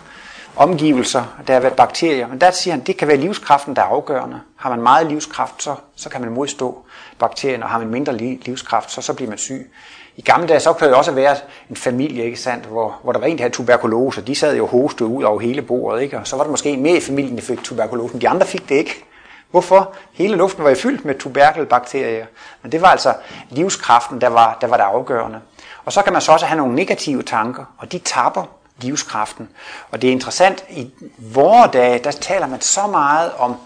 omgivelser, 0.56 1.24
der 1.46 1.52
har 1.52 1.60
været 1.60 1.76
bakterier. 1.76 2.28
Men 2.28 2.40
der 2.40 2.50
siger 2.50 2.74
han, 2.74 2.84
det 2.84 2.96
kan 2.96 3.08
være 3.08 3.16
livskraften, 3.16 3.76
der 3.76 3.82
er 3.82 3.86
afgørende. 3.86 4.40
Har 4.56 4.70
man 4.70 4.82
meget 4.82 5.06
livskraft, 5.06 5.62
så, 5.62 5.74
så 5.96 6.08
kan 6.08 6.20
man 6.20 6.30
modstå 6.30 6.84
bakterien, 7.22 7.62
og 7.62 7.68
har 7.68 7.78
man 7.78 7.88
mindre 7.88 8.16
livskraft, 8.16 8.90
så, 8.90 9.02
så 9.02 9.14
bliver 9.14 9.28
man 9.28 9.38
syg. 9.38 9.70
I 10.16 10.20
gamle 10.20 10.48
dage, 10.48 10.60
så 10.60 10.72
kunne 10.72 10.88
det 10.88 10.96
også 10.96 11.12
være 11.12 11.36
en 11.70 11.76
familie, 11.76 12.24
ikke 12.24 12.40
sandt, 12.40 12.64
hvor, 12.64 13.00
hvor 13.02 13.12
der 13.12 13.20
var 13.20 13.26
en, 13.26 13.38
der 13.38 13.42
havde 13.42 13.54
tuberkulose. 13.54 14.22
De 14.22 14.34
sad 14.34 14.56
jo 14.56 14.66
hostet 14.66 15.04
ud 15.04 15.22
over 15.22 15.40
hele 15.40 15.62
bordet, 15.62 16.02
ikke? 16.02 16.18
og 16.18 16.26
så 16.26 16.36
var 16.36 16.44
der 16.44 16.50
måske 16.50 16.70
en 16.70 16.82
mere 16.82 16.96
i 16.96 17.00
familien, 17.00 17.36
der 17.36 17.42
fik 17.42 17.62
tuberkulose, 17.64 18.18
de 18.18 18.28
andre 18.28 18.46
fik 18.46 18.68
det 18.68 18.74
ikke. 18.74 19.04
Hvorfor? 19.50 19.94
Hele 20.12 20.36
luften 20.36 20.64
var 20.64 20.70
jo 20.70 20.76
fyldt 20.76 21.04
med 21.04 21.14
tuberkelbakterier. 21.14 22.26
Men 22.62 22.72
det 22.72 22.82
var 22.82 22.88
altså 22.88 23.14
livskraften, 23.50 24.20
der 24.20 24.28
var, 24.28 24.58
der 24.60 24.66
var 24.66 24.76
det 24.76 24.84
afgørende. 24.84 25.40
Og 25.84 25.92
så 25.92 26.02
kan 26.02 26.12
man 26.12 26.22
så 26.22 26.32
også 26.32 26.46
have 26.46 26.56
nogle 26.56 26.74
negative 26.74 27.22
tanker, 27.22 27.64
og 27.78 27.92
de 27.92 27.98
tapper 27.98 28.44
livskraften. 28.80 29.48
Og 29.90 30.02
det 30.02 30.08
er 30.08 30.12
interessant, 30.12 30.64
i 30.70 30.90
vore 31.18 31.68
dage, 31.72 31.98
der 31.98 32.10
taler 32.10 32.46
man 32.46 32.60
så 32.60 32.86
meget 32.86 33.32
om 33.38 33.56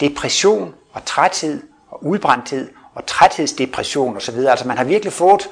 depression 0.00 0.74
og 0.92 1.04
træthed 1.04 1.62
og 1.90 2.06
udbrændthed 2.06 2.68
og 2.94 3.06
træthedsdepression 3.06 4.16
osv. 4.16 4.38
Altså 4.38 4.68
man 4.68 4.76
har 4.76 4.84
virkelig 4.84 5.12
fået 5.12 5.48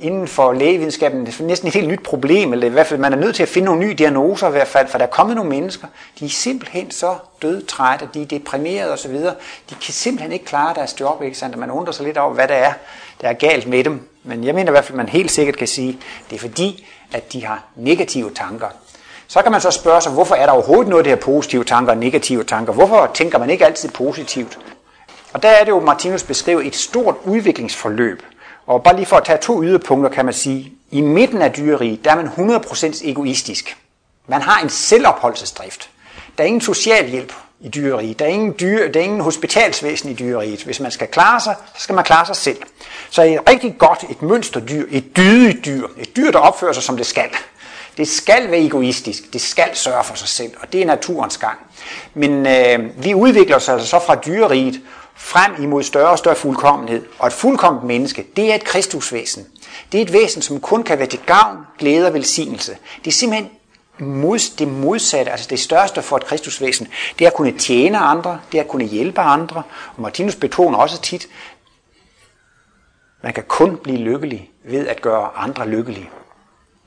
inden 0.00 0.28
for 0.28 0.52
lægevidenskaben 0.52 1.28
næsten 1.40 1.68
et 1.68 1.74
helt 1.74 1.88
nyt 1.88 2.02
problem, 2.02 2.52
eller 2.52 2.66
i 2.66 2.70
hvert 2.70 2.86
fald 2.86 3.00
man 3.00 3.12
er 3.12 3.16
nødt 3.16 3.36
til 3.36 3.42
at 3.42 3.48
finde 3.48 3.66
nogle 3.66 3.80
nye 3.80 3.94
diagnoser 3.94 4.48
i 4.48 4.50
hvert 4.50 4.68
fald, 4.68 4.88
for 4.88 4.98
der 4.98 5.04
er 5.04 5.10
kommet 5.10 5.36
nogle 5.36 5.50
mennesker, 5.50 5.88
de 6.20 6.24
er 6.24 6.28
simpelthen 6.28 6.90
så 6.90 7.16
dødtrætte, 7.42 8.08
de 8.14 8.22
er 8.22 8.26
deprimerede 8.26 8.92
osv., 8.92 9.14
de 9.70 9.74
kan 9.82 9.92
simpelthen 9.92 10.32
ikke 10.32 10.44
klare 10.44 10.74
deres 10.74 11.00
job, 11.00 11.22
ikke 11.22 11.38
sandt? 11.38 11.56
man 11.56 11.70
undrer 11.70 11.92
sig 11.92 12.06
lidt 12.06 12.18
over, 12.18 12.34
hvad 12.34 12.48
der 12.48 12.54
er, 12.54 12.72
der 13.20 13.28
er 13.28 13.32
galt 13.32 13.66
med 13.66 13.84
dem. 13.84 14.08
Men 14.24 14.44
jeg 14.44 14.54
mener 14.54 14.70
i 14.70 14.72
hvert 14.72 14.84
fald, 14.84 14.96
man 14.96 15.08
helt 15.08 15.30
sikkert 15.30 15.56
kan 15.56 15.68
sige, 15.68 15.98
det 16.30 16.36
er 16.36 16.40
fordi, 16.40 16.86
at 17.12 17.32
de 17.32 17.44
har 17.44 17.64
negative 17.76 18.30
tanker. 18.34 18.66
Så 19.28 19.42
kan 19.42 19.52
man 19.52 19.60
så 19.60 19.70
spørge 19.70 20.00
sig, 20.00 20.12
hvorfor 20.12 20.34
er 20.34 20.46
der 20.46 20.52
overhovedet 20.52 20.88
noget, 20.88 21.04
det 21.04 21.10
her 21.10 21.20
positive 21.20 21.64
tanker 21.64 21.92
og 21.92 21.98
negative 21.98 22.44
tanker? 22.44 22.72
Hvorfor 22.72 23.10
tænker 23.14 23.38
man 23.38 23.50
ikke 23.50 23.66
altid 23.66 23.88
positivt? 23.88 24.58
Og 25.38 25.42
der 25.42 25.48
er 25.48 25.64
det 25.64 25.70
jo, 25.70 25.80
Martinus 25.80 26.22
beskriver 26.22 26.60
et 26.60 26.76
stort 26.76 27.14
udviklingsforløb. 27.24 28.22
Og 28.66 28.82
bare 28.82 28.96
lige 28.96 29.06
for 29.06 29.16
at 29.16 29.24
tage 29.24 29.38
to 29.38 29.62
yderpunkter, 29.62 30.10
kan 30.10 30.24
man 30.24 30.34
sige, 30.34 30.72
i 30.90 31.00
midten 31.00 31.42
af 31.42 31.52
dyreriet, 31.52 32.04
der 32.04 32.10
er 32.10 32.16
man 32.16 32.56
100% 32.56 33.08
egoistisk. 33.08 33.76
Man 34.26 34.42
har 34.42 34.62
en 34.62 34.68
selvopholdelsesdrift. 34.68 35.90
Der 36.38 36.44
er 36.44 36.48
ingen 36.48 36.60
socialhjælp 36.60 37.32
i 37.60 37.68
dyreriet. 37.68 38.18
Der 38.18 38.24
er 38.24 38.28
ingen, 38.28 38.54
dyre, 38.60 38.92
der 38.92 39.00
er 39.00 39.04
ingen 39.04 39.20
hospitalsvæsen 39.20 40.10
i 40.10 40.14
dyreriet. 40.14 40.62
Hvis 40.62 40.80
man 40.80 40.90
skal 40.90 41.06
klare 41.06 41.40
sig, 41.40 41.54
så 41.74 41.82
skal 41.82 41.94
man 41.94 42.04
klare 42.04 42.26
sig 42.26 42.36
selv. 42.36 42.58
Så 43.10 43.22
et 43.22 43.40
rigtig 43.48 43.74
godt 43.78 44.04
et 44.10 44.22
mønsterdyr, 44.22 44.84
et 44.90 45.16
dydigt 45.16 45.64
dyr, 45.64 45.86
et 45.98 46.16
dyr, 46.16 46.30
der 46.30 46.38
opfører 46.38 46.72
sig 46.72 46.82
som 46.82 46.96
det 46.96 47.06
skal. 47.06 47.30
Det 47.96 48.08
skal 48.08 48.50
være 48.50 48.60
egoistisk, 48.60 49.32
det 49.32 49.40
skal 49.40 49.68
sørge 49.76 50.04
for 50.04 50.14
sig 50.14 50.28
selv, 50.28 50.52
og 50.60 50.72
det 50.72 50.82
er 50.82 50.86
naturens 50.86 51.38
gang. 51.38 51.58
Men 52.14 52.46
øh, 52.46 53.04
vi 53.04 53.14
udvikler 53.14 53.56
os 53.56 53.68
altså 53.68 53.88
så 53.88 53.98
fra 54.06 54.14
dyreriet 54.14 54.80
frem 55.18 55.62
imod 55.62 55.82
større 55.82 56.10
og 56.10 56.18
større 56.18 56.36
fuldkommenhed. 56.36 57.06
Og 57.18 57.26
et 57.26 57.32
fuldkommet 57.32 57.84
menneske, 57.84 58.26
det 58.36 58.50
er 58.50 58.54
et 58.54 58.64
kristusvæsen. 58.64 59.46
Det 59.92 59.98
er 59.98 60.02
et 60.02 60.12
væsen, 60.12 60.42
som 60.42 60.60
kun 60.60 60.82
kan 60.82 60.98
være 60.98 61.08
til 61.08 61.20
gavn, 61.26 61.58
glæde 61.78 62.06
og 62.06 62.14
velsignelse. 62.14 62.76
Det 63.04 63.10
er 63.10 63.14
simpelthen 63.14 63.50
mod, 63.98 64.56
det 64.58 64.68
modsatte, 64.68 65.32
altså 65.32 65.46
det 65.50 65.60
største 65.60 66.02
for 66.02 66.16
et 66.16 66.26
kristusvæsen, 66.26 66.88
det 67.18 67.24
er 67.24 67.28
at 67.28 67.36
kunne 67.36 67.58
tjene 67.58 67.98
andre, 67.98 68.40
det 68.52 68.58
er 68.58 68.62
at 68.62 68.68
kunne 68.68 68.84
hjælpe 68.84 69.20
andre. 69.20 69.62
Og 69.96 70.02
Martinus 70.02 70.36
betoner 70.36 70.78
også 70.78 71.00
tit, 71.00 71.28
man 73.22 73.32
kan 73.32 73.44
kun 73.48 73.76
blive 73.76 73.98
lykkelig 73.98 74.50
ved 74.64 74.86
at 74.86 75.02
gøre 75.02 75.30
andre 75.36 75.68
lykkelige. 75.68 76.10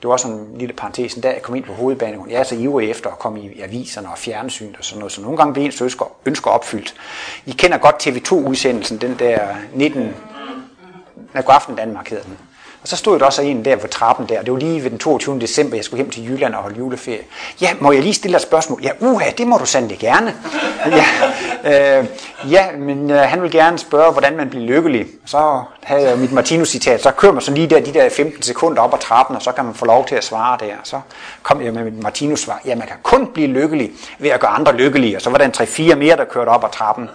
Det 0.01 0.09
var 0.09 0.17
sådan 0.17 0.37
en 0.37 0.57
lille 0.57 0.73
parentes, 0.73 1.13
da 1.23 1.29
jeg 1.29 1.41
kom 1.41 1.55
ind 1.55 1.63
på 1.63 1.73
hovedbanen. 1.73 2.29
Jeg 2.29 2.39
er 2.39 2.43
så 2.43 2.55
ivrig 2.55 2.89
efter 2.89 3.09
at 3.09 3.19
komme 3.19 3.41
i 3.41 3.61
aviserne 3.61 4.09
og 4.09 4.17
fjernsyn 4.17 4.75
og 4.77 4.83
sådan 4.85 4.99
noget, 4.99 5.11
så 5.11 5.21
nogle 5.21 5.37
gange 5.37 5.53
bliver 5.53 5.65
ens 5.65 5.81
ønsker, 5.81 6.05
ønsker 6.25 6.51
opfyldt. 6.51 6.95
I 7.45 7.51
kender 7.51 7.77
godt 7.77 8.07
TV2-udsendelsen, 8.07 8.97
den 8.97 9.19
der 9.19 9.55
19... 9.73 10.15
Nej, 11.33 11.43
God 11.43 11.55
aften 11.55 11.75
Danmark 11.75 12.09
hedder 12.09 12.23
den. 12.23 12.37
Og 12.81 12.87
så 12.87 12.95
stod 12.95 13.19
der 13.19 13.25
også 13.25 13.41
en 13.41 13.65
der 13.65 13.75
på 13.75 13.87
trappen 13.87 14.29
der, 14.29 14.41
det 14.41 14.53
var 14.53 14.59
lige 14.59 14.83
ved 14.83 14.89
den 14.89 14.99
22. 14.99 15.39
december, 15.39 15.75
jeg 15.75 15.85
skulle 15.85 16.03
hjem 16.03 16.11
til 16.11 16.29
Jylland 16.29 16.55
og 16.55 16.61
holde 16.61 16.77
juleferie. 16.77 17.21
Ja, 17.61 17.73
må 17.79 17.91
jeg 17.91 18.01
lige 18.01 18.13
stille 18.13 18.33
dig 18.33 18.37
et 18.37 18.41
spørgsmål? 18.41 18.79
Ja, 18.83 18.89
uha, 18.99 19.29
det 19.37 19.47
må 19.47 19.57
du 19.57 19.65
sandelig 19.65 19.99
gerne. 19.99 20.33
ja, 21.65 21.99
øh, 21.99 22.05
ja 22.51 22.65
men 22.77 23.11
øh, 23.11 23.17
han 23.19 23.41
vil 23.41 23.51
gerne 23.51 23.79
spørge, 23.79 24.11
hvordan 24.11 24.37
man 24.37 24.49
bliver 24.49 24.65
lykkelig. 24.65 25.05
Så 25.25 25.63
havde 25.83 26.09
jeg 26.09 26.17
mit 26.17 26.31
Martinus-citat, 26.31 27.03
så 27.03 27.11
kører 27.11 27.31
man 27.31 27.41
så 27.41 27.51
lige 27.51 27.67
der 27.67 27.79
de 27.79 27.93
der 27.93 28.09
15 28.09 28.43
sekunder 28.43 28.81
op 28.81 28.93
ad 28.93 28.99
trappen, 28.99 29.35
og 29.35 29.41
så 29.41 29.51
kan 29.51 29.65
man 29.65 29.73
få 29.73 29.85
lov 29.85 30.05
til 30.05 30.15
at 30.15 30.23
svare 30.23 30.57
der. 30.59 30.73
Så 30.83 30.99
kom 31.41 31.61
jeg 31.61 31.73
med 31.73 31.83
mit 31.83 32.03
Martinus-svar. 32.03 32.61
Ja, 32.65 32.75
man 32.75 32.87
kan 32.87 32.97
kun 33.03 33.27
blive 33.33 33.47
lykkelig 33.47 33.91
ved 34.19 34.29
at 34.29 34.39
gøre 34.39 34.51
andre 34.51 34.75
lykkelige. 34.75 35.15
Og 35.15 35.21
så 35.21 35.29
var 35.29 35.37
der 35.37 35.45
en 35.45 35.53
3-4 35.57 35.95
mere, 35.95 36.17
der 36.17 36.25
kørte 36.25 36.49
op 36.49 36.63
ad 36.63 36.69
trappen. 36.69 37.09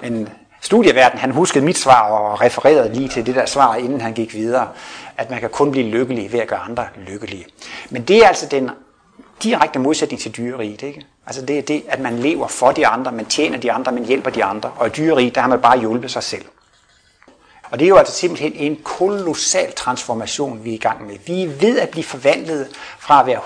Men 0.00 0.28
studieverden, 0.60 1.18
han 1.18 1.30
huskede 1.30 1.64
mit 1.64 1.78
svar 1.78 2.10
og 2.10 2.40
refererede 2.40 2.94
lige 2.94 3.08
til 3.08 3.26
det 3.26 3.34
der 3.34 3.46
svar, 3.46 3.74
inden 3.74 4.00
han 4.00 4.12
gik 4.12 4.34
videre, 4.34 4.68
at 5.16 5.30
man 5.30 5.40
kan 5.40 5.50
kun 5.50 5.70
blive 5.70 5.86
lykkelig 5.86 6.32
ved 6.32 6.40
at 6.40 6.48
gøre 6.48 6.58
andre 6.58 6.86
lykkelige. 6.96 7.46
Men 7.90 8.02
det 8.02 8.24
er 8.24 8.28
altså 8.28 8.46
den 8.50 8.70
direkte 9.42 9.78
modsætning 9.78 10.22
til 10.22 10.36
dyreriet, 10.36 10.82
ikke? 10.82 11.06
Altså 11.26 11.42
det 11.46 11.58
er 11.58 11.62
det, 11.62 11.82
at 11.88 12.00
man 12.00 12.18
lever 12.18 12.48
for 12.48 12.72
de 12.72 12.86
andre, 12.86 13.12
man 13.12 13.26
tjener 13.26 13.58
de 13.58 13.72
andre, 13.72 13.92
man 13.92 14.04
hjælper 14.04 14.30
de 14.30 14.44
andre, 14.44 14.70
og 14.76 14.86
i 14.86 14.90
dyreriet, 14.90 15.34
der 15.34 15.40
har 15.40 15.48
man 15.48 15.60
bare 15.60 15.80
hjulpet 15.80 16.10
sig 16.10 16.22
selv. 16.22 16.44
Og 17.70 17.78
det 17.78 17.84
er 17.84 17.88
jo 17.88 17.96
altså 17.96 18.14
simpelthen 18.14 18.52
en 18.54 18.78
kolossal 18.84 19.72
transformation, 19.72 20.64
vi 20.64 20.70
er 20.70 20.74
i 20.74 20.78
gang 20.78 21.06
med. 21.06 21.16
Vi 21.26 21.42
er 21.42 21.48
ved 21.48 21.78
at 21.78 21.88
blive 21.88 22.04
forvandlet 22.04 22.68
fra 22.98 23.20
at 23.20 23.26
være 23.26 23.40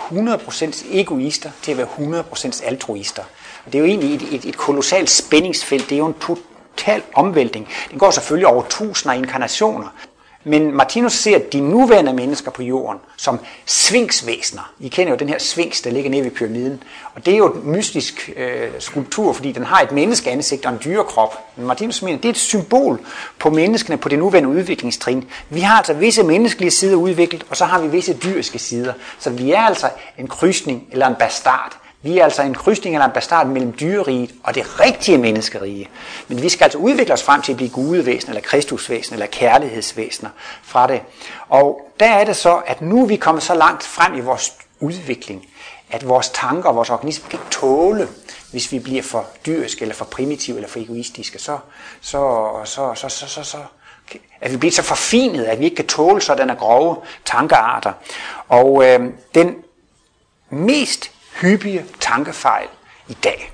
100% 0.73 0.87
egoister 0.93 1.51
til 1.63 1.73
at 1.73 1.79
være 1.79 2.23
100% 2.33 2.67
altruister. 2.67 3.23
Og 3.67 3.73
det 3.73 3.79
er 3.79 3.83
jo 3.83 3.89
egentlig 3.89 4.15
et, 4.15 4.35
et, 4.35 4.45
et 4.45 4.57
kolossalt 4.57 5.11
spændingsfelt. 5.11 5.85
Det 5.91 5.95
er 5.95 5.99
jo 5.99 6.07
en 6.07 6.15
total 6.77 7.03
omvæltning. 7.15 7.69
Den 7.91 7.99
går 7.99 8.11
selvfølgelig 8.11 8.47
over 8.47 8.63
tusinder 8.69 9.15
af 9.15 9.19
inkarnationer. 9.19 9.89
Men 10.45 10.75
Martinus 10.75 11.13
ser 11.13 11.39
de 11.39 11.61
nuværende 11.61 12.13
mennesker 12.13 12.51
på 12.51 12.63
jorden 12.63 13.01
som 13.17 13.41
svingsvæsener. 13.67 14.73
I 14.81 14.89
kender 14.89 15.13
jo 15.13 15.17
den 15.17 15.29
her 15.29 15.39
svings, 15.39 15.81
der 15.81 15.91
ligger 15.91 16.11
nede 16.11 16.25
ved 16.25 16.31
pyramiden. 16.31 16.83
Og 17.15 17.27
det 17.27 17.35
er 17.35 17.39
jo 17.39 17.55
et 17.55 17.65
mystisk 17.65 18.31
øh, 18.37 18.71
skulptur, 18.79 19.33
fordi 19.33 19.53
den 19.53 19.65
har 19.65 19.81
et 19.81 19.93
menneskeansigt 19.93 20.67
og 20.67 20.73
en 20.73 20.79
dyrekrop. 20.85 21.39
Men 21.57 21.67
Martinus 21.67 22.03
mener, 22.03 22.19
det 22.19 22.25
er 22.25 22.31
et 22.33 22.37
symbol 22.37 23.01
på 23.39 23.51
menneskene 23.51 23.97
på 23.97 24.09
det 24.09 24.19
nuværende 24.19 24.49
udviklingstrin. 24.49 25.29
Vi 25.51 25.61
har 25.61 25.77
altså 25.77 25.95
visse 25.95 26.23
menneskelige 26.23 26.71
sider 26.71 26.97
udviklet, 26.97 27.47
og 27.51 27.57
så 27.57 27.65
har 27.65 27.81
vi 27.81 27.89
visse 27.89 28.15
dyriske 28.15 28.59
sider. 28.59 28.93
Så 29.19 29.31
vi 29.31 29.53
er 29.53 29.61
altså 29.61 29.91
en 30.19 30.27
krydsning 30.27 30.87
eller 30.93 31.07
en 31.07 31.15
bastard. 31.19 31.82
Vi 32.03 32.19
er 32.19 32.25
altså 32.25 32.43
en 32.43 32.55
krydsning 32.55 32.97
eller 32.97 33.07
en 33.07 33.13
bastard 33.13 33.47
mellem 33.47 33.73
dyreriget 33.81 34.35
og 34.45 34.55
det 34.55 34.81
rigtige 34.81 35.19
menneskerige. 35.19 35.89
Men 36.29 36.43
vi 36.43 36.49
skal 36.49 36.65
altså 36.65 36.79
udvikle 36.79 37.15
os 37.15 37.23
frem 37.23 37.43
til 37.43 37.53
at 37.53 37.57
blive 37.57 37.71
gudevæsen, 37.71 38.31
eller 38.31 38.43
kristusvæsen, 38.43 39.15
eller 39.15 39.27
kærlighedsvæsener 39.27 40.31
fra 40.63 40.87
det. 40.87 41.03
Og 41.49 41.81
der 42.01 42.07
er 42.07 42.25
det 42.25 42.37
så, 42.37 42.63
at 42.67 42.81
nu 42.81 43.03
er 43.03 43.07
vi 43.07 43.17
kommet 43.17 43.43
så 43.43 43.55
langt 43.55 43.83
frem 43.83 44.15
i 44.15 44.21
vores 44.21 44.53
udvikling, 44.81 45.47
at 45.91 46.09
vores 46.09 46.29
tanker 46.29 46.69
og 46.69 46.77
vores 46.77 46.91
organisme 46.91 47.29
kan 47.31 47.39
tåle, 47.51 48.09
hvis 48.51 48.73
vi 48.73 48.79
bliver 48.79 49.03
for 49.03 49.27
dyriske, 49.47 49.83
eller 49.83 49.95
for 49.95 50.05
primitive, 50.05 50.57
eller 50.57 50.69
for 50.69 50.79
egoistiske, 50.79 51.39
så, 51.39 51.59
så, 52.01 52.51
så, 52.65 52.95
så, 52.95 53.09
så, 53.09 53.29
så, 53.29 53.43
så 53.45 53.59
at 54.41 54.53
vi 54.53 54.57
bliver 54.57 54.73
så 54.73 54.83
forfinet, 54.83 55.45
at 55.45 55.59
vi 55.59 55.65
ikke 55.65 55.77
kan 55.77 55.87
tåle 55.87 56.21
sådanne 56.21 56.55
grove 56.55 56.97
tankearter. 57.25 57.93
Og 58.49 58.85
øh, 58.85 59.01
den 59.35 59.57
mest 60.51 61.12
hyppige 61.41 61.85
tankefejl 62.01 62.69
i 63.09 63.15
dag, 63.25 63.53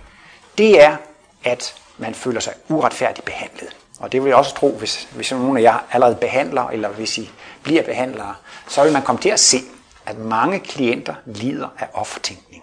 det 0.58 0.82
er, 0.82 0.96
at 1.44 1.74
man 1.98 2.14
føler 2.14 2.40
sig 2.40 2.52
uretfærdigt 2.68 3.24
behandlet. 3.24 3.76
Og 4.00 4.12
det 4.12 4.22
vil 4.22 4.28
jeg 4.28 4.36
også 4.36 4.54
tro, 4.54 4.76
hvis, 4.78 5.08
hvis 5.12 5.32
nogen 5.32 5.56
af 5.56 5.62
jer 5.62 5.78
allerede 5.92 6.16
behandler, 6.16 6.68
eller 6.68 6.88
hvis 6.88 7.18
I 7.18 7.30
bliver 7.62 7.82
behandlere, 7.82 8.34
så 8.68 8.82
vil 8.82 8.92
man 8.92 9.02
komme 9.02 9.20
til 9.20 9.28
at 9.28 9.40
se, 9.40 9.58
at 10.06 10.18
mange 10.18 10.60
klienter 10.60 11.14
lider 11.26 11.68
af 11.78 11.88
offertænkning. 11.94 12.62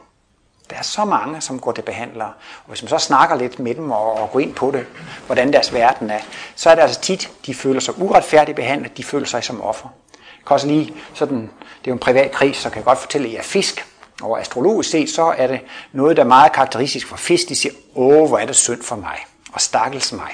Der 0.70 0.76
er 0.76 0.82
så 0.82 1.06
mange, 1.06 1.42
som 1.42 1.60
går 1.60 1.72
til 1.72 1.82
behandlere, 1.82 2.34
og 2.64 2.70
hvis 2.70 2.84
man 2.84 2.90
så 2.90 2.98
snakker 2.98 3.36
lidt 3.36 3.60
med 3.60 3.76
dem 3.76 3.92
og, 3.92 4.22
og 4.22 4.32
går 4.32 4.40
ind 4.40 4.54
på 4.54 4.72
det, 4.72 4.86
hvordan 5.26 5.54
deres 5.54 5.74
verden 5.74 6.10
er, 6.10 6.20
så 6.56 6.70
er 6.70 6.76
det 6.76 6.82
altså 6.82 7.02
tit, 7.02 7.32
de 7.46 7.54
føler 7.54 7.80
sig 7.80 8.02
uretfærdigt 8.02 8.56
behandlet, 8.56 8.98
de 8.98 9.04
føler 9.04 9.26
sig 9.26 9.44
som 9.44 9.62
offer. 9.62 9.90
Jeg 10.14 10.48
kan 10.48 10.54
også 10.54 10.68
lige 10.68 10.94
sådan, 11.14 11.38
det 11.38 11.88
er 11.88 11.88
jo 11.88 11.94
en 11.94 12.00
privat 12.00 12.32
kris, 12.32 12.58
så 12.58 12.70
kan 12.70 12.78
jeg 12.78 12.86
godt 12.86 13.00
fortælle, 13.00 13.28
at 13.28 13.34
jeg 13.34 13.40
er 13.40 13.44
fisk, 13.44 13.86
og 14.22 14.40
astrologisk 14.40 14.90
set, 14.90 15.10
så 15.10 15.34
er 15.38 15.48
det 15.48 15.60
noget, 15.92 16.18
der 16.18 16.24
er 16.24 16.28
meget 16.28 16.52
karakteristisk 16.52 17.08
for 17.08 17.18
fisk. 17.18 17.50
De 17.50 17.56
siger, 17.56 17.74
åh, 17.96 18.28
hvor 18.28 18.38
er 18.38 18.46
det 18.46 18.56
synd 18.56 18.84
for 18.84 18.96
mig, 18.96 19.18
og 19.54 19.62
stakkels 19.62 20.14
mig. 20.14 20.32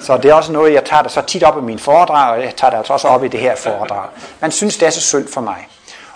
Så 0.00 0.16
det 0.16 0.30
er 0.30 0.34
også 0.34 0.52
noget, 0.52 0.72
jeg 0.72 0.84
tager 0.84 1.02
det 1.02 1.12
så 1.12 1.22
tit 1.22 1.42
op 1.42 1.58
i 1.58 1.60
mine 1.60 1.78
foredrag, 1.78 2.36
og 2.36 2.44
jeg 2.44 2.56
tager 2.56 2.70
det 2.70 2.76
altså 2.76 2.92
også 2.92 3.08
op 3.08 3.24
i 3.24 3.28
det 3.28 3.40
her 3.40 3.56
foredrag. 3.56 4.08
Man 4.40 4.50
synes, 4.50 4.76
det 4.76 4.86
er 4.86 4.90
så 4.90 5.00
synd 5.00 5.28
for 5.28 5.40
mig. 5.40 5.68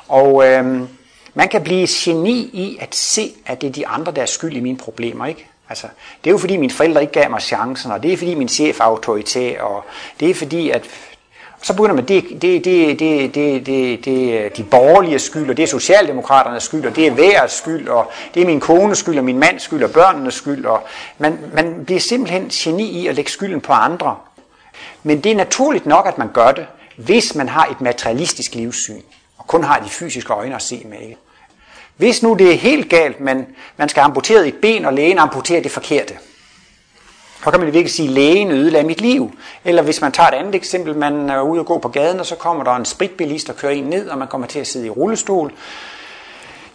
Og 0.09 0.47
øhm, 0.47 0.89
man 1.35 1.49
kan 1.49 1.63
blive 1.63 1.89
geni 1.91 2.51
i 2.53 2.79
at 2.81 2.95
se, 2.95 3.33
at 3.47 3.61
det 3.61 3.67
er 3.67 3.73
de 3.73 3.87
andre, 3.87 4.13
der 4.13 4.23
er 4.23 4.27
skyld 4.27 4.57
i 4.57 4.61
mine 4.61 4.79
problemer. 4.79 5.27
Ikke? 5.27 5.47
Altså, 5.69 5.87
det 6.25 6.31
er 6.31 6.33
jo 6.33 6.39
fordi 6.39 6.57
mine 6.57 6.73
forældre 6.73 7.01
ikke 7.01 7.13
gav 7.13 7.31
mig 7.31 7.43
chancen, 7.43 7.91
og 7.91 8.03
det 8.03 8.13
er 8.13 8.17
fordi 8.17 8.35
min 8.35 8.49
chef 8.49 8.81
er 8.81 8.85
autoritær, 8.85 9.61
og 9.61 9.85
det 10.21 10.31
er 10.31 10.35
fordi, 10.35 10.71
at 10.71 10.85
så 11.67 11.75
begynder 11.75 11.95
man, 11.95 12.05
det, 12.05 12.25
det, 12.43 12.65
det, 12.65 12.99
det, 12.99 13.35
det, 13.35 13.67
det, 13.67 14.05
det 14.05 14.45
er 14.45 14.49
de 14.49 14.65
borgerlige 14.65 15.19
skyld, 15.19 15.51
og 15.51 15.57
det 15.57 15.63
er 15.63 15.67
Socialdemokraternes 15.67 16.63
skyld, 16.63 16.87
og 16.87 16.97
det 16.97 17.07
er 17.07 17.11
værets 17.11 17.55
skyld, 17.55 17.89
og 17.89 18.11
det 18.35 18.43
er 18.43 18.47
min 18.47 18.61
kones 18.61 18.99
skyld, 18.99 19.19
og 19.19 19.25
min 19.25 19.39
mands 19.39 19.63
skyld, 19.63 19.83
og 19.83 19.91
børnenes 19.91 20.35
skyld. 20.35 20.65
Og 20.65 20.83
man, 21.19 21.39
man 21.55 21.85
bliver 21.85 22.01
simpelthen 22.01 22.49
geni 22.49 22.85
i 22.85 23.07
at 23.07 23.15
lægge 23.15 23.31
skylden 23.31 23.61
på 23.61 23.73
andre. 23.73 24.17
Men 25.03 25.21
det 25.21 25.33
er 25.33 25.37
naturligt 25.37 25.87
nok, 25.87 26.07
at 26.07 26.19
man 26.19 26.29
gør 26.33 26.53
det, 26.53 26.67
hvis 26.97 27.35
man 27.35 27.49
har 27.49 27.67
et 27.67 27.81
materialistisk 27.81 28.55
livssyn, 28.55 29.03
og 29.39 29.47
kun 29.47 29.65
har 29.65 29.79
de 29.79 29.89
fysiske 29.89 30.33
øjne 30.33 30.55
at 30.55 30.63
se 30.63 30.83
med. 30.85 30.99
Ikke? 31.01 31.17
Hvis 31.97 32.23
nu 32.23 32.35
det 32.35 32.51
er 32.53 32.57
helt 32.57 32.91
galt, 32.91 33.21
men 33.21 33.47
man 33.77 33.89
skal 33.89 34.01
amputere 34.01 34.49
et 34.49 34.55
ben, 34.63 34.85
og 34.85 34.93
lægen 34.93 35.19
amputerer 35.19 35.63
det 35.63 35.71
forkerte, 35.71 36.15
så 37.47 37.51
kan 37.51 37.61
man 37.61 37.73
virkelig 37.73 37.93
sige, 37.93 38.09
at 38.09 38.15
lægen 38.15 38.51
ødelagde 38.51 38.87
mit 38.87 39.01
liv. 39.01 39.39
Eller 39.65 39.83
hvis 39.83 40.01
man 40.01 40.13
tager 40.13 40.29
et 40.29 40.35
andet 40.35 40.55
eksempel, 40.55 40.97
man 40.97 41.31
er 41.31 41.41
ude 41.41 41.61
og 41.61 41.67
gå 41.67 41.79
på 41.79 41.89
gaden, 41.89 42.21
og 42.21 42.27
så 42.27 42.37
kommer 42.37 42.65
der 42.65 42.71
en 42.71 42.85
spritbilist 42.85 43.51
og 43.51 43.57
kører 43.57 43.73
en 43.73 43.85
ned, 43.85 44.09
og 44.09 44.19
man 44.19 44.29
kommer 44.29 44.47
til 44.47 44.59
at 44.59 44.67
sidde 44.67 44.87
i 44.87 44.91
rullestol. 44.91 45.53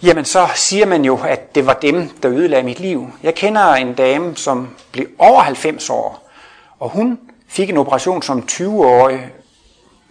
Jamen 0.03 0.25
så 0.25 0.47
siger 0.55 0.85
man 0.85 1.05
jo, 1.05 1.19
at 1.27 1.55
det 1.55 1.65
var 1.65 1.73
dem, 1.73 2.09
der 2.23 2.31
ødelagde 2.31 2.65
mit 2.65 2.79
liv. 2.79 3.07
Jeg 3.23 3.35
kender 3.35 3.73
en 3.73 3.93
dame, 3.93 4.35
som 4.35 4.69
blev 4.91 5.07
over 5.17 5.41
90 5.41 5.89
år, 5.89 6.29
og 6.79 6.89
hun 6.89 7.19
fik 7.47 7.69
en 7.69 7.77
operation 7.77 8.21
som 8.21 8.47
20-årig 8.51 9.29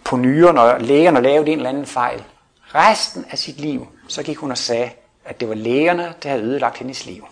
på 0.03 0.17
nyren, 0.17 0.57
og 0.57 0.81
lægerne 0.81 1.21
lavede 1.21 1.51
en 1.51 1.57
eller 1.57 1.69
anden 1.69 1.85
fejl. 1.85 2.23
Resten 2.75 3.25
af 3.31 3.37
sit 3.37 3.59
liv, 3.59 3.87
så 4.07 4.23
gik 4.23 4.37
hun 4.37 4.51
og 4.51 4.57
sagde, 4.57 4.89
at 5.25 5.39
det 5.39 5.49
var 5.49 5.55
lægerne, 5.55 6.13
der 6.23 6.29
havde 6.29 6.43
ødelagt 6.43 6.77
hendes 6.77 7.05
liv. 7.05 7.27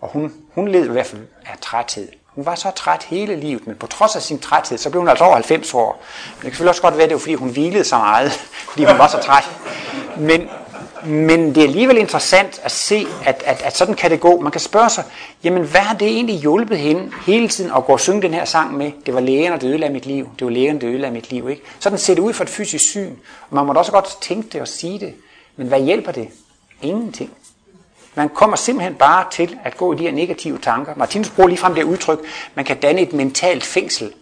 Og 0.00 0.08
hun, 0.08 0.32
hun 0.54 0.68
led 0.68 0.84
i 0.84 0.92
hvert 0.92 1.06
fald 1.06 1.22
af 1.46 1.58
træthed. 1.60 2.08
Hun 2.34 2.46
var 2.46 2.54
så 2.54 2.70
træt 2.70 3.02
hele 3.02 3.36
livet, 3.36 3.66
men 3.66 3.76
på 3.76 3.86
trods 3.86 4.16
af 4.16 4.22
sin 4.22 4.38
træthed, 4.38 4.78
så 4.78 4.90
blev 4.90 5.00
hun 5.00 5.08
altså 5.08 5.24
over 5.24 5.34
90 5.34 5.74
år. 5.74 6.02
Men 6.28 6.34
det 6.34 6.42
kan 6.42 6.50
selvfølgelig 6.50 6.68
også 6.70 6.82
godt 6.82 6.94
være, 6.94 7.04
at 7.04 7.10
det 7.10 7.14
var 7.14 7.20
fordi 7.20 7.34
hun 7.34 7.48
hvilede 7.48 7.84
så 7.84 7.96
meget, 7.96 8.32
fordi 8.70 8.84
hun 8.84 8.98
var 8.98 9.08
så 9.08 9.18
træt. 9.18 9.50
Men, 10.18 10.48
men 11.04 11.54
det 11.54 11.56
er 11.62 11.66
alligevel 11.66 11.98
interessant 11.98 12.60
at 12.62 12.72
se, 12.72 13.06
at, 13.24 13.42
at, 13.46 13.62
at 13.62 13.76
sådan 13.76 13.94
kan 13.94 14.10
det 14.10 14.20
gå. 14.20 14.40
Man 14.40 14.52
kan 14.52 14.60
spørge 14.60 14.90
sig, 14.90 15.04
jamen 15.44 15.62
hvad 15.62 15.80
har 15.80 15.94
det 15.94 16.08
egentlig 16.08 16.36
hjulpet 16.36 16.78
hende 16.78 17.12
hele 17.26 17.48
tiden 17.48 17.70
at 17.76 17.84
gå 17.84 17.92
og 17.92 18.00
synge 18.00 18.22
den 18.22 18.34
her 18.34 18.44
sang 18.44 18.76
med? 18.76 18.92
Det 19.06 19.14
var 19.14 19.20
lægen, 19.20 19.52
der 19.52 19.64
ødelagde 19.64 19.92
mit 19.92 20.06
liv. 20.06 20.28
Det 20.38 20.44
var 20.44 20.50
lægen, 20.50 20.80
der 20.80 20.88
ødelagde 20.88 21.14
mit 21.14 21.30
liv. 21.30 21.48
Ikke? 21.48 21.62
Sådan 21.80 21.98
ser 21.98 22.14
det 22.14 22.22
ud 22.22 22.32
for 22.32 22.44
et 22.44 22.50
fysisk 22.50 22.84
syn. 22.84 23.16
Og 23.50 23.54
man 23.54 23.66
må 23.66 23.72
da 23.72 23.78
også 23.78 23.92
godt 23.92 24.16
tænke 24.20 24.48
det 24.52 24.60
og 24.60 24.68
sige 24.68 24.98
det. 24.98 25.14
Men 25.56 25.68
hvad 25.68 25.80
hjælper 25.80 26.12
det? 26.12 26.28
Ingenting. 26.82 27.30
Man 28.14 28.28
kommer 28.28 28.56
simpelthen 28.56 28.94
bare 28.94 29.24
til 29.30 29.58
at 29.64 29.76
gå 29.76 29.92
i 29.92 29.96
de 29.96 30.02
her 30.02 30.12
negative 30.12 30.58
tanker. 30.58 30.92
Martinus 30.96 31.30
bruger 31.30 31.48
ligefrem 31.48 31.74
det 31.74 31.82
udtryk, 31.82 32.18
man 32.54 32.64
kan 32.64 32.76
danne 32.76 33.00
et 33.00 33.12
mentalt 33.12 33.64
fængsel. 33.64 34.12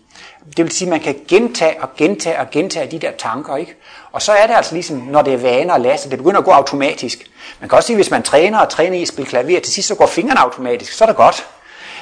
Det 0.57 0.65
vil 0.65 0.71
sige, 0.71 0.87
at 0.87 0.91
man 0.91 1.01
kan 1.01 1.17
gentage 1.29 1.83
og 1.83 1.89
gentage 1.97 2.41
og 2.41 2.51
gentage 2.51 2.91
de 2.91 2.99
der 2.99 3.11
tanker. 3.19 3.57
ikke. 3.57 3.75
Og 4.13 4.23
så 4.23 4.33
er 4.33 4.47
det 4.47 4.55
altså 4.55 4.75
ligesom, 4.75 4.97
når 4.97 5.23
det 5.23 5.33
er 5.35 5.39
vaner 5.39 5.75
og 5.75 5.81
laster, 5.81 6.09
det 6.09 6.19
begynder 6.19 6.39
at 6.39 6.45
gå 6.45 6.51
automatisk. 6.51 7.31
Man 7.61 7.69
kan 7.69 7.77
også 7.77 7.87
sige, 7.87 7.95
at 7.95 7.99
hvis 7.99 8.11
man 8.11 8.23
træner 8.23 8.59
og 8.59 8.69
træner 8.69 8.97
i 8.97 9.03
at 9.03 9.09
spille 9.09 9.29
klaver, 9.29 9.61
til 9.61 9.73
sidst 9.73 9.89
så 9.89 9.95
går 9.95 10.07
fingrene 10.07 10.41
automatisk, 10.41 10.93
så 10.93 11.05
er 11.05 11.09
det 11.09 11.17
godt. 11.17 11.47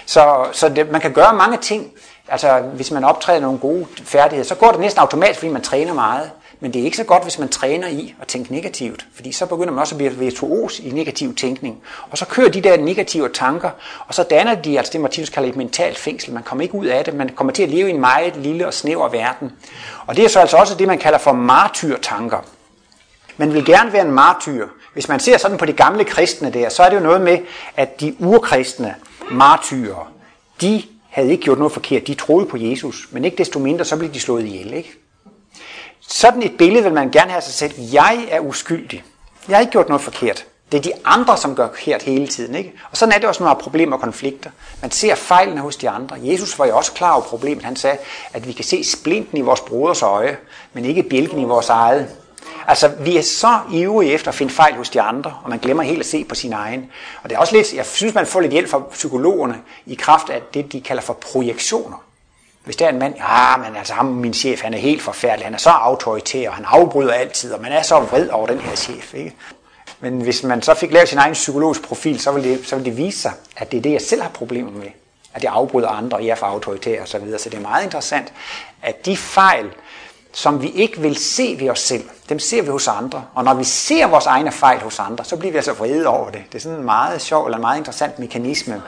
Så, 0.07 0.47
så 0.53 0.69
det, 0.69 0.91
man 0.91 1.01
kan 1.01 1.13
gøre 1.13 1.35
mange 1.35 1.57
ting. 1.57 1.91
Altså, 2.29 2.61
hvis 2.61 2.91
man 2.91 3.05
optræder 3.05 3.41
nogle 3.41 3.59
gode 3.59 3.87
færdigheder, 4.05 4.49
så 4.49 4.55
går 4.55 4.71
det 4.71 4.81
næsten 4.81 5.01
automatisk, 5.01 5.39
fordi 5.39 5.53
man 5.53 5.63
træner 5.63 5.95
meget. 5.95 6.31
Men 6.61 6.73
det 6.73 6.81
er 6.81 6.85
ikke 6.85 6.97
så 6.97 7.05
godt, 7.05 7.23
hvis 7.23 7.39
man 7.39 7.49
træner 7.49 7.89
i 7.89 8.15
at 8.21 8.29
tænke 8.29 8.53
negativt, 8.53 9.07
fordi 9.15 9.33
så 9.33 9.47
begynder 9.47 9.73
man 9.73 9.81
også 9.81 9.95
at 9.95 9.99
blive 9.99 10.17
virtuos 10.17 10.79
i 10.79 10.91
negativ 10.91 11.35
tænkning. 11.35 11.83
Og 12.11 12.19
så 12.19 12.27
kører 12.27 12.49
de 12.49 12.61
der 12.61 12.77
negative 12.77 13.29
tanker, 13.29 13.71
og 14.07 14.15
så 14.15 14.23
danner 14.23 14.55
de 14.55 14.79
altså 14.79 14.93
det, 14.93 15.01
Martinus 15.01 15.29
kalder 15.29 15.49
et 15.49 15.57
mentalt 15.57 15.99
fængsel. 15.99 16.33
Man 16.33 16.43
kommer 16.43 16.63
ikke 16.63 16.75
ud 16.75 16.87
af 16.87 17.05
det, 17.05 17.15
man 17.15 17.29
kommer 17.29 17.53
til 17.53 17.63
at 17.63 17.69
leve 17.69 17.89
i 17.89 17.91
en 17.91 18.01
meget 18.01 18.37
lille 18.37 18.67
og 18.67 18.75
snæver 18.75 19.09
verden. 19.09 19.53
Og 20.07 20.17
det 20.17 20.25
er 20.25 20.29
så 20.29 20.41
altså 20.41 20.57
også 20.57 20.75
det, 20.75 20.87
man 20.87 20.99
kalder 20.99 21.19
for 21.19 21.33
martyrtanker. 21.33 22.39
Man 23.37 23.55
vil 23.55 23.65
gerne 23.65 23.93
være 23.93 24.05
en 24.05 24.13
martyr. 24.13 24.67
Hvis 24.93 25.09
man 25.09 25.21
ser 25.21 25.37
sådan 25.37 25.59
på 25.59 25.67
de 25.67 25.73
gamle 25.73 26.05
kristne 26.05 26.51
der, 26.51 26.69
så 26.69 26.83
er 26.83 26.89
det 26.89 26.97
jo 26.97 27.03
noget 27.03 27.21
med, 27.21 27.39
at 27.77 28.01
de 28.01 28.17
urkristne 28.19 28.95
martyrer, 29.31 30.13
de 30.61 30.83
havde 31.11 31.31
ikke 31.31 31.43
gjort 31.43 31.59
noget 31.59 31.73
forkert. 31.73 32.07
De 32.07 32.15
troede 32.15 32.47
på 32.47 32.57
Jesus, 32.57 33.09
men 33.11 33.25
ikke 33.25 33.37
desto 33.37 33.59
mindre, 33.59 33.85
så 33.85 33.97
blev 33.97 34.15
de 34.15 34.21
slået 34.21 34.45
ihjel. 34.45 34.73
Ikke? 34.73 35.08
Sådan 36.11 36.43
et 36.43 36.57
billede 36.59 36.85
vil 36.85 36.93
man 36.93 37.11
gerne 37.11 37.31
have 37.31 37.43
sig 37.43 37.55
selv. 37.55 37.73
Jeg 37.93 38.27
er 38.31 38.41
uskyldig. 38.41 39.05
Jeg 39.49 39.57
har 39.57 39.61
ikke 39.61 39.71
gjort 39.73 39.89
noget 39.89 40.03
forkert. 40.03 40.47
Det 40.73 40.79
er 40.79 40.83
de 40.83 40.93
andre, 41.05 41.37
som 41.37 41.57
gør 41.57 41.69
forkert 41.69 42.03
hele 42.03 42.27
tiden. 42.27 42.55
Ikke? 42.55 42.73
Og 42.91 42.97
sådan 42.97 43.15
er 43.15 43.19
det 43.19 43.29
også, 43.29 43.43
når 43.43 43.51
der 43.51 43.57
er 43.57 43.61
problemer 43.61 43.97
og 43.97 44.03
konflikter. 44.03 44.51
Man 44.83 44.91
ser 44.91 45.15
fejlene 45.15 45.61
hos 45.61 45.77
de 45.77 45.91
andre. 45.91 46.17
Jesus 46.23 46.59
var 46.59 46.67
jo 46.67 46.77
også 46.77 46.93
klar 46.93 47.13
over 47.13 47.23
problemet. 47.23 47.65
Han 47.65 47.77
sagde, 47.77 47.99
at 48.33 48.47
vi 48.47 48.53
kan 48.53 48.65
se 48.65 48.85
splinten 48.85 49.39
i 49.39 49.41
vores 49.41 49.61
broders 49.61 50.03
øje, 50.03 50.37
men 50.73 50.85
ikke 50.85 51.03
bjælken 51.03 51.41
i 51.41 51.45
vores 51.45 51.69
eget. 51.69 52.09
Altså, 52.67 52.89
vi 52.89 53.17
er 53.17 53.23
så 53.23 53.59
ivrige 53.73 54.13
efter 54.13 54.29
at 54.29 54.35
finde 54.35 54.53
fejl 54.53 54.75
hos 54.75 54.91
de 54.91 55.01
andre, 55.01 55.35
og 55.45 55.51
man 55.51 55.59
glemmer 55.59 55.83
helt 55.83 56.01
at 56.01 56.07
se 56.07 56.25
på 56.25 56.35
sin 56.35 56.53
egen. 56.53 56.91
Og 57.23 57.31
det 57.31 57.37
er 57.37 57.41
også 57.41 57.57
lidt, 57.57 57.75
jeg 57.75 57.87
synes, 57.87 58.15
man 58.15 58.27
får 58.27 58.41
lidt 58.41 58.53
hjælp 58.53 58.69
fra 58.69 58.83
psykologerne 58.91 59.61
i 59.87 59.95
kraft 59.95 60.31
af 60.31 60.43
det, 60.55 60.73
de 60.73 60.81
kalder 60.81 61.03
for 61.03 61.13
projektioner. 61.13 62.08
Hvis 62.69 62.77
der 62.77 62.87
er 62.87 62.91
en 62.91 62.99
mand, 62.99 63.15
ja, 63.17 63.57
men 63.57 63.77
altså 63.77 63.95
ham, 63.95 64.07
min 64.07 64.35
chef, 64.35 64.63
han 64.63 64.75
er 64.75 64.79
helt 64.79 65.03
forfærdelig, 65.03 65.47
han 65.47 65.55
er 65.55 65.59
så 65.59 65.71
autoritær, 65.71 66.49
og 66.49 66.55
han 66.55 66.65
afbryder 66.69 67.13
altid, 67.13 67.53
og 67.53 67.63
man 67.63 67.73
er 67.73 67.83
så 67.83 68.01
vred 68.01 68.29
over 68.29 68.47
den 68.47 68.61
her 68.61 68.77
chef. 68.77 69.15
Ikke? 69.15 69.37
Men 70.01 70.21
hvis 70.21 70.43
man 70.43 70.63
så 70.63 70.75
fik 70.75 70.93
lavet 70.93 71.09
sin 71.09 71.19
egen 71.19 71.33
psykologisk 71.33 71.83
profil, 71.83 72.21
så 72.21 72.33
ville, 72.33 72.51
det, 72.51 72.67
så 72.67 72.77
ville 72.77 72.91
det 72.91 72.97
vise 72.97 73.19
sig, 73.19 73.33
at 73.57 73.73
det 73.73 73.79
er 73.79 73.83
det, 73.83 73.93
jeg 73.93 74.01
selv 74.01 74.23
har 74.23 74.29
problemer 74.29 74.71
med. 74.71 74.87
At 75.35 75.45
jeg 75.45 75.53
afbryder 75.53 75.89
andre, 75.89 76.17
og 76.17 76.25
jeg 76.25 76.31
er 76.31 76.35
for 76.35 76.47
autoritær 76.47 77.03
osv. 77.03 77.07
Så, 77.07 77.19
videre. 77.19 77.39
så 77.39 77.51
det 77.51 77.57
er 77.57 77.63
meget 77.63 77.85
interessant, 77.85 78.33
at 78.83 79.07
de 79.07 79.17
fejl, 79.17 79.67
som 80.33 80.63
vi 80.63 80.69
ikke 80.69 81.01
vil 81.01 81.17
se 81.17 81.57
ved 81.61 81.71
os 81.71 81.81
selv, 81.81 82.05
dem 82.29 82.39
ser 82.39 82.63
vi 82.63 82.69
hos 82.69 82.89
andre. 82.89 83.25
Og 83.35 83.45
når 83.45 83.55
vi 83.55 83.65
ser 83.65 84.07
vores 84.07 84.27
egne 84.27 84.53
fejl 84.53 84.81
hos 84.81 84.99
andre, 84.99 85.25
så 85.25 85.37
bliver 85.37 85.53
vi 85.53 85.59
altså 85.59 85.73
vrede 85.73 86.07
over 86.07 86.31
det. 86.31 86.43
Det 86.53 86.59
er 86.59 86.63
sådan 86.63 86.79
en 86.79 86.85
meget 86.85 87.23
sjov 87.23 87.45
eller 87.45 87.57
en 87.57 87.63
meget 87.63 87.79
interessant 87.79 88.19
mekanisme, 88.19 88.83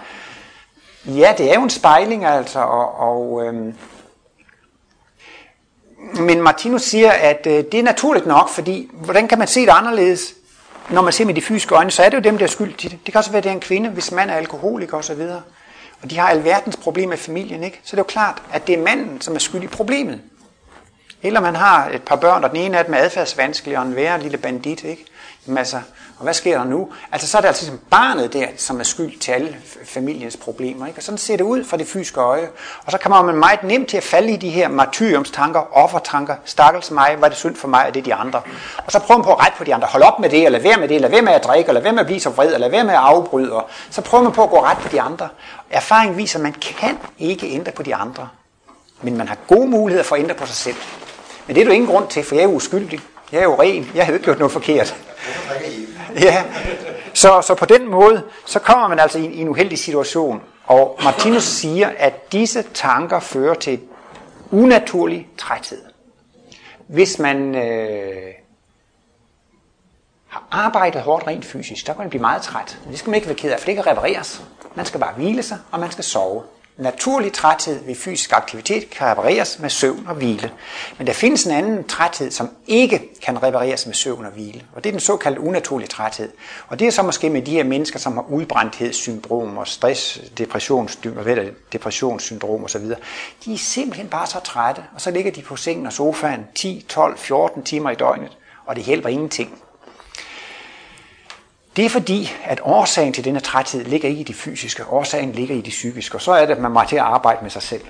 Ja, 1.06 1.34
det 1.38 1.50
er 1.50 1.54
jo 1.54 1.62
en 1.62 1.70
spejling 1.70 2.24
altså, 2.24 2.58
og, 2.58 2.94
og 2.94 3.46
øhm, 3.46 3.74
men 6.14 6.42
Martinus 6.42 6.82
siger, 6.82 7.10
at 7.10 7.46
øh, 7.46 7.64
det 7.72 7.74
er 7.74 7.82
naturligt 7.82 8.26
nok, 8.26 8.48
fordi 8.48 8.90
hvordan 8.92 9.28
kan 9.28 9.38
man 9.38 9.48
se 9.48 9.60
det 9.60 9.68
anderledes? 9.68 10.34
Når 10.90 11.02
man 11.02 11.12
ser 11.12 11.24
med 11.24 11.34
de 11.34 11.42
fysiske 11.42 11.74
øjne, 11.74 11.90
så 11.90 12.02
er 12.02 12.08
det 12.08 12.16
jo 12.16 12.22
dem, 12.22 12.38
der 12.38 12.44
er 12.44 12.48
skyld 12.48 12.74
til 12.74 12.90
det. 12.90 12.98
Det 13.06 13.12
kan 13.12 13.18
også 13.18 13.30
være, 13.30 13.38
at 13.38 13.44
det 13.44 13.50
er 13.50 13.54
en 13.54 13.60
kvinde, 13.60 13.90
hvis 13.90 14.12
mand 14.12 14.30
er 14.30 14.34
alkoholiker 14.34 14.96
osv. 14.96 15.20
Og 16.02 16.10
de 16.10 16.18
har 16.18 16.28
alverdens 16.28 16.76
problemer 16.76 17.14
i 17.14 17.16
familien, 17.16 17.64
ikke? 17.64 17.80
Så 17.84 17.96
det 17.96 18.00
er 18.00 18.04
jo 18.04 18.04
klart, 18.04 18.42
at 18.52 18.66
det 18.66 18.78
er 18.78 18.82
manden, 18.82 19.20
som 19.20 19.34
er 19.34 19.38
skyld 19.38 19.62
i 19.62 19.66
problemet. 19.66 20.20
Eller 21.22 21.40
man 21.40 21.56
har 21.56 21.88
et 21.88 22.02
par 22.02 22.16
børn, 22.16 22.44
og 22.44 22.50
den 22.50 22.58
ene 22.58 22.78
af 22.78 22.84
dem 22.84 22.94
er 22.94 22.98
adfærdsvanskelig, 22.98 23.78
og 23.78 23.82
en 23.82 23.96
værre 23.96 24.22
lille 24.22 24.38
bandit, 24.38 24.84
ikke? 24.84 25.04
Masser. 25.50 25.80
og 26.18 26.24
hvad 26.24 26.34
sker 26.34 26.58
der 26.58 26.64
nu? 26.64 26.88
Altså 27.12 27.28
så 27.28 27.36
er 27.36 27.40
det 27.40 27.48
altså 27.48 27.62
ligesom 27.62 27.80
barnet 27.90 28.32
der, 28.32 28.46
som 28.56 28.80
er 28.80 28.84
skyld 28.84 29.18
til 29.18 29.32
alle 29.32 29.56
familiens 29.84 30.36
problemer. 30.36 30.86
Ikke? 30.86 30.98
Og 30.98 31.02
sådan 31.02 31.18
ser 31.18 31.36
det 31.36 31.44
ud 31.44 31.64
fra 31.64 31.76
det 31.76 31.86
fysiske 31.86 32.20
øje. 32.20 32.48
Og 32.84 32.92
så 32.92 32.98
kommer 32.98 33.22
man 33.22 33.34
meget 33.34 33.62
nemt 33.62 33.88
til 33.88 33.96
at 33.96 34.02
falde 34.02 34.32
i 34.32 34.36
de 34.36 34.50
her 34.50 34.68
martyriumstanker, 34.68 35.76
offertanker. 35.76 36.34
Stakkels 36.44 36.90
mig, 36.90 37.16
var 37.18 37.28
det 37.28 37.36
synd 37.36 37.56
for 37.56 37.68
mig, 37.68 37.86
og 37.86 37.94
det 37.94 38.00
er 38.00 38.04
de 38.04 38.14
andre. 38.14 38.42
Og 38.86 38.92
så 38.92 38.98
prøver 38.98 39.18
man 39.18 39.24
på 39.24 39.32
at 39.32 39.40
rette 39.40 39.58
på 39.58 39.64
de 39.64 39.74
andre. 39.74 39.86
Hold 39.86 40.02
op 40.02 40.18
med 40.18 40.30
det, 40.30 40.46
eller 40.46 40.58
vær 40.58 40.76
med 40.76 40.88
det, 40.88 40.94
eller 40.94 41.08
vær 41.08 41.22
med 41.22 41.32
at 41.32 41.44
drikke, 41.44 41.68
eller 41.68 41.80
vær 41.82 41.92
med 41.92 42.00
at 42.00 42.06
blive 42.06 42.20
så 42.20 42.30
vred, 42.30 42.54
eller 42.54 42.68
vær 42.68 42.82
med 42.82 42.94
at 42.94 43.00
afbryde. 43.00 43.52
Og 43.52 43.70
så 43.90 44.00
prøver 44.00 44.24
man 44.24 44.32
på 44.32 44.42
at 44.42 44.50
gå 44.50 44.62
ret 44.62 44.78
på 44.78 44.88
de 44.88 45.00
andre. 45.00 45.28
Erfaringen 45.70 46.16
viser, 46.16 46.38
at 46.38 46.42
man 46.42 46.52
kan 46.52 46.98
ikke 47.18 47.46
ændre 47.46 47.72
på 47.72 47.82
de 47.82 47.94
andre. 47.94 48.28
Men 49.02 49.16
man 49.16 49.28
har 49.28 49.36
gode 49.48 49.66
muligheder 49.66 50.04
for 50.04 50.16
at 50.16 50.22
ændre 50.22 50.34
på 50.34 50.46
sig 50.46 50.56
selv. 50.56 50.76
Men 51.46 51.56
det 51.56 51.60
er 51.60 51.66
du 51.66 51.72
ingen 51.72 51.90
grund 51.90 52.08
til, 52.08 52.24
for 52.24 52.34
jeg 52.34 52.44
er 52.44 52.48
uskyldig. 52.48 53.00
Jeg 53.32 53.38
er 53.38 53.44
jo 53.44 53.62
ren. 53.62 53.90
Jeg 53.94 54.06
har 54.06 54.12
ikke 54.12 54.24
gjort 54.24 54.38
noget 54.38 54.52
forkert. 54.52 54.96
Ja, 56.20 56.44
så, 57.14 57.42
så 57.46 57.54
på 57.54 57.64
den 57.64 57.90
måde, 57.90 58.22
så 58.46 58.58
kommer 58.58 58.88
man 58.88 58.98
altså 58.98 59.18
i, 59.18 59.26
i 59.26 59.40
en 59.40 59.48
uheldig 59.48 59.78
situation. 59.78 60.42
Og 60.66 60.98
Martinus 61.04 61.42
siger, 61.42 61.90
at 61.98 62.32
disse 62.32 62.64
tanker 62.74 63.20
fører 63.20 63.54
til 63.54 63.80
unaturlig 64.50 65.28
træthed. 65.38 65.82
Hvis 66.86 67.18
man 67.18 67.54
øh, 67.54 68.34
har 70.28 70.44
arbejdet 70.50 71.02
hårdt 71.02 71.26
rent 71.26 71.44
fysisk, 71.44 71.86
så 71.86 71.92
kan 71.92 72.00
man 72.00 72.10
blive 72.10 72.20
meget 72.20 72.42
træt. 72.42 72.78
Men 72.82 72.90
det 72.90 72.98
skal 72.98 73.10
man 73.10 73.14
ikke 73.14 73.28
være 73.28 73.36
ked 73.36 73.50
af, 73.52 73.58
for 73.58 73.66
det 73.66 73.74
kan 73.74 73.86
repareres. 73.86 74.42
Man 74.74 74.86
skal 74.86 75.00
bare 75.00 75.12
hvile 75.16 75.42
sig, 75.42 75.58
og 75.70 75.80
man 75.80 75.90
skal 75.90 76.04
sove 76.04 76.42
naturlig 76.76 77.32
træthed 77.32 77.84
ved 77.84 77.94
fysisk 77.94 78.32
aktivitet 78.32 78.90
kan 78.90 79.06
repareres 79.06 79.58
med 79.58 79.70
søvn 79.70 80.06
og 80.08 80.14
hvile. 80.14 80.52
Men 80.98 81.06
der 81.06 81.12
findes 81.12 81.44
en 81.44 81.52
anden 81.52 81.84
træthed, 81.84 82.30
som 82.30 82.50
ikke 82.66 83.20
kan 83.22 83.42
repareres 83.42 83.86
med 83.86 83.94
søvn 83.94 84.24
og 84.24 84.32
hvile. 84.32 84.62
Og 84.74 84.84
det 84.84 84.90
er 84.90 84.92
den 84.92 85.00
såkaldte 85.00 85.40
unaturlige 85.40 85.88
træthed. 85.88 86.30
Og 86.68 86.78
det 86.78 86.86
er 86.86 86.90
så 86.90 87.02
måske 87.02 87.30
med 87.30 87.42
de 87.42 87.50
her 87.50 87.64
mennesker, 87.64 87.98
som 87.98 88.12
har 88.12 88.24
udbrændthedssyndrom 88.30 89.58
og 89.58 89.68
stress, 89.68 90.20
depressionssyndrom 91.72 92.64
osv. 92.64 92.84
De 93.44 93.54
er 93.54 93.58
simpelthen 93.58 94.08
bare 94.08 94.26
så 94.26 94.40
trætte, 94.40 94.82
og 94.94 95.00
så 95.00 95.10
ligger 95.10 95.32
de 95.32 95.42
på 95.42 95.56
sengen 95.56 95.86
og 95.86 95.92
sofaen 95.92 96.46
10, 96.54 96.84
12, 96.88 97.18
14 97.18 97.62
timer 97.62 97.90
i 97.90 97.94
døgnet, 97.94 98.38
og 98.66 98.76
det 98.76 98.84
hjælper 98.84 99.08
ingenting. 99.08 99.62
Det 101.76 101.84
er 101.84 101.90
fordi, 101.90 102.32
at 102.44 102.60
årsagen 102.62 103.12
til 103.12 103.24
denne 103.24 103.40
træthed 103.40 103.84
ligger 103.84 104.08
ikke 104.08 104.20
i 104.20 104.24
det 104.24 104.36
fysiske, 104.36 104.86
årsagen 104.86 105.32
ligger 105.32 105.54
i 105.54 105.60
det 105.60 105.70
psykiske, 105.70 106.14
og 106.14 106.22
så 106.22 106.32
er 106.32 106.46
det, 106.46 106.54
at 106.54 106.60
man 106.60 106.70
må 106.70 106.80
til 106.88 106.96
at 106.96 107.02
arbejde 107.02 107.38
med 107.42 107.50
sig 107.50 107.62
selv. 107.62 107.82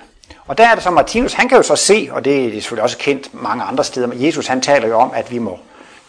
Og 0.47 0.57
der 0.57 0.67
er 0.67 0.75
det 0.75 0.83
så 0.83 0.91
Martinus, 0.91 1.33
han 1.33 1.49
kan 1.49 1.57
jo 1.57 1.63
så 1.63 1.75
se, 1.75 2.09
og 2.11 2.25
det 2.25 2.45
er 2.45 2.51
selvfølgelig 2.51 2.83
også 2.83 2.97
kendt 2.97 3.33
mange 3.33 3.63
andre 3.63 3.83
steder, 3.83 4.07
men 4.07 4.25
Jesus 4.25 4.47
han 4.47 4.61
taler 4.61 4.87
jo 4.87 4.99
om, 4.99 5.11
at 5.15 5.31
vi 5.31 5.37
må, 5.37 5.59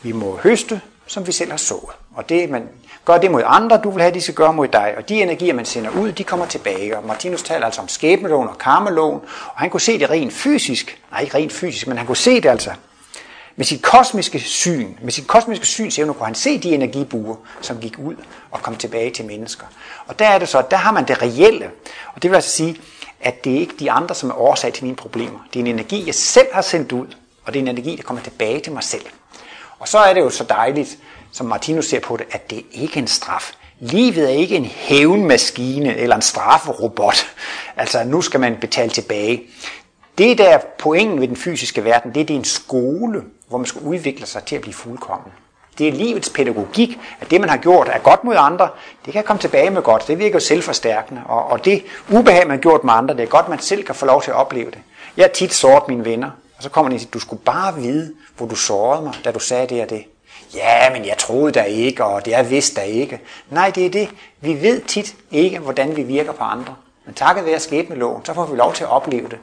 vi 0.03 0.12
må 0.12 0.39
høste, 0.43 0.81
som 1.07 1.27
vi 1.27 1.33
selv 1.33 1.51
har 1.51 1.59
sået. 1.59 1.91
Og 2.14 2.29
det, 2.29 2.51
man 2.51 2.68
gør 3.05 3.18
det 3.18 3.31
mod 3.31 3.43
andre, 3.47 3.81
du 3.85 3.91
vil 3.91 4.03
have, 4.03 4.14
de 4.14 4.20
skal 4.20 4.35
gøre 4.35 4.53
mod 4.53 4.68
dig. 4.68 4.95
Og 4.97 5.09
de 5.09 5.23
energier, 5.23 5.55
man 5.55 5.64
sender 5.64 5.91
ud, 5.91 6.12
de 6.12 6.25
kommer 6.25 6.47
tilbage. 6.47 6.99
Og 6.99 7.07
Martinus 7.07 7.43
taler 7.43 7.66
altså 7.66 7.81
om 7.81 7.89
skæbneloven 7.89 8.49
og 8.49 8.59
karmeloven, 8.59 9.20
og 9.55 9.61
han 9.61 9.70
kunne 9.70 9.81
se 9.81 9.99
det 9.99 10.11
rent 10.11 10.33
fysisk. 10.33 11.03
Nej, 11.11 11.20
ikke 11.20 11.35
rent 11.35 11.53
fysisk, 11.53 11.87
men 11.87 11.99
han 11.99 12.07
kunne 12.07 12.16
se 12.16 12.41
det 12.41 12.49
altså 12.49 12.70
med 13.57 13.64
sit 13.64 13.82
kosmiske 13.82 14.40
syn, 14.40 14.94
med 15.03 15.12
sit 15.12 15.26
kosmiske 15.26 15.66
synsevne 15.66 16.14
kunne 16.14 16.26
han 16.26 16.34
se 16.34 16.59
de 16.59 16.74
energibuer, 16.74 17.36
som 17.61 17.80
gik 17.80 17.98
ud 17.98 18.14
og 18.50 18.62
kom 18.62 18.76
tilbage 18.76 19.11
til 19.11 19.24
mennesker. 19.24 19.66
Og 20.07 20.18
der 20.18 20.26
er 20.26 20.38
det 20.38 20.48
så, 20.48 20.62
der 20.70 20.76
har 20.76 20.92
man 20.92 21.09
det 21.09 21.22
reelle. 21.22 21.70
Og 22.14 22.22
det 22.22 22.30
vil 22.30 22.34
altså 22.34 22.50
sige, 22.50 22.76
at 23.20 23.44
det 23.44 23.57
er 23.57 23.61
ikke 23.61 23.74
de 23.78 23.90
andre, 23.90 24.14
som 24.14 24.30
er 24.30 24.34
årsag 24.34 24.72
til 24.72 24.84
mine 24.84 24.96
problemer. 24.96 25.38
Det 25.53 25.61
er 25.61 25.64
en 25.64 25.66
energi, 25.66 26.07
jeg 26.07 26.14
selv 26.14 26.46
har 26.53 26.62
sendt 26.62 26.92
ud, 26.92 27.07
og 27.44 27.53
det 27.55 27.59
er 27.59 27.62
en 27.62 27.68
energi, 27.68 27.96
der 27.96 28.03
kommer 28.03 28.22
tilbage 28.22 28.61
til 28.61 28.72
mig 28.72 28.84
selv. 28.84 29.05
Og 29.78 29.88
så 29.88 29.98
er 29.98 30.14
det 30.14 30.20
jo 30.20 30.30
så 30.30 30.44
dejligt, 30.44 30.98
som 31.32 31.46
Martinus 31.46 31.86
ser 31.86 32.00
på 32.00 32.16
det, 32.16 32.26
at 32.30 32.50
det 32.50 32.62
ikke 32.72 32.94
er 32.94 33.03
en 33.03 33.09
straf. 33.09 33.53
Livet 33.80 34.24
er 34.24 34.34
ikke 34.34 34.57
en 34.57 34.64
hævnmaskine 34.64 35.96
eller 35.96 36.16
en 36.16 36.22
strafferobot. 36.22 37.26
Altså, 37.76 38.05
nu 38.05 38.22
skal 38.22 38.40
man 38.40 38.57
betale 38.61 38.90
tilbage. 38.90 39.42
Det 40.18 40.38
der 40.38 40.58
pointen 40.78 41.20
ved 41.20 41.28
den 41.28 41.36
fysiske 41.36 41.84
verden, 41.84 42.14
det 42.14 42.20
er, 42.20 42.24
det 42.24 42.34
er 42.34 42.38
en 42.38 42.44
skole, 42.44 43.22
hvor 43.48 43.58
man 43.58 43.66
skal 43.66 43.82
udvikle 43.82 44.26
sig 44.26 44.44
til 44.44 44.56
at 44.56 44.62
blive 44.62 44.74
fuldkommen. 44.74 45.32
Det 45.78 45.88
er 45.88 45.92
livets 45.92 46.30
pædagogik, 46.30 46.98
at 47.20 47.30
det 47.30 47.40
man 47.40 47.50
har 47.50 47.56
gjort 47.56 47.88
er 47.88 47.98
godt 47.98 48.24
mod 48.24 48.34
andre, 48.38 48.68
det 49.04 49.12
kan 49.12 49.24
komme 49.24 49.40
tilbage 49.40 49.70
med 49.70 49.82
godt. 49.82 50.08
Det 50.08 50.18
virker 50.18 50.34
jo 50.34 50.40
selvforstærkende. 50.40 51.22
Og, 51.26 51.46
og 51.46 51.64
det 51.64 51.84
ubehag, 52.10 52.46
man 52.46 52.56
har 52.56 52.62
gjort 52.62 52.84
med 52.84 52.92
andre, 52.94 53.16
det 53.16 53.22
er 53.22 53.26
godt, 53.26 53.48
man 53.48 53.58
selv 53.58 53.84
kan 53.84 53.94
få 53.94 54.06
lov 54.06 54.22
til 54.22 54.30
at 54.30 54.36
opleve 54.36 54.70
det. 54.70 54.78
Jeg 55.16 55.24
er 55.24 55.28
tit 55.28 55.54
såret 55.54 55.88
mine 55.88 56.04
venner, 56.04 56.30
og 56.56 56.62
så 56.62 56.68
kommer 56.68 56.88
de 56.88 56.94
og 56.94 57.00
siger, 57.00 57.10
du 57.10 57.18
skulle 57.18 57.42
bare 57.42 57.74
vide, 57.74 58.14
hvor 58.36 58.46
du 58.46 58.54
sårede 58.54 59.02
mig, 59.02 59.14
da 59.24 59.32
du 59.32 59.38
sagde 59.38 59.66
det 59.66 59.82
og 59.82 59.90
det. 59.90 60.04
Ja, 60.54 60.92
men 60.92 61.06
jeg 61.06 61.18
troede 61.18 61.52
der 61.52 61.64
ikke, 61.64 62.04
og 62.04 62.24
det 62.24 62.34
er 62.34 62.42
vist 62.42 62.76
der 62.76 62.82
ikke. 62.82 63.20
Nej, 63.50 63.70
det 63.70 63.86
er 63.86 63.90
det. 63.90 64.08
Vi 64.40 64.62
ved 64.62 64.80
tit 64.80 65.14
ikke, 65.30 65.58
hvordan 65.58 65.96
vi 65.96 66.02
virker 66.02 66.32
på 66.32 66.44
andre. 66.44 66.74
Men 67.04 67.14
takket 67.14 67.46
være 67.46 67.60
skæbneloven, 67.60 68.24
så 68.24 68.34
får 68.34 68.46
vi 68.46 68.56
lov 68.56 68.74
til 68.74 68.84
at 68.84 68.90
opleve 68.90 69.28
det 69.28 69.38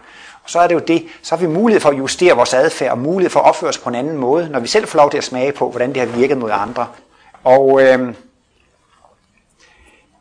så 0.46 0.60
er 0.60 0.68
det 0.68 0.76
jo 0.76 0.80
det, 0.80 1.08
så 1.22 1.36
har 1.36 1.48
vi 1.48 1.54
mulighed 1.54 1.82
for 1.82 1.90
at 1.90 1.98
justere 1.98 2.36
vores 2.36 2.54
adfærd, 2.54 2.92
og 2.92 2.98
mulighed 2.98 3.30
for 3.30 3.40
at 3.40 3.46
opføre 3.46 3.70
os 3.70 3.78
på 3.78 3.90
en 3.90 3.96
anden 3.96 4.18
måde, 4.18 4.50
når 4.50 4.60
vi 4.60 4.68
selv 4.68 4.88
får 4.88 5.00
lov 5.00 5.12
til 5.12 5.18
at 5.18 5.24
smage 5.24 5.52
på, 5.52 5.70
hvordan 5.70 5.94
det 5.94 5.98
har 5.98 6.18
virket 6.18 6.38
mod 6.38 6.52
andre. 6.54 6.88
Og 7.44 7.82
øh, 7.82 8.14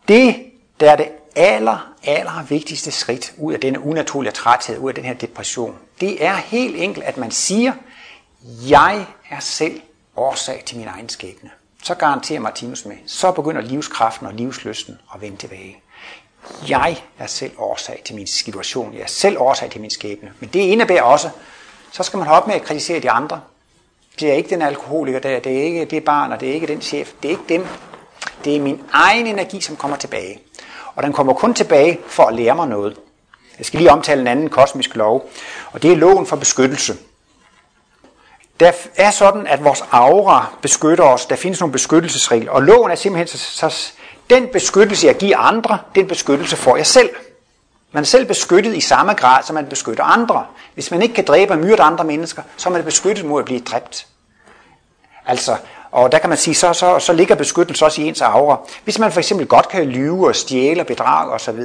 det, 0.09 0.37
der 0.81 0.91
er 0.91 0.97
det 0.97 1.09
aller, 1.37 1.93
aller 2.05 2.45
vigtigste 2.49 2.91
skridt 2.91 3.35
ud 3.39 3.53
af 3.53 3.61
denne 3.61 3.81
unaturlige 3.81 4.33
træthed, 4.33 4.79
ud 4.79 4.89
af 4.89 4.95
den 4.95 5.05
her 5.05 5.15
depression, 5.15 5.77
det 6.01 6.25
er 6.25 6.35
helt 6.35 6.77
enkelt, 6.77 7.05
at 7.05 7.17
man 7.17 7.31
siger, 7.31 7.73
jeg 8.69 9.07
er 9.31 9.41
selv 9.41 9.81
årsag 10.17 10.63
til 10.67 10.79
min 10.79 10.87
egen 10.87 11.09
skæbne. 11.09 11.51
Så 11.83 11.95
garanterer 11.95 12.41
Martinus 12.41 12.85
med, 12.85 12.97
så 13.07 13.33
begynder 13.33 13.61
livskraften 13.61 14.27
og 14.27 14.35
livsløsten 14.35 14.99
at 15.15 15.21
vende 15.21 15.37
tilbage. 15.37 15.83
Jeg 16.69 17.03
er 17.19 17.27
selv 17.27 17.53
årsag 17.59 18.03
til 18.05 18.15
min 18.15 18.27
situation. 18.27 18.95
Jeg 18.95 19.03
er 19.03 19.07
selv 19.07 19.41
årsag 19.41 19.71
til 19.71 19.81
min 19.81 19.91
skæbne. 19.91 20.33
Men 20.41 20.51
det 20.53 20.61
indebærer 20.61 21.03
også, 21.03 21.31
så 21.93 22.03
skal 22.03 22.17
man 22.17 22.27
holde 22.27 22.43
op 22.43 22.47
med 22.47 22.55
at 22.55 22.63
kritisere 22.63 23.01
de 23.01 23.11
andre. 23.11 23.41
Det 24.21 24.31
er 24.31 24.35
ikke 24.35 24.51
den 24.51 24.63
alkoholiker 24.63 25.19
der, 25.19 25.41
det 25.41 25.59
er 25.59 25.63
ikke 25.63 25.85
det 25.85 26.05
barn, 26.05 26.33
og 26.33 26.41
det 26.41 26.49
er 26.49 26.53
ikke 26.53 26.67
den 26.67 26.83
chef. 26.83 27.13
Det 27.23 27.29
er 27.29 27.33
ikke 27.33 27.49
dem. 27.49 27.67
Det 28.45 28.57
er 28.57 28.61
min 28.61 28.83
egen 28.93 29.27
energi, 29.27 29.61
som 29.61 29.77
kommer 29.77 29.97
tilbage. 29.97 30.41
Og 30.95 31.03
den 31.03 31.13
kommer 31.13 31.33
kun 31.33 31.55
tilbage 31.55 31.99
for 32.07 32.23
at 32.23 32.35
lære 32.35 32.55
mig 32.55 32.69
noget. 32.69 32.97
Jeg 33.59 33.67
skal 33.67 33.79
lige 33.79 33.91
omtale 33.91 34.21
en 34.21 34.27
anden 34.27 34.49
kosmisk 34.49 34.97
lov, 34.97 35.31
og 35.73 35.83
det 35.83 35.93
er 35.93 35.97
loven 35.97 36.27
for 36.27 36.37
beskyttelse. 36.37 36.97
Der 38.61 38.73
er 38.97 39.11
sådan, 39.11 39.47
at 39.47 39.65
vores 39.65 39.85
aura 39.91 40.47
beskytter 40.63 41.05
os. 41.05 41.27
Der 41.27 41.37
findes 41.37 41.61
nogle 41.61 41.73
beskyttelsesregler, 41.73 42.53
og 42.53 42.63
loven 42.63 42.91
er 42.91 42.95
simpelthen 42.95 43.39
så, 43.39 43.69
så 43.69 43.93
den 44.31 44.49
beskyttelse, 44.53 45.07
jeg 45.07 45.17
giver 45.17 45.39
andre, 45.39 45.79
den 45.95 46.07
beskyttelse 46.07 46.57
får 46.57 46.77
jeg 46.77 46.87
selv. 46.87 47.11
Man 47.93 48.01
er 48.01 48.07
selv 48.07 48.27
beskyttet 48.27 48.77
i 48.77 48.81
samme 48.81 49.13
grad, 49.13 49.43
som 49.43 49.55
man 49.55 49.67
beskytter 49.67 50.05
andre. 50.05 50.47
Hvis 50.75 50.91
man 50.91 51.03
ikke 51.03 51.15
kan 51.15 51.25
dræbe 51.25 51.53
og 51.53 51.59
myrde 51.59 51.83
andre 51.83 52.05
mennesker, 52.05 52.43
så 52.57 52.69
er 52.69 52.73
man 52.73 52.85
beskyttet 52.85 53.25
mod 53.25 53.41
at 53.41 53.45
blive 53.45 53.61
dræbt. 53.61 54.07
Altså, 55.27 55.57
og 55.91 56.13
der 56.13 56.19
kan 56.19 56.29
man 56.29 56.39
sige, 56.39 56.55
så, 56.55 56.73
så, 56.73 56.99
så 56.99 57.13
ligger 57.13 57.35
beskyttelse 57.35 57.85
også 57.85 58.03
i 58.03 58.05
ens 58.05 58.21
aura. 58.21 58.61
Hvis 58.85 58.99
man 58.99 59.13
for 59.13 59.21
eksempel 59.21 59.47
godt 59.47 59.69
kan 59.69 59.87
lyve 59.87 60.29
og 60.29 60.37
stjæle 60.37 60.81
og 60.81 60.87
bedrage 60.87 61.33
osv., 61.33 61.61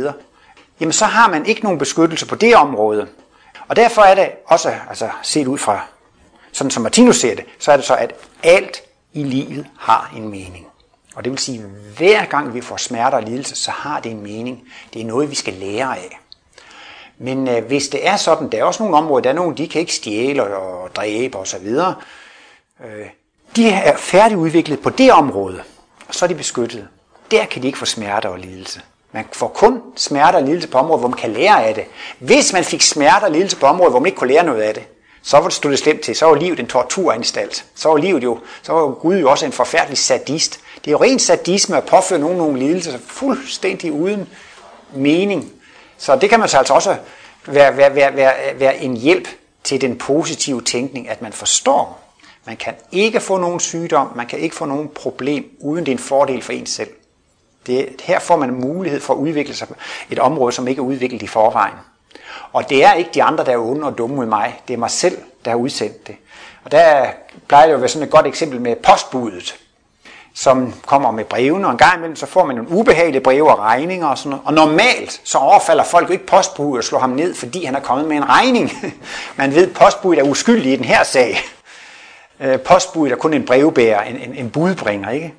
jamen 0.80 0.94
så 0.94 1.06
har 1.06 1.30
man 1.30 1.46
ikke 1.46 1.64
nogen 1.64 1.80
beskyttelse 1.80 2.26
på 2.26 2.36
det 2.36 2.56
område. 2.56 3.08
Og 3.68 3.76
derfor 3.76 4.02
er 4.02 4.16
det 4.16 4.32
også, 4.46 4.74
altså 4.90 5.10
set 5.22 5.48
ud 5.48 5.58
fra, 5.58 5.80
sådan 6.52 6.72
som 6.72 6.84
Martinus 6.84 7.20
ser 7.20 7.36
det, 7.36 7.46
så 7.60 7.72
er 7.72 7.76
det 7.76 7.86
så, 7.86 7.96
at 7.96 8.14
alt 8.44 8.82
i 9.14 9.24
livet 9.24 9.68
har 9.80 10.12
en 10.16 10.28
mening. 10.28 10.68
Og 11.16 11.24
det 11.24 11.32
vil 11.32 11.40
sige, 11.40 11.60
at 11.60 11.98
hver 11.98 12.26
gang 12.26 12.54
vi 12.54 12.62
får 12.62 12.78
smerter 12.78 13.18
og 13.18 13.24
lidelse, 13.24 13.56
så 13.56 13.72
har 13.72 14.00
det 14.00 14.12
en 14.12 14.24
mening. 14.24 14.64
Det 14.94 15.02
er 15.02 15.06
noget, 15.06 15.30
vi 15.30 15.36
skal 15.36 15.54
lære 15.54 15.98
af. 15.98 16.20
Men 17.18 17.48
øh, 17.48 17.66
hvis 17.66 17.88
det 17.88 18.08
er 18.08 18.16
sådan, 18.16 18.50
der 18.50 18.58
er 18.58 18.64
også 18.64 18.84
nogle 18.84 18.98
områder, 18.98 19.22
der 19.22 19.30
er 19.30 19.34
nogle, 19.34 19.58
de 19.58 19.68
kan 19.68 19.82
ikke 19.82 19.94
stjæle 19.94 20.58
og 20.58 20.96
dræbe 20.96 21.38
osv. 21.38 21.68
Øh, 22.86 23.08
de 23.56 23.70
er 23.70 23.98
færdigudviklet 23.98 24.80
på 24.80 24.90
det 24.90 25.12
område, 25.12 25.64
og 26.08 26.16
så 26.16 26.26
er 26.26 26.28
de 26.28 26.36
beskyttet. 26.36 26.88
Der 27.32 27.46
kan 27.46 27.62
de 27.62 27.68
ikke 27.68 27.80
få 27.80 27.86
smerter 27.86 28.30
og 28.30 28.40
lidelse. 28.40 28.82
Man 29.12 29.26
får 29.32 29.48
kun 29.48 29.82
smerter 29.96 30.40
og 30.40 30.46
lidelse 30.46 30.68
på 30.68 30.78
områder, 30.78 31.00
hvor 31.00 31.08
man 31.08 31.18
kan 31.18 31.34
lære 31.34 31.66
af 31.66 31.76
det. 31.76 31.86
Hvis 32.20 32.54
man 32.54 32.64
fik 32.64 32.82
smerter 32.82 33.26
og 33.26 33.32
lidelse 33.32 33.58
på 33.58 33.66
områder, 33.66 33.90
hvor 33.90 34.00
man 34.00 34.06
ikke 34.06 34.18
kunne 34.18 34.34
lære 34.34 34.44
noget 34.44 34.62
af 34.62 34.74
det, 34.74 34.84
så 35.22 35.38
var 35.38 35.44
det 35.44 35.54
stået 35.54 35.80
slemt 35.80 36.02
til. 36.02 36.16
Så 36.16 36.26
var 36.26 36.36
livet 36.36 36.60
en 36.60 36.68
torturanstalt. 36.68 37.66
Så 37.76 37.90
var 37.90 37.98
livet 37.98 38.24
jo, 38.24 38.40
så 38.62 38.74
var 38.74 38.88
Gud 38.92 39.16
jo 39.18 39.30
også 39.30 39.46
en 39.46 39.52
forfærdelig 39.52 39.98
sadist. 39.98 40.60
Det 40.86 40.88
er 40.88 40.92
jo 40.92 41.02
ren 41.02 41.20
sadisme 41.20 41.78
at 41.78 41.86
påføre 41.86 42.20
nogen 42.20 42.38
nogle 42.38 42.60
lidelser 42.60 42.98
fuldstændig 43.08 43.92
uden 43.92 44.30
mening. 44.94 45.52
Så 45.98 46.16
det 46.16 46.30
kan 46.30 46.40
man 46.40 46.50
så 46.50 46.58
altså 46.58 46.74
også 46.74 46.96
være, 47.46 47.78
være, 47.78 47.96
være, 47.96 48.16
være, 48.16 48.34
være 48.60 48.78
en 48.78 48.98
hjælp 48.98 49.28
til 49.64 49.82
den 49.82 49.98
positive 49.98 50.62
tænkning, 50.62 51.10
at 51.10 51.22
man 51.22 51.34
forstår, 51.34 52.00
man 52.46 52.58
kan 52.58 52.74
ikke 52.92 53.20
få 53.20 53.38
nogen 53.38 53.60
sygdom, 53.60 54.12
man 54.16 54.28
kan 54.28 54.40
ikke 54.40 54.56
få 54.56 54.66
nogen 54.66 54.90
problem, 54.90 55.58
uden 55.60 55.86
det 55.86 55.92
er 55.92 55.96
en 55.96 56.04
fordel 56.04 56.42
for 56.42 56.54
en 56.54 56.66
selv. 56.66 56.90
Det, 57.68 58.02
her 58.04 58.20
får 58.20 58.36
man 58.36 58.54
mulighed 58.54 59.00
for 59.00 59.14
at 59.14 59.18
udvikle 59.18 59.56
sig 59.56 59.68
på 59.68 59.76
et 60.10 60.20
område, 60.20 60.52
som 60.52 60.68
ikke 60.68 60.80
er 60.80 60.86
udviklet 60.86 61.22
i 61.22 61.28
forvejen. 61.28 61.76
Og 62.52 62.70
det 62.70 62.84
er 62.84 62.94
ikke 62.94 63.10
de 63.14 63.24
andre, 63.24 63.46
der 63.46 63.52
er 63.52 63.58
onde 63.58 63.88
og 63.88 63.98
dumme 63.98 64.16
mod 64.16 64.26
mig. 64.26 64.62
Det 64.68 64.74
er 64.74 64.78
mig 64.78 64.92
selv, 64.92 65.18
der 65.46 65.52
har 65.52 65.58
udsendt 65.58 66.08
det. 66.08 66.16
Og 66.64 66.72
der 66.72 67.08
plejer 67.48 67.66
det 67.66 67.72
jo 67.72 67.76
at 67.76 67.82
være 67.82 67.90
sådan 67.90 68.08
et 68.08 68.12
godt 68.12 68.28
eksempel 68.28 68.62
med 68.62 68.76
postbuddet 68.76 69.56
som 70.34 70.74
kommer 70.86 71.12
med 71.12 71.26
brevene, 71.26 71.68
og 71.68 71.72
en 71.72 71.78
gang 71.78 71.96
imellem 71.98 72.16
så 72.16 72.26
får 72.26 72.46
man 72.46 72.56
nogle 72.56 72.72
ubehagelige 72.72 73.22
breve 73.22 73.52
og 73.52 73.60
regninger 73.60 74.08
og 74.08 74.18
sådan 74.18 74.30
noget. 74.30 74.44
Og 74.46 74.54
normalt 74.54 75.22
så 75.24 75.38
overfalder 75.38 75.84
folk 75.84 76.08
jo 76.08 76.14
ikke 76.14 76.26
postbuddet 76.26 76.78
og 76.78 76.84
slår 76.84 77.00
ham 77.00 77.10
ned, 77.10 77.36
fordi 77.36 77.66
han 77.66 77.76
er 77.76 77.80
kommet 77.80 78.08
med 78.08 78.18
en 78.18 78.30
regning. 78.30 78.72
Man 79.38 79.56
ved, 79.56 79.68
at 79.68 79.74
postbuddet 79.74 80.26
er 80.26 80.30
uskyldig 80.30 80.74
i 80.74 80.76
den 80.76 80.86
her 80.86 81.04
sag. 81.04 81.38
Øh, 82.40 82.60
postbuddet 82.60 83.12
er 83.12 83.18
kun 83.18 83.34
en 83.34 83.46
brevbærer, 83.46 84.02
en, 84.02 84.16
en, 84.16 84.36
en 84.36 84.50
budbringer, 84.50 85.10
ikke? 85.10 85.34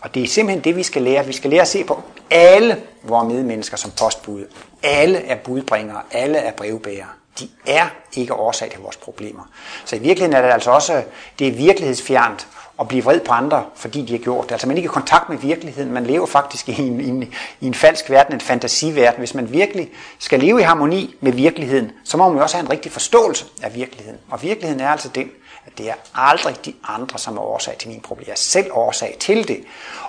Og 0.00 0.14
det 0.14 0.22
er 0.22 0.28
simpelthen 0.28 0.64
det, 0.64 0.76
vi 0.76 0.82
skal 0.82 1.02
lære. 1.02 1.26
Vi 1.26 1.32
skal 1.32 1.50
lære 1.50 1.60
at 1.60 1.68
se 1.68 1.84
på 1.84 2.02
alle 2.30 2.76
vores 3.02 3.32
medmennesker 3.32 3.76
som 3.76 3.90
postbud. 4.00 4.44
Alle 4.82 5.18
er 5.18 5.36
budbringere, 5.36 6.02
alle 6.12 6.38
er 6.38 6.52
brevbærere. 6.52 7.08
De 7.38 7.48
er 7.66 7.86
ikke 8.16 8.34
årsag 8.34 8.70
til 8.70 8.80
vores 8.80 8.96
problemer. 8.96 9.42
Så 9.84 9.96
i 9.96 9.98
virkeligheden 9.98 10.36
er 10.36 10.42
det 10.42 10.52
altså 10.52 10.70
også, 10.70 11.02
det 11.38 11.48
er 11.48 11.52
virkelighedsfjernt 11.52 12.48
at 12.80 12.88
blive 12.88 13.04
vred 13.04 13.20
på 13.20 13.32
andre, 13.32 13.64
fordi 13.74 14.02
de 14.02 14.12
har 14.12 14.18
gjort 14.18 14.44
det. 14.44 14.52
Altså 14.52 14.66
man 14.66 14.76
er 14.76 14.78
ikke 14.78 14.86
i 14.86 14.88
kontakt 14.88 15.28
med 15.28 15.38
virkeligheden, 15.38 15.92
man 15.92 16.06
lever 16.06 16.26
faktisk 16.26 16.68
i 16.68 16.82
en, 16.82 17.00
i 17.00 17.08
en, 17.08 17.34
i 17.60 17.66
en 17.66 17.74
falsk 17.74 18.10
verden, 18.10 18.34
en 18.34 18.40
fantasiverden. 18.40 19.18
Hvis 19.18 19.34
man 19.34 19.52
virkelig 19.52 19.90
skal 20.18 20.40
leve 20.40 20.60
i 20.60 20.62
harmoni 20.62 21.14
med 21.20 21.32
virkeligheden, 21.32 21.92
så 22.04 22.16
må 22.16 22.28
man 22.28 22.36
jo 22.36 22.42
også 22.42 22.56
have 22.56 22.64
en 22.64 22.70
rigtig 22.70 22.92
forståelse 22.92 23.44
af 23.62 23.74
virkeligheden. 23.74 24.18
Og 24.30 24.42
virkeligheden 24.42 24.80
er 24.80 24.88
altså 24.88 25.08
den, 25.08 25.30
at 25.66 25.78
det 25.78 25.88
er 25.88 25.94
aldrig 26.14 26.56
de 26.64 26.74
andre, 26.88 27.18
som 27.18 27.36
er 27.36 27.40
årsag 27.42 27.76
til 27.78 27.88
mine 27.88 28.02
problemer. 28.02 28.26
Jeg 28.26 28.32
er 28.32 28.36
selv 28.36 28.66
årsag 28.72 29.16
til 29.20 29.48
det. 29.48 29.60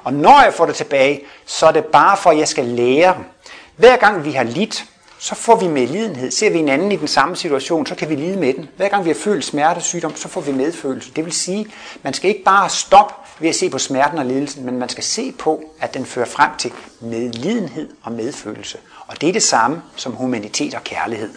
Og 0.03 0.13
når 0.13 0.43
jeg 0.43 0.53
får 0.53 0.65
det 0.65 0.75
tilbage, 0.75 1.21
så 1.45 1.65
er 1.65 1.71
det 1.71 1.85
bare 1.85 2.17
for, 2.17 2.29
at 2.29 2.37
jeg 2.37 2.47
skal 2.47 2.65
lære. 2.65 3.17
Hver 3.75 3.97
gang 3.97 4.25
vi 4.25 4.31
har 4.31 4.43
lidt, 4.43 4.85
så 5.21 5.35
får 5.35 5.55
vi 5.55 5.67
medlidenhed. 5.67 6.31
Ser 6.31 6.49
vi 6.49 6.59
en 6.59 6.69
anden 6.69 6.91
i 6.91 6.95
den 6.95 7.07
samme 7.07 7.35
situation, 7.35 7.85
så 7.85 7.95
kan 7.95 8.09
vi 8.09 8.15
lide 8.15 8.37
med 8.37 8.53
den. 8.53 8.69
Hver 8.77 8.89
gang 8.89 9.05
vi 9.05 9.09
har 9.09 9.15
følt 9.15 9.45
smerte 9.45 9.77
og 9.77 9.81
sygdom, 9.81 10.15
så 10.15 10.27
får 10.27 10.41
vi 10.41 10.51
medfølelse. 10.51 11.11
Det 11.15 11.25
vil 11.25 11.33
sige, 11.33 11.67
man 12.03 12.13
skal 12.13 12.29
ikke 12.29 12.43
bare 12.43 12.69
stoppe 12.69 13.13
ved 13.39 13.49
at 13.49 13.55
se 13.55 13.69
på 13.69 13.77
smerten 13.77 14.17
og 14.17 14.25
lidelsen, 14.25 14.65
men 14.65 14.79
man 14.79 14.89
skal 14.89 15.03
se 15.03 15.31
på, 15.31 15.63
at 15.79 15.93
den 15.93 16.05
fører 16.05 16.25
frem 16.25 16.51
til 16.57 16.71
medlidenhed 16.99 17.89
og 18.03 18.11
medfølelse. 18.11 18.77
Og 19.07 19.21
det 19.21 19.29
er 19.29 19.33
det 19.33 19.43
samme 19.43 19.81
som 19.95 20.13
humanitet 20.13 20.73
og 20.73 20.83
kærlighed. 20.83 21.29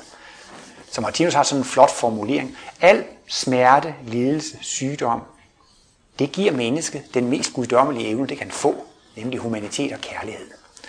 Så 0.90 1.00
Martinus 1.00 1.34
har 1.34 1.42
sådan 1.42 1.60
en 1.60 1.64
flot 1.64 1.90
formulering. 1.90 2.56
Al 2.80 3.04
smerte, 3.26 3.94
lidelse, 4.06 4.58
sygdom, 4.60 5.20
det 6.18 6.32
giver 6.32 6.52
mennesket 6.52 7.02
den 7.14 7.28
mest 7.28 7.52
guddommelige 7.52 8.08
evne, 8.08 8.26
det 8.26 8.38
kan 8.38 8.50
få, 8.50 8.84
nemlig 9.16 9.38
humanitet 9.40 9.92
og 9.92 10.00
kærlighed. 10.00 10.46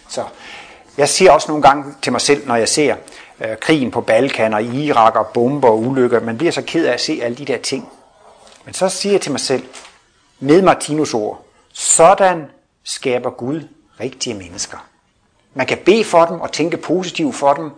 Så 0.09 0.23
jeg 0.97 1.09
siger 1.09 1.31
også 1.31 1.47
nogle 1.47 1.63
gange 1.63 1.93
til 2.01 2.11
mig 2.11 2.21
selv, 2.21 2.47
når 2.47 2.55
jeg 2.55 2.69
ser 2.69 2.95
øh, 3.39 3.57
krigen 3.57 3.91
på 3.91 4.01
Balkan 4.01 4.53
og 4.53 4.63
Irak 4.63 5.15
og 5.15 5.27
bomber 5.27 5.69
og 5.69 5.79
ulykker, 5.79 6.19
man 6.19 6.37
bliver 6.37 6.51
så 6.51 6.61
ked 6.61 6.85
af 6.85 6.93
at 6.93 7.01
se 7.01 7.19
alle 7.23 7.37
de 7.37 7.45
der 7.45 7.57
ting. 7.57 7.89
Men 8.65 8.73
så 8.73 8.89
siger 8.89 9.13
jeg 9.13 9.21
til 9.21 9.31
mig 9.31 9.39
selv, 9.39 9.63
med 10.39 10.61
Martinus 10.61 11.13
ord, 11.13 11.45
sådan 11.73 12.45
skaber 12.83 13.29
Gud 13.29 13.61
rigtige 13.99 14.33
mennesker. 14.33 14.77
Man 15.53 15.67
kan 15.67 15.77
bede 15.85 16.03
for 16.03 16.25
dem 16.25 16.41
og 16.41 16.51
tænke 16.51 16.77
positivt 16.77 17.35
for 17.35 17.53
dem, 17.53 17.71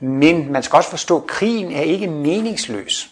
men 0.00 0.52
man 0.52 0.62
skal 0.62 0.76
også 0.76 0.90
forstå, 0.90 1.20
at 1.20 1.26
krigen 1.26 1.72
er 1.72 1.82
ikke 1.82 2.06
meningsløs. 2.06 3.10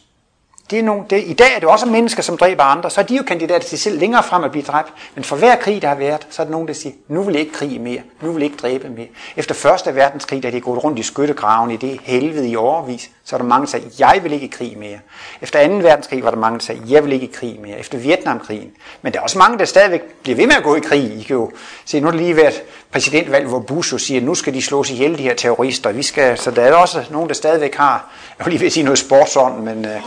Det 0.71 0.79
er 0.79 0.83
nogle, 0.83 1.05
det, 1.11 1.25
I 1.27 1.33
dag 1.33 1.55
er 1.55 1.61
det 1.61 1.69
også 1.69 1.87
mennesker, 1.87 2.23
som 2.23 2.37
dræber 2.37 2.63
andre, 2.63 2.91
så 2.91 3.01
er 3.01 3.05
de 3.05 3.17
jo 3.17 3.23
kandidater 3.23 3.69
til 3.69 3.79
selv 3.79 3.99
længere 3.99 4.23
frem 4.23 4.45
at 4.45 4.51
blive 4.51 4.65
dræbt. 4.65 4.93
Men 5.15 5.25
for 5.25 5.37
hver 5.37 5.57
krig, 5.57 5.83
der 5.83 5.89
har 5.89 5.95
været, 5.95 6.27
så 6.31 6.43
er 6.43 6.47
der 6.47 6.51
nogen, 6.51 6.69
der 6.69 6.75
siger, 6.75 6.95
nu 7.09 7.23
vil 7.23 7.33
jeg 7.33 7.41
ikke 7.41 7.53
krige 7.53 7.79
mere, 7.79 8.01
nu 8.21 8.33
vil 8.33 8.41
jeg 8.41 8.53
ikke 8.53 8.63
dræbe 8.63 8.89
mere. 8.89 9.07
Efter 9.37 9.55
første 9.55 9.95
verdenskrig, 9.95 10.43
da 10.43 10.51
de 10.51 10.57
er 10.57 10.61
gået 10.61 10.85
rundt 10.85 10.99
i 10.99 11.03
skyttegraven 11.03 11.71
i 11.71 11.77
det 11.77 12.01
helvede 12.03 12.49
i 12.49 12.57
overvis, 12.57 13.11
så 13.25 13.37
er 13.37 13.39
der 13.39 13.47
mange, 13.47 13.67
der 13.67 13.71
sagde, 13.71 13.87
jeg 13.99 14.21
vil 14.23 14.33
ikke 14.33 14.49
krige 14.49 14.77
mere. 14.77 14.99
Efter 15.43 15.59
anden 15.59 15.83
verdenskrig 15.83 16.25
var 16.25 16.31
der 16.31 16.39
mange, 16.39 16.59
der 16.59 16.65
sagde, 16.65 16.81
jeg 16.89 17.05
vil 17.05 17.13
ikke 17.13 17.33
krige 17.33 17.59
mere. 17.61 17.79
Efter 17.79 17.99
Vietnamkrigen. 17.99 18.71
Men 19.03 19.13
der 19.13 19.19
er 19.19 19.23
også 19.23 19.39
mange, 19.39 19.59
der 19.59 19.65
stadigvæk 19.65 20.03
bliver 20.23 20.37
ved 20.37 20.47
med 20.47 20.55
at 20.57 20.63
gå 20.63 20.75
i 20.77 20.81
krig. 20.81 21.19
I 21.19 21.23
kan 21.23 21.37
jo 21.37 21.51
se, 21.85 22.01
nu 22.01 22.07
har 22.07 22.13
der 22.13 22.19
lige 22.19 22.37
været 22.37 22.63
præsidentvalg, 22.93 23.47
hvor 23.47 23.59
Bush 23.59 23.93
jo 23.93 23.99
siger, 23.99 24.21
nu 24.21 24.35
skal 24.35 24.55
de 24.55 24.63
slås 24.63 24.91
ihjel, 24.91 25.19
de 25.19 25.23
her 25.23 25.35
terrorister. 25.35 25.93
Vi 25.93 26.03
skal, 26.03 26.39
så 26.39 26.51
der 26.51 26.63
er 26.63 26.75
også 26.75 27.05
nogen, 27.11 27.29
der 27.29 27.35
stadigvæk 27.35 27.75
har, 27.75 28.13
jeg 28.39 28.47
vil 28.47 28.53
lige 28.53 28.61
ved 28.61 28.67
at 28.67 28.73
sige 28.73 28.85
noget 28.85 28.99
sportsånd, 28.99 29.63
men, 29.63 29.85
øh, 29.85 30.01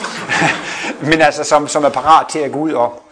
men 1.10 1.22
altså, 1.22 1.44
som, 1.44 1.68
som 1.68 1.84
er 1.84 1.90
parat 1.90 2.28
til 2.28 2.40
at 2.40 2.52
gå 2.52 2.60
ud 2.60 2.72
og, 2.72 3.04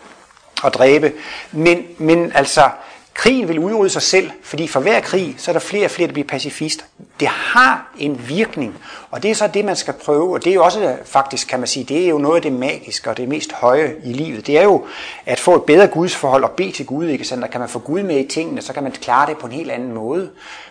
og 0.64 0.74
dræbe. 0.74 1.14
Men, 1.52 1.84
men 1.98 2.32
altså, 2.36 2.70
krigen 3.18 3.48
vil 3.48 3.60
udrydde 3.60 3.90
sig 3.90 4.02
selv, 4.02 4.32
fordi 4.44 4.68
for 4.68 4.80
hver 4.80 5.00
krig, 5.00 5.36
så 5.38 5.52
er 5.52 5.54
der 5.54 5.60
flere 5.60 5.86
og 5.86 5.92
flere, 5.92 6.08
der 6.08 6.14
bliver 6.14 6.28
pacifister. 6.28 6.84
Det 7.20 7.28
har 7.28 7.92
en 7.98 8.22
virkning, 8.28 8.76
og 9.12 9.24
det 9.24 9.32
er 9.32 9.36
så 9.36 9.48
det, 9.48 9.66
man 9.66 9.76
skal 9.76 9.94
prøve, 9.94 10.34
og 10.34 10.44
det 10.44 10.50
er 10.50 10.54
jo 10.54 10.64
også 10.64 10.96
faktisk, 11.06 11.48
kan 11.48 11.60
man 11.60 11.68
sige, 11.68 11.84
det 11.84 12.06
er 12.06 12.10
jo 12.10 12.18
noget 12.18 12.36
af 12.36 12.42
det 12.42 12.52
magiske 12.52 13.10
og 13.10 13.18
det 13.18 13.28
mest 13.28 13.52
høje 13.52 13.96
i 14.04 14.14
livet. 14.14 14.48
Det 14.48 14.58
er 14.58 14.64
jo 14.64 14.86
at 15.26 15.40
få 15.40 15.56
et 15.56 15.64
bedre 15.64 15.88
gudsforhold 15.88 16.44
og 16.44 16.52
bede 16.52 16.72
til 16.72 16.86
Gud, 16.86 17.08
ikke 17.08 17.26
sandt? 17.26 17.42
Der 17.42 17.50
kan 17.50 17.60
man 17.60 17.70
få 17.70 17.80
Gud 17.80 18.04
med 18.04 18.20
i 18.20 18.28
tingene, 18.28 18.62
så 18.62 18.74
kan 18.74 18.84
man 18.84 18.92
klare 18.92 19.30
det 19.30 19.38
på 19.38 19.48
en 19.48 19.54
helt 19.54 19.72
anden 19.72 19.94
måde. 19.94 20.30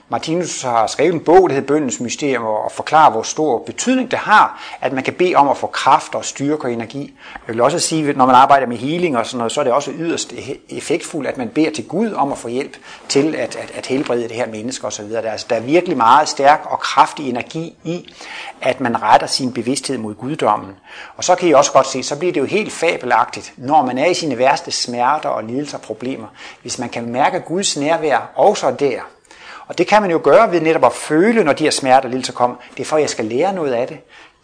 Martinus 0.08 0.62
har 0.62 0.86
skrevet 0.86 1.14
en 1.14 1.20
bog, 1.20 1.48
der 1.48 1.54
hedder 1.54 1.66
Bøndens 1.66 2.00
Mysterium, 2.00 2.44
og 2.44 2.72
forklarer, 2.72 3.10
hvor 3.10 3.22
stor 3.22 3.58
betydning 3.58 4.10
det 4.10 4.18
har, 4.18 4.76
at 4.80 4.92
man 4.92 5.04
kan 5.04 5.14
bede 5.14 5.34
om 5.34 5.48
at 5.48 5.56
få 5.56 5.66
kraft 5.66 6.14
og 6.14 6.24
styrke 6.24 6.64
og 6.64 6.72
energi. 6.72 7.14
Jeg 7.46 7.54
vil 7.54 7.62
også 7.62 7.78
sige, 7.78 8.08
at 8.08 8.16
når 8.16 8.26
man 8.26 8.34
arbejder 8.34 8.66
med 8.66 8.76
healing 8.76 9.18
og 9.18 9.26
sådan 9.26 9.38
noget, 9.38 9.52
så 9.52 9.60
er 9.60 9.64
det 9.64 9.72
også 9.72 9.90
yderst 9.90 10.34
effektfuldt, 10.68 11.28
at 11.28 11.38
man 11.38 11.48
beder 11.48 11.70
til 11.70 11.88
Gud 11.88 12.12
om 12.12 12.32
at 12.32 12.38
få 12.38 12.48
hjælp 12.48 12.76
til 13.08 13.34
at, 13.34 13.56
at, 13.56 13.70
at 13.74 13.86
helbrede 13.86 14.22
det 14.22 14.36
her 14.36 14.46
menneske 14.46 14.86
osv. 14.86 15.10
Der, 15.10 15.30
altså, 15.30 15.46
der 15.50 15.56
er 15.56 15.60
virkelig 15.60 15.96
meget 15.96 16.28
stærk 16.28 16.60
og 16.64 16.80
kraftig 16.80 17.28
energi 17.28 17.76
i, 17.84 18.14
at 18.60 18.80
man 18.80 19.02
retter 19.02 19.26
sin 19.26 19.52
bevidsthed 19.52 19.98
mod 19.98 20.14
guddommen. 20.14 20.70
Og 21.16 21.24
så 21.24 21.34
kan 21.34 21.48
I 21.48 21.52
også 21.52 21.72
godt 21.72 21.86
se, 21.86 22.02
så 22.02 22.18
bliver 22.18 22.32
det 22.32 22.40
jo 22.40 22.46
helt 22.46 22.72
fabelagtigt, 22.72 23.52
når 23.56 23.82
man 23.86 23.98
er 23.98 24.06
i 24.06 24.14
sine 24.14 24.38
værste 24.38 24.70
smerter 24.70 25.28
og 25.28 25.44
lidelser 25.44 25.78
og 25.78 25.82
problemer. 25.82 26.26
Hvis 26.62 26.78
man 26.78 26.88
kan 26.88 27.12
mærke 27.12 27.40
Guds 27.40 27.76
nærvær 27.76 28.30
også 28.36 28.70
der, 28.70 29.00
og 29.68 29.78
det 29.78 29.86
kan 29.86 30.02
man 30.02 30.10
jo 30.10 30.20
gøre 30.24 30.52
ved 30.52 30.60
netop 30.60 30.84
at 30.84 30.92
føle, 30.92 31.44
når 31.44 31.52
de 31.52 31.64
her 31.64 31.70
smerter 31.70 32.08
lige 32.08 32.24
så 32.24 32.32
kommer. 32.32 32.56
Det 32.76 32.80
er 32.80 32.84
for, 32.84 32.96
at 32.96 33.02
jeg 33.02 33.10
skal 33.10 33.24
lære 33.24 33.52
noget 33.52 33.72
af 33.72 33.86
det. 33.86 33.98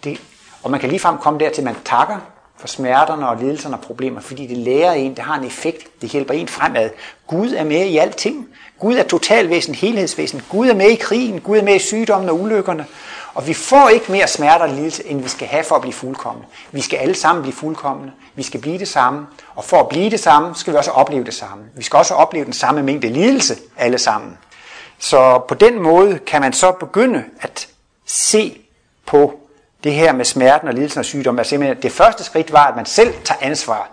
det 0.04 0.20
og 0.62 0.70
man 0.70 0.80
kan 0.80 0.88
ligefrem 0.88 1.18
komme 1.18 1.38
dertil, 1.38 1.60
at 1.60 1.64
man 1.64 1.76
takker 1.84 2.18
for 2.58 2.68
smerterne 2.68 3.28
og 3.28 3.36
lidelserne 3.36 3.76
og 3.76 3.80
problemer, 3.80 4.20
fordi 4.20 4.46
det 4.46 4.56
lærer 4.56 4.92
en, 4.92 5.10
det 5.10 5.18
har 5.18 5.38
en 5.38 5.44
effekt, 5.44 6.02
det 6.02 6.10
hjælper 6.10 6.34
en 6.34 6.48
fremad. 6.48 6.90
Gud 7.26 7.52
er 7.52 7.64
med 7.64 7.86
i 7.86 7.96
alting. 7.96 8.48
Gud 8.78 8.94
er 8.94 9.02
totalvæsen, 9.02 9.74
helhedsvæsen. 9.74 10.42
Gud 10.48 10.68
er 10.68 10.74
med 10.74 10.86
i 10.86 10.94
krigen, 10.94 11.40
Gud 11.40 11.58
er 11.58 11.62
med 11.62 11.74
i 11.74 11.78
sygdommen 11.78 12.28
og 12.28 12.40
ulykkerne. 12.40 12.86
Og 13.34 13.46
vi 13.46 13.54
får 13.54 13.88
ikke 13.88 14.12
mere 14.12 14.28
smerter 14.28 14.64
og 14.64 14.68
lidelse, 14.68 15.06
end 15.06 15.22
vi 15.22 15.28
skal 15.28 15.48
have 15.48 15.64
for 15.64 15.74
at 15.74 15.80
blive 15.80 15.92
fuldkommende. 15.92 16.48
Vi 16.72 16.80
skal 16.80 16.96
alle 16.96 17.14
sammen 17.14 17.42
blive 17.42 17.54
fuldkommende. 17.54 18.12
Vi 18.34 18.42
skal 18.42 18.60
blive 18.60 18.78
det 18.78 18.88
samme. 18.88 19.26
Og 19.54 19.64
for 19.64 19.80
at 19.80 19.88
blive 19.88 20.10
det 20.10 20.20
samme, 20.20 20.54
skal 20.54 20.72
vi 20.72 20.78
også 20.78 20.90
opleve 20.90 21.24
det 21.24 21.34
samme. 21.34 21.64
Vi 21.76 21.82
skal 21.82 21.96
også 21.96 22.14
opleve 22.14 22.44
den 22.44 22.52
samme 22.52 22.82
mængde 22.82 23.08
lidelse 23.08 23.56
alle 23.76 23.98
sammen. 23.98 24.38
Så 25.02 25.38
på 25.48 25.54
den 25.54 25.82
måde 25.82 26.18
kan 26.18 26.40
man 26.40 26.52
så 26.52 26.72
begynde 26.72 27.24
at 27.40 27.68
se 28.06 28.58
på 29.06 29.40
det 29.84 29.92
her 29.92 30.12
med 30.12 30.24
smerten 30.24 30.68
og 30.68 30.74
lidelsen 30.74 30.98
og 30.98 31.04
sygdom. 31.04 31.38
Altså 31.38 31.76
det 31.82 31.92
første 31.92 32.24
skridt 32.24 32.52
var, 32.52 32.66
at 32.66 32.76
man 32.76 32.86
selv 32.86 33.14
tager 33.24 33.38
ansvar. 33.40 33.90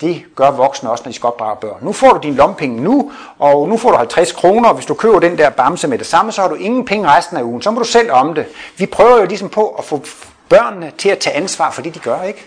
Det 0.00 0.24
gør 0.36 0.50
voksne 0.50 0.90
også, 0.90 1.04
når 1.04 1.10
de 1.10 1.16
skal 1.16 1.26
opdrage 1.26 1.56
børn. 1.56 1.84
Nu 1.84 1.92
får 1.92 2.12
du 2.12 2.18
din 2.22 2.34
lompenge 2.34 2.82
nu, 2.82 3.12
og 3.38 3.68
nu 3.68 3.76
får 3.76 3.90
du 3.90 3.96
50 3.96 4.32
kroner, 4.32 4.68
og 4.68 4.74
hvis 4.74 4.86
du 4.86 4.94
køber 4.94 5.20
den 5.20 5.38
der 5.38 5.50
bamse 5.50 5.88
med 5.88 5.98
det 5.98 6.06
samme, 6.06 6.32
så 6.32 6.40
har 6.40 6.48
du 6.48 6.54
ingen 6.54 6.84
penge 6.84 7.08
resten 7.08 7.36
af 7.36 7.42
ugen. 7.42 7.62
Så 7.62 7.70
må 7.70 7.78
du 7.78 7.84
selv 7.84 8.10
om 8.10 8.34
det. 8.34 8.46
Vi 8.76 8.86
prøver 8.86 9.18
jo 9.18 9.24
ligesom 9.24 9.48
på 9.48 9.68
at 9.68 9.84
få 9.84 10.04
børnene 10.48 10.92
til 10.98 11.08
at 11.08 11.18
tage 11.18 11.36
ansvar 11.36 11.70
for 11.70 11.82
det, 11.82 11.94
de 11.94 11.98
gør, 11.98 12.22
ikke? 12.22 12.46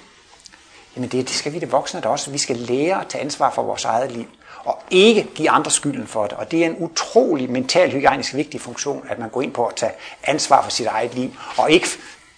Jamen 0.95 1.09
det, 1.09 1.27
det 1.27 1.35
skal 1.35 1.53
vi 1.53 1.59
det 1.59 1.71
voksne 1.71 2.01
der 2.01 2.09
også. 2.09 2.31
Vi 2.31 2.37
skal 2.37 2.55
lære 2.55 3.01
at 3.01 3.07
tage 3.07 3.23
ansvar 3.23 3.49
for 3.49 3.63
vores 3.63 3.85
eget 3.85 4.11
liv 4.11 4.25
og 4.65 4.79
ikke 4.91 5.27
give 5.35 5.49
andre 5.49 5.71
skylden 5.71 6.07
for 6.07 6.23
det. 6.23 6.33
Og 6.33 6.51
det 6.51 6.61
er 6.61 6.65
en 6.65 6.75
utrolig 6.79 7.51
mental 7.51 7.91
hygiejnisk 7.91 8.35
vigtig 8.35 8.61
funktion, 8.61 9.05
at 9.09 9.19
man 9.19 9.29
går 9.29 9.41
ind 9.41 9.51
på 9.51 9.65
at 9.65 9.75
tage 9.75 9.91
ansvar 10.23 10.63
for 10.63 10.71
sit 10.71 10.87
eget 10.87 11.15
liv, 11.15 11.29
og 11.57 11.71
ikke 11.71 11.87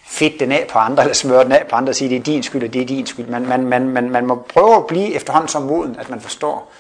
fedt 0.06 0.40
den 0.40 0.52
af 0.52 0.68
på 0.70 0.80
andre, 0.80 1.04
eller 1.04 1.14
smøre 1.14 1.44
den 1.44 1.52
af 1.52 1.66
på 1.70 1.76
andre 1.76 1.92
og 1.92 1.96
sige, 1.96 2.10
det 2.10 2.20
er 2.20 2.24
din 2.24 2.44
skyld, 2.44 2.64
og 2.64 2.74
det 2.74 2.82
er 2.82 2.86
din 2.86 3.06
skyld. 3.06 3.26
Man, 3.26 3.48
man, 3.48 3.64
man, 3.64 3.90
man, 3.90 4.10
man 4.10 4.26
må 4.26 4.36
prøve 4.54 4.76
at 4.76 4.88
blive 4.88 5.14
efterhånden 5.14 5.48
som 5.50 5.62
moden, 5.62 5.96
at 6.00 6.10
man 6.10 6.22
forstår, 6.22 6.72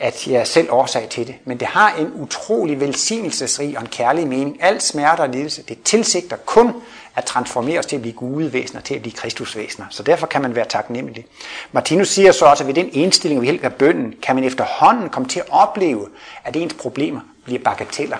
at 0.00 0.26
jeg 0.26 0.40
er 0.40 0.44
selv 0.44 0.68
årsag 0.70 1.08
til 1.08 1.26
det. 1.26 1.34
Men 1.44 1.60
det 1.60 1.68
har 1.68 1.94
en 1.98 2.12
utrolig 2.14 2.80
velsignelsesrig 2.80 3.76
og 3.76 3.82
en 3.82 3.88
kærlig 3.88 4.26
mening. 4.26 4.62
Al 4.62 4.80
smerte 4.80 5.20
og 5.20 5.28
lidelse, 5.28 5.62
det 5.62 5.82
tilsigter 5.82 6.36
kun 6.36 6.72
at 7.14 7.24
transformere 7.24 7.78
os 7.78 7.86
til 7.86 7.96
at 7.96 8.02
blive 8.02 8.14
gudevæsener, 8.14 8.80
til 8.80 8.94
at 8.94 9.02
blive 9.02 9.12
kristusvæsener. 9.12 9.86
Så 9.90 10.02
derfor 10.02 10.26
kan 10.26 10.42
man 10.42 10.54
være 10.54 10.64
taknemmelig. 10.68 11.26
Martinus 11.72 12.08
siger 12.08 12.32
så 12.32 12.44
også, 12.44 12.64
at 12.64 12.68
ved 12.68 12.74
den 12.74 12.88
indstilling 12.92 13.40
vi 13.40 13.46
helt 13.46 13.64
af 13.64 13.74
bønden, 13.74 14.14
kan 14.22 14.34
man 14.34 14.44
efterhånden 14.44 15.08
komme 15.08 15.28
til 15.28 15.40
at 15.40 15.46
opleve, 15.50 16.08
at 16.44 16.56
ens 16.56 16.74
problemer 16.74 17.20
bliver 17.44 17.60
bagateller. 17.64 18.16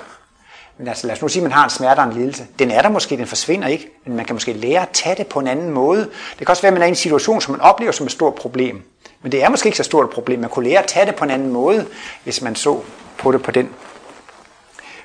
Men 0.79 0.89
altså, 0.89 1.07
lad 1.07 1.17
os 1.17 1.23
nu 1.23 1.29
sige, 1.29 1.41
at 1.41 1.43
man 1.43 1.53
har 1.53 1.65
en 1.65 1.71
smerte 1.71 1.99
og 1.99 2.05
en 2.05 2.13
lidelse. 2.13 2.47
Den 2.59 2.71
er 2.71 2.83
der 2.83 2.89
måske, 2.89 3.17
den 3.17 3.27
forsvinder 3.27 3.69
ikke, 3.69 3.89
men 4.05 4.17
man 4.17 4.25
kan 4.25 4.35
måske 4.35 4.53
lære 4.53 4.83
at 4.83 4.89
tage 4.93 5.17
det 5.17 5.27
på 5.27 5.39
en 5.39 5.47
anden 5.47 5.71
måde. 5.71 6.01
Det 6.39 6.39
kan 6.39 6.49
også 6.49 6.63
være, 6.63 6.69
at 6.69 6.73
man 6.73 6.83
er 6.83 6.87
i 6.87 6.89
en 6.89 6.95
situation, 6.95 7.41
som 7.41 7.53
man 7.53 7.61
oplever 7.61 7.93
som 7.93 8.07
et 8.07 8.13
stort 8.13 8.35
problem. 8.35 8.83
Men 9.23 9.33
det 9.33 9.43
er 9.43 9.49
måske 9.49 9.67
ikke 9.67 9.77
så 9.77 9.83
stort 9.83 10.05
et 10.05 10.11
problem. 10.11 10.41
Man 10.41 10.51
kunne 10.51 10.69
lære 10.69 10.79
at 10.79 10.87
tage 10.87 11.07
det 11.07 11.15
på 11.15 11.25
en 11.25 11.31
anden 11.31 11.53
måde, 11.53 11.87
hvis 12.25 12.43
man 12.43 12.55
så 12.55 12.81
på 13.19 13.33
det 13.33 13.43
på 13.43 13.51
den 13.51 13.71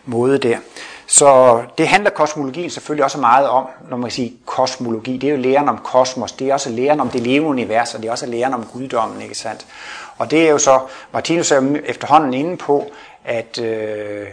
måde 0.06 0.38
der. 0.38 0.58
Så 1.10 1.62
det 1.78 1.88
handler 1.88 2.10
kosmologien 2.10 2.70
selvfølgelig 2.70 3.04
også 3.04 3.20
meget 3.20 3.50
om, 3.50 3.68
når 3.90 3.98
man 3.98 4.12
siger 4.12 4.32
kosmologi. 4.46 5.18
Det 5.18 5.28
er 5.28 5.32
jo 5.32 5.38
læren 5.38 5.70
om 5.70 5.78
kosmos, 5.78 6.32
det 6.32 6.50
er 6.50 6.54
også 6.54 6.70
læren 6.70 7.00
om 7.00 7.10
det 7.10 7.22
levende 7.22 7.50
univers, 7.50 7.96
og 7.96 8.02
det 8.02 8.08
er 8.08 8.12
også 8.12 8.26
læren 8.26 8.54
om 8.54 8.66
guddommen, 8.74 9.22
ikke 9.22 9.36
sandt? 9.36 9.66
Og 10.18 10.32
det 10.32 10.46
er 10.46 10.50
jo 10.50 10.58
så, 10.58 10.80
Martinus 11.14 11.52
er 11.52 11.76
efterhånden 11.86 12.34
inde 12.34 12.58
på, 12.58 12.92
at, 13.26 13.60
øh, 13.62 14.28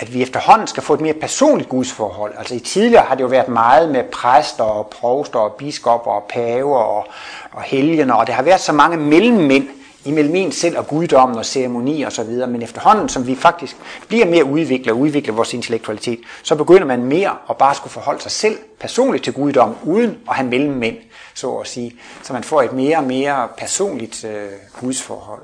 at 0.00 0.14
vi 0.14 0.22
efterhånden 0.22 0.66
skal 0.66 0.82
få 0.82 0.94
et 0.94 1.00
mere 1.00 1.14
personligt 1.14 1.68
gudsforhold. 1.68 2.34
Altså 2.38 2.54
i 2.54 2.58
tidligere 2.58 3.04
har 3.04 3.14
det 3.14 3.22
jo 3.22 3.28
været 3.28 3.48
meget 3.48 3.90
med 3.90 4.04
præster 4.04 4.64
og 4.64 4.86
provster 4.86 5.38
og 5.38 5.52
biskopper 5.52 6.10
og 6.10 6.24
paver 6.28 6.78
og, 6.78 7.06
og 7.52 7.62
helgener, 7.62 8.14
og 8.14 8.26
det 8.26 8.34
har 8.34 8.42
været 8.42 8.60
så 8.60 8.72
mange 8.72 8.96
mellemmænd, 8.96 9.68
imellem 10.06 10.34
en 10.34 10.52
selv 10.52 10.78
og 10.78 10.86
guddommen 10.86 11.38
og 11.38 11.46
ceremoni 11.46 12.02
og 12.02 12.12
så 12.12 12.24
videre, 12.24 12.46
men 12.46 12.62
efterhånden, 12.62 13.08
som 13.08 13.26
vi 13.26 13.34
faktisk 13.34 13.76
bliver 14.08 14.26
mere 14.26 14.44
udviklet 14.44 14.92
og 14.92 14.98
udvikler 14.98 15.34
vores 15.34 15.54
intellektualitet, 15.54 16.20
så 16.42 16.54
begynder 16.54 16.86
man 16.86 17.02
mere 17.02 17.36
at 17.50 17.56
bare 17.56 17.74
skulle 17.74 17.92
forholde 17.92 18.22
sig 18.22 18.30
selv 18.30 18.58
personligt 18.80 19.24
til 19.24 19.32
guddommen, 19.32 19.76
uden 19.84 20.18
at 20.28 20.34
have 20.34 20.48
mellemmænd, 20.48 20.96
så 21.34 21.50
at 21.56 21.68
sige. 21.68 21.96
Så 22.22 22.32
man 22.32 22.44
får 22.44 22.62
et 22.62 22.72
mere 22.72 22.96
og 22.96 23.04
mere 23.04 23.48
personligt 23.56 24.24
øh, 24.24 24.48
gudsforhold. 24.80 25.42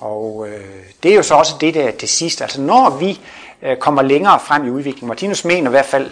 Og 0.00 0.46
øh, 0.48 0.64
det 1.02 1.10
er 1.10 1.16
jo 1.16 1.22
så 1.22 1.34
også 1.34 1.54
det 1.60 1.74
der 1.74 1.90
til 1.90 2.08
sidst, 2.08 2.42
altså 2.42 2.60
når 2.60 2.96
vi 3.00 3.20
øh, 3.62 3.76
kommer 3.76 4.02
længere 4.02 4.40
frem 4.40 4.66
i 4.66 4.70
udviklingen, 4.70 5.08
Martinus 5.08 5.44
mener 5.44 5.70
i 5.70 5.70
hvert 5.70 5.86
fald, 5.86 6.10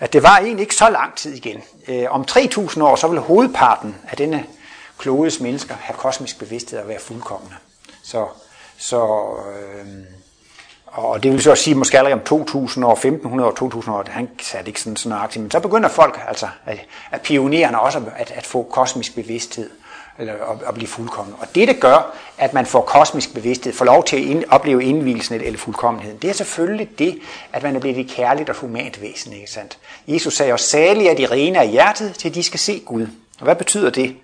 at 0.00 0.12
det 0.12 0.22
var 0.22 0.38
egentlig 0.38 0.60
ikke 0.60 0.74
så 0.74 0.90
lang 0.90 1.14
tid 1.14 1.34
igen. 1.34 1.62
Øh, 1.88 2.04
om 2.10 2.24
3000 2.24 2.84
år, 2.84 2.96
så 2.96 3.08
vil 3.08 3.20
hovedparten 3.20 3.96
af 4.08 4.16
denne 4.16 4.44
klodes 5.00 5.40
mennesker 5.40 5.74
have 5.74 5.96
kosmisk 5.96 6.38
bevidsthed 6.38 6.78
og 6.78 6.88
være 6.88 7.00
fuldkommende. 7.00 7.54
Så, 8.02 8.26
så 8.78 9.26
øh, 9.54 9.86
Og 10.86 11.22
det 11.22 11.32
vil 11.32 11.42
så 11.42 11.54
sige 11.54 11.74
måske 11.74 11.98
allerede 11.98 12.20
om 12.20 12.26
2000 12.26 12.84
år, 12.84 12.92
1500 12.92 13.50
år, 13.50 13.54
2000 13.54 13.94
år, 13.94 14.04
han 14.08 14.28
satte 14.42 14.68
ikke 14.68 14.80
sådan, 14.80 14.96
sådan 14.96 15.18
aktivt, 15.18 15.42
men 15.42 15.50
så 15.50 15.60
begynder 15.60 15.88
folk, 15.88 16.20
altså 16.28 16.48
at, 16.66 16.78
at 17.10 17.20
pionererne 17.20 17.80
også 17.80 18.02
at, 18.16 18.30
at 18.30 18.46
få 18.46 18.62
kosmisk 18.62 19.14
bevidsthed 19.14 19.70
eller 20.18 20.34
at, 20.34 20.62
at 20.68 20.74
blive 20.74 20.88
fuldkommen. 20.88 21.34
Og 21.38 21.54
det, 21.54 21.68
det 21.68 21.80
gør, 21.80 22.16
at 22.38 22.54
man 22.54 22.66
får 22.66 22.80
kosmisk 22.80 23.34
bevidsthed, 23.34 23.72
får 23.72 23.84
lov 23.84 24.04
til 24.04 24.16
at 24.16 24.22
ind, 24.22 24.44
opleve 24.48 24.84
indvielsen 24.84 25.34
eller 25.34 25.58
fuldkommenheden, 25.58 26.18
det 26.18 26.30
er 26.30 26.34
selvfølgelig 26.34 26.98
det, 26.98 27.18
at 27.52 27.62
man 27.62 27.76
er 27.76 27.80
blevet 27.80 27.98
et 27.98 28.08
kærligt 28.08 28.50
og 28.50 28.56
humant 28.56 29.00
væsen. 29.00 29.32
Ikke 29.32 29.50
sandt? 29.50 29.78
Jesus 30.08 30.36
sagde 30.36 30.52
også, 30.52 30.66
salige 30.66 31.10
er 31.10 31.14
de 31.14 31.26
rene 31.26 31.58
af 31.58 31.68
hjertet, 31.68 32.14
til 32.14 32.34
de 32.34 32.42
skal 32.42 32.60
se 32.60 32.82
Gud. 32.86 33.06
Og 33.38 33.44
hvad 33.44 33.56
betyder 33.56 33.90
det? 33.90 34.16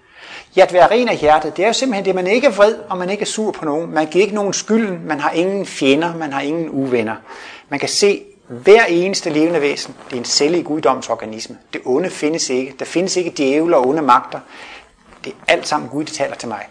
Ja, 0.57 0.63
at 0.63 0.73
være 0.73 0.91
ren 0.91 1.09
af 1.09 1.17
hjertet, 1.17 1.57
det 1.57 1.63
er 1.63 1.67
jo 1.67 1.73
simpelthen 1.73 2.05
det, 2.05 2.15
man 2.15 2.27
ikke 2.27 2.47
er 2.47 2.51
vred, 2.51 2.75
og 2.75 2.99
man 2.99 3.11
ikke 3.11 3.23
er 3.23 3.27
sur 3.27 3.51
på 3.51 3.65
nogen. 3.65 3.95
Man 3.95 4.07
giver 4.07 4.23
ikke 4.25 4.35
nogen 4.35 4.53
skylden, 4.53 5.01
man 5.07 5.21
har 5.21 5.31
ingen 5.31 5.67
fjender, 5.67 6.17
man 6.17 6.33
har 6.33 6.41
ingen 6.41 6.69
uvenner. 6.71 7.17
Man 7.69 7.81
kan 7.81 7.89
se 7.89 8.23
hver 8.49 8.85
eneste 8.85 9.31
levende 9.31 9.61
væsen, 9.61 9.95
det 10.11 10.13
er 10.13 10.19
en 10.19 10.25
celle 10.25 10.59
i 10.59 10.63
guddomsorganisme. 10.63 11.59
Det 11.73 11.81
onde 11.85 12.11
findes 12.11 12.51
ikke. 12.51 12.75
Der 12.79 12.85
findes 12.85 13.17
ikke 13.17 13.33
djævler 13.37 13.77
og 13.77 13.87
onde 13.87 14.03
magter. 14.03 14.41
Det 15.25 15.33
er 15.33 15.53
alt 15.53 15.69
sammen 15.69 15.91
Gud, 15.91 16.05
der 16.05 16.13
taler 16.13 16.35
til 16.35 16.49
mig. 16.49 16.67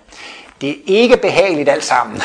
Det 0.61 0.69
er 0.69 0.75
ikke 0.85 1.17
behageligt 1.17 1.69
alt 1.69 1.83
sammen, 1.83 2.21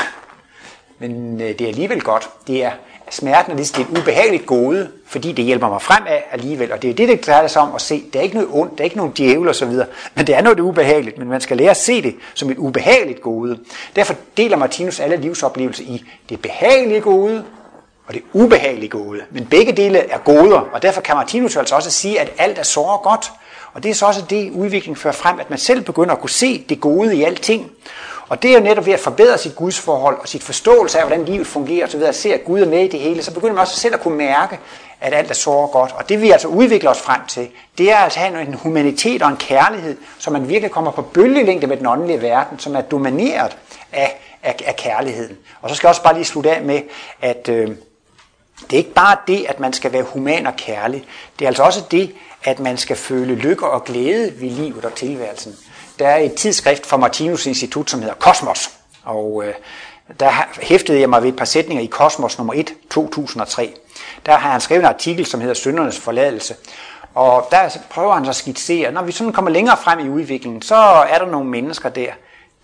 men 0.98 1.40
øh, 1.40 1.48
det 1.48 1.60
er 1.60 1.68
alligevel 1.68 2.02
godt. 2.02 2.30
Det 2.46 2.64
er 2.64 2.72
smerten 3.10 3.52
er 3.52 3.56
lidt 3.56 3.78
et 3.78 3.86
ubehageligt 3.98 4.46
gode, 4.46 4.88
fordi 5.06 5.32
det 5.32 5.44
hjælper 5.44 5.68
mig 5.68 5.82
fremad 5.82 6.18
alligevel. 6.32 6.72
Og 6.72 6.82
det 6.82 6.90
er 6.90 6.94
det, 6.94 7.08
det 7.08 7.26
drejer 7.26 7.46
sig 7.46 7.62
om 7.62 7.74
at 7.74 7.82
se. 7.82 8.04
Der 8.12 8.18
er 8.18 8.22
ikke 8.22 8.34
noget 8.34 8.50
ondt, 8.52 8.72
der 8.72 8.78
er 8.78 8.84
ikke 8.84 8.96
nogen 8.96 9.12
djævel 9.12 9.48
og 9.48 9.54
så 9.54 9.66
videre, 9.66 9.86
men 10.14 10.26
det 10.26 10.34
er 10.34 10.42
noget 10.42 10.60
ubehageligt. 10.60 11.18
Men 11.18 11.28
man 11.28 11.40
skal 11.40 11.56
lære 11.56 11.70
at 11.70 11.76
se 11.76 12.02
det 12.02 12.14
som 12.34 12.50
et 12.50 12.58
ubehageligt 12.58 13.20
gode. 13.20 13.58
Derfor 13.96 14.14
deler 14.36 14.56
Martinus 14.56 15.00
alle 15.00 15.16
livsoplevelser 15.16 15.84
i 15.84 16.04
det 16.28 16.42
behagelige 16.42 17.00
gode 17.00 17.44
og 18.06 18.14
det 18.14 18.22
ubehagelige 18.32 18.88
gode. 18.88 19.20
Men 19.30 19.46
begge 19.46 19.72
dele 19.72 19.98
er 19.98 20.18
goder, 20.18 20.60
og 20.72 20.82
derfor 20.82 21.00
kan 21.00 21.16
Martinus 21.16 21.56
altså 21.56 21.74
også 21.74 21.90
sige, 21.90 22.20
at 22.20 22.32
alt 22.38 22.58
er 22.58 22.62
så 22.62 22.98
godt. 23.02 23.32
Og 23.72 23.82
det 23.82 23.90
er 23.90 23.94
så 23.94 24.06
også 24.06 24.22
det, 24.30 24.50
udvikling 24.50 24.98
fører 24.98 25.14
frem, 25.14 25.40
at 25.40 25.50
man 25.50 25.58
selv 25.58 25.80
begynder 25.80 26.12
at 26.14 26.20
kunne 26.20 26.30
se 26.30 26.64
det 26.68 26.80
gode 26.80 27.16
i 27.16 27.22
alting. 27.22 27.70
Og 28.30 28.42
det 28.42 28.50
er 28.50 28.54
jo 28.54 28.60
netop 28.60 28.86
ved 28.86 28.92
at 28.92 29.00
forbedre 29.00 29.38
sit 29.38 29.56
gudsforhold 29.56 30.18
og 30.20 30.28
sit 30.28 30.42
forståelse 30.42 30.98
af, 30.98 31.06
hvordan 31.06 31.24
livet 31.24 31.46
fungerer 31.46 31.86
osv., 31.86 32.02
at 32.02 32.14
se, 32.14 32.34
at 32.34 32.44
Gud 32.44 32.60
er 32.60 32.66
med 32.66 32.84
i 32.84 32.88
det 32.88 33.00
hele, 33.00 33.22
så 33.22 33.34
begynder 33.34 33.54
man 33.54 33.60
også 33.60 33.76
selv 33.76 33.94
at 33.94 34.00
kunne 34.00 34.16
mærke, 34.16 34.58
at 35.00 35.14
alt 35.14 35.30
er 35.30 35.34
så 35.34 35.68
godt. 35.72 35.92
Og 35.94 36.08
det 36.08 36.22
vi 36.22 36.30
altså 36.30 36.48
udvikler 36.48 36.90
os 36.90 37.00
frem 37.00 37.20
til, 37.28 37.48
det 37.78 37.92
er 37.92 37.96
altså 37.96 38.20
at 38.20 38.26
have 38.26 38.42
en 38.42 38.54
humanitet 38.54 39.22
og 39.22 39.28
en 39.28 39.36
kærlighed, 39.36 39.96
så 40.18 40.30
man 40.30 40.48
virkelig 40.48 40.70
kommer 40.70 40.90
på 40.90 41.02
bølgelængde 41.02 41.66
med 41.66 41.76
den 41.76 41.86
åndelige 41.86 42.22
verden, 42.22 42.58
som 42.58 42.76
er 42.76 42.80
domineret 42.80 43.56
af, 43.92 44.20
af, 44.42 44.56
af 44.66 44.76
kærligheden. 44.76 45.36
Og 45.62 45.70
så 45.70 45.76
skal 45.76 45.86
jeg 45.86 45.90
også 45.90 46.02
bare 46.02 46.14
lige 46.14 46.24
slutte 46.24 46.50
af 46.50 46.62
med, 46.62 46.80
at 47.20 47.48
øh, 47.48 47.68
det 48.60 48.72
er 48.72 48.76
ikke 48.76 48.94
bare 48.94 49.16
det, 49.26 49.46
at 49.48 49.60
man 49.60 49.72
skal 49.72 49.92
være 49.92 50.02
human 50.02 50.46
og 50.46 50.56
kærlig. 50.56 51.04
Det 51.38 51.44
er 51.44 51.48
altså 51.48 51.62
også 51.62 51.82
det, 51.90 52.14
at 52.44 52.60
man 52.60 52.76
skal 52.76 52.96
føle 52.96 53.34
lykke 53.34 53.66
og 53.66 53.84
glæde 53.84 54.40
ved 54.40 54.50
livet 54.50 54.84
og 54.84 54.94
tilværelsen. 54.94 55.56
Der 56.00 56.08
er 56.08 56.16
et 56.16 56.34
tidsskrift 56.34 56.86
fra 56.86 56.96
Martinus 56.96 57.46
Institut, 57.46 57.90
som 57.90 58.00
hedder 58.00 58.14
Kosmos, 58.14 58.70
og 59.04 59.42
øh, 59.44 59.54
der 60.20 60.30
hæftede 60.62 61.00
jeg 61.00 61.10
mig 61.10 61.22
ved 61.22 61.28
et 61.28 61.36
par 61.36 61.44
sætninger 61.44 61.84
i 61.84 61.86
Kosmos 61.86 62.38
nummer 62.38 62.54
1, 62.54 62.72
2003. 62.90 63.74
Der 64.26 64.36
har 64.36 64.50
han 64.50 64.60
skrevet 64.60 64.80
en 64.80 64.88
artikel, 64.88 65.26
som 65.26 65.40
hedder 65.40 65.54
Søndernes 65.54 65.98
forladelse, 65.98 66.54
og 67.14 67.48
der 67.50 67.78
prøver 67.90 68.14
han 68.14 68.24
så 68.24 68.30
at 68.30 68.36
skitsere, 68.36 68.92
når 68.92 69.02
vi 69.02 69.12
sådan 69.12 69.32
kommer 69.32 69.50
længere 69.50 69.76
frem 69.76 69.98
i 69.98 70.08
udviklingen, 70.08 70.62
så 70.62 70.76
er 71.10 71.18
der 71.18 71.26
nogle 71.26 71.50
mennesker 71.50 71.88
der, 71.88 72.12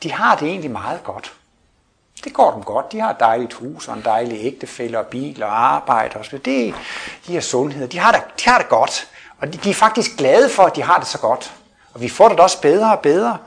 de 0.02 0.12
har 0.12 0.36
det 0.36 0.48
egentlig 0.48 0.70
meget 0.70 1.04
godt. 1.04 1.32
Det 2.24 2.32
går 2.32 2.52
dem 2.52 2.62
godt. 2.62 2.92
De 2.92 3.00
har 3.00 3.10
et 3.10 3.20
dejligt 3.20 3.52
hus 3.52 3.88
og 3.88 3.96
en 3.96 4.02
dejlig 4.04 4.38
ægtefælle 4.40 4.98
og 4.98 5.06
bil 5.06 5.42
og 5.42 5.74
arbejde 5.74 6.18
og 6.18 6.24
så 6.24 6.38
det, 6.38 6.74
De 7.26 7.34
har 7.34 7.40
sundhed. 7.40 7.88
De 7.88 7.98
har, 7.98 8.12
det, 8.12 8.22
de 8.44 8.50
har 8.50 8.58
det 8.58 8.68
godt. 8.68 9.08
Og 9.38 9.52
de, 9.52 9.58
de 9.58 9.70
er 9.70 9.74
faktisk 9.74 10.16
glade 10.16 10.50
for, 10.50 10.62
at 10.62 10.76
de 10.76 10.82
har 10.82 10.98
det 10.98 11.08
så 11.08 11.18
godt. 11.18 11.52
Og 11.96 12.02
vi 12.02 12.08
får 12.08 12.28
det 12.28 12.40
også 12.40 12.60
bedre 12.60 12.92
og 12.92 13.00
bedre. 13.00 13.38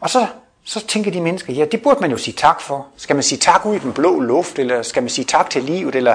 Og 0.00 0.10
så, 0.10 0.26
så 0.64 0.86
tænker 0.86 1.10
de 1.10 1.20
mennesker, 1.20 1.52
ja, 1.52 1.64
det 1.64 1.82
burde 1.82 2.00
man 2.00 2.10
jo 2.10 2.16
sige 2.16 2.34
tak 2.34 2.60
for. 2.60 2.86
Skal 2.96 3.16
man 3.16 3.22
sige 3.22 3.38
tak 3.38 3.66
ud 3.66 3.74
i 3.74 3.78
den 3.78 3.92
blå 3.92 4.20
luft, 4.20 4.58
eller 4.58 4.82
skal 4.82 5.02
man 5.02 5.10
sige 5.10 5.24
tak 5.24 5.50
til 5.50 5.62
livet? 5.62 5.94
Eller... 5.94 6.14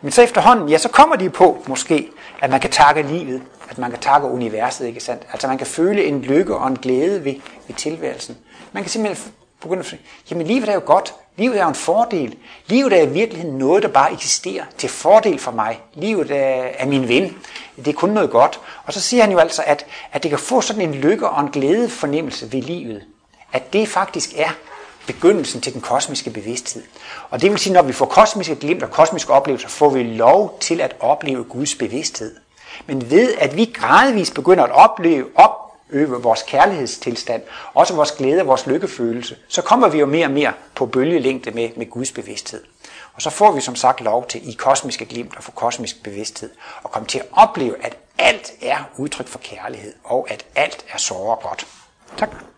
Men 0.00 0.12
så 0.12 0.22
efterhånden, 0.22 0.68
ja, 0.68 0.78
så 0.78 0.88
kommer 0.88 1.16
de 1.16 1.30
på 1.30 1.64
måske, 1.66 2.10
at 2.40 2.50
man 2.50 2.60
kan 2.60 2.70
takke 2.70 3.02
livet, 3.02 3.42
at 3.70 3.78
man 3.78 3.90
kan 3.90 4.00
takke 4.00 4.28
universet, 4.28 4.86
ikke 4.86 5.00
sandt? 5.00 5.22
Altså 5.32 5.48
man 5.48 5.58
kan 5.58 5.66
føle 5.66 6.04
en 6.04 6.20
lykke 6.20 6.56
og 6.56 6.68
en 6.68 6.76
glæde 6.76 7.24
ved, 7.24 7.34
ved 7.66 7.76
tilværelsen. 7.76 8.36
Man 8.72 8.82
kan 8.82 8.90
simpelthen 8.90 9.32
begynder 9.64 9.82
at 9.82 9.88
sige, 9.88 10.00
jamen 10.30 10.46
livet 10.46 10.68
er 10.68 10.74
jo 10.74 10.82
godt, 10.86 11.14
livet 11.36 11.58
er 11.58 11.62
jo 11.62 11.68
en 11.68 11.74
fordel. 11.74 12.36
Livet 12.66 12.92
er 12.92 13.02
i 13.02 13.08
virkeligheden 13.08 13.58
noget, 13.58 13.82
der 13.82 13.88
bare 13.88 14.12
eksisterer 14.12 14.64
til 14.78 14.88
fordel 14.88 15.38
for 15.38 15.52
mig. 15.52 15.80
Livet 15.94 16.30
er, 16.30 16.68
er 16.78 16.86
min 16.86 17.08
ven. 17.08 17.36
Det 17.76 17.88
er 17.88 17.92
kun 17.92 18.10
noget 18.10 18.30
godt. 18.30 18.60
Og 18.84 18.92
så 18.92 19.00
siger 19.00 19.22
han 19.22 19.32
jo 19.32 19.38
altså, 19.38 19.62
at, 19.66 19.86
at 20.12 20.22
det 20.22 20.30
kan 20.30 20.38
få 20.38 20.60
sådan 20.60 20.82
en 20.82 20.94
lykke 20.94 21.28
og 21.28 21.40
en 21.40 21.50
glæde 21.50 21.88
fornemmelse 21.88 22.52
ved 22.52 22.62
livet. 22.62 23.02
At 23.52 23.72
det 23.72 23.88
faktisk 23.88 24.30
er 24.36 24.50
begyndelsen 25.06 25.60
til 25.60 25.72
den 25.72 25.80
kosmiske 25.80 26.30
bevidsthed. 26.30 26.82
Og 27.30 27.42
det 27.42 27.50
vil 27.50 27.58
sige, 27.58 27.72
når 27.72 27.82
vi 27.82 27.92
får 27.92 28.06
kosmiske 28.06 28.56
glimt 28.56 28.82
og 28.82 28.90
kosmiske 28.90 29.32
oplevelser, 29.32 29.68
får 29.68 29.90
vi 29.90 30.02
lov 30.02 30.58
til 30.60 30.80
at 30.80 30.96
opleve 31.00 31.44
Guds 31.44 31.74
bevidsthed. 31.74 32.36
Men 32.86 33.10
ved 33.10 33.34
at 33.38 33.56
vi 33.56 33.64
gradvist 33.64 34.34
begynder 34.34 34.64
at 34.64 34.70
opleve, 34.70 35.26
op, 35.34 35.63
øge 35.94 36.08
vores 36.08 36.42
kærlighedstilstand, 36.42 37.42
også 37.74 37.94
vores 37.94 38.12
glæde 38.12 38.40
og 38.40 38.46
vores 38.46 38.66
lykkefølelse, 38.66 39.36
så 39.48 39.62
kommer 39.62 39.88
vi 39.88 39.98
jo 39.98 40.06
mere 40.06 40.26
og 40.26 40.30
mere 40.30 40.52
på 40.74 40.86
bølgelængde 40.86 41.50
med, 41.50 41.68
med 41.76 41.90
Guds 41.90 42.12
bevidsthed. 42.12 42.64
Og 43.14 43.22
så 43.22 43.30
får 43.30 43.52
vi 43.52 43.60
som 43.60 43.76
sagt 43.76 44.00
lov 44.00 44.26
til 44.26 44.48
i 44.48 44.52
kosmiske 44.52 45.04
glimt 45.04 45.34
at 45.36 45.44
få 45.44 45.50
kosmisk 45.50 46.02
bevidsthed 46.02 46.50
og 46.82 46.90
komme 46.90 47.08
til 47.08 47.18
at 47.18 47.26
opleve, 47.32 47.84
at 47.84 47.96
alt 48.18 48.52
er 48.62 48.76
udtryk 48.96 49.28
for 49.28 49.38
kærlighed, 49.38 49.92
og 50.04 50.26
at 50.30 50.44
alt 50.54 50.84
er 50.92 50.98
såre 50.98 51.36
godt. 51.42 51.66
Tak. 52.16 52.53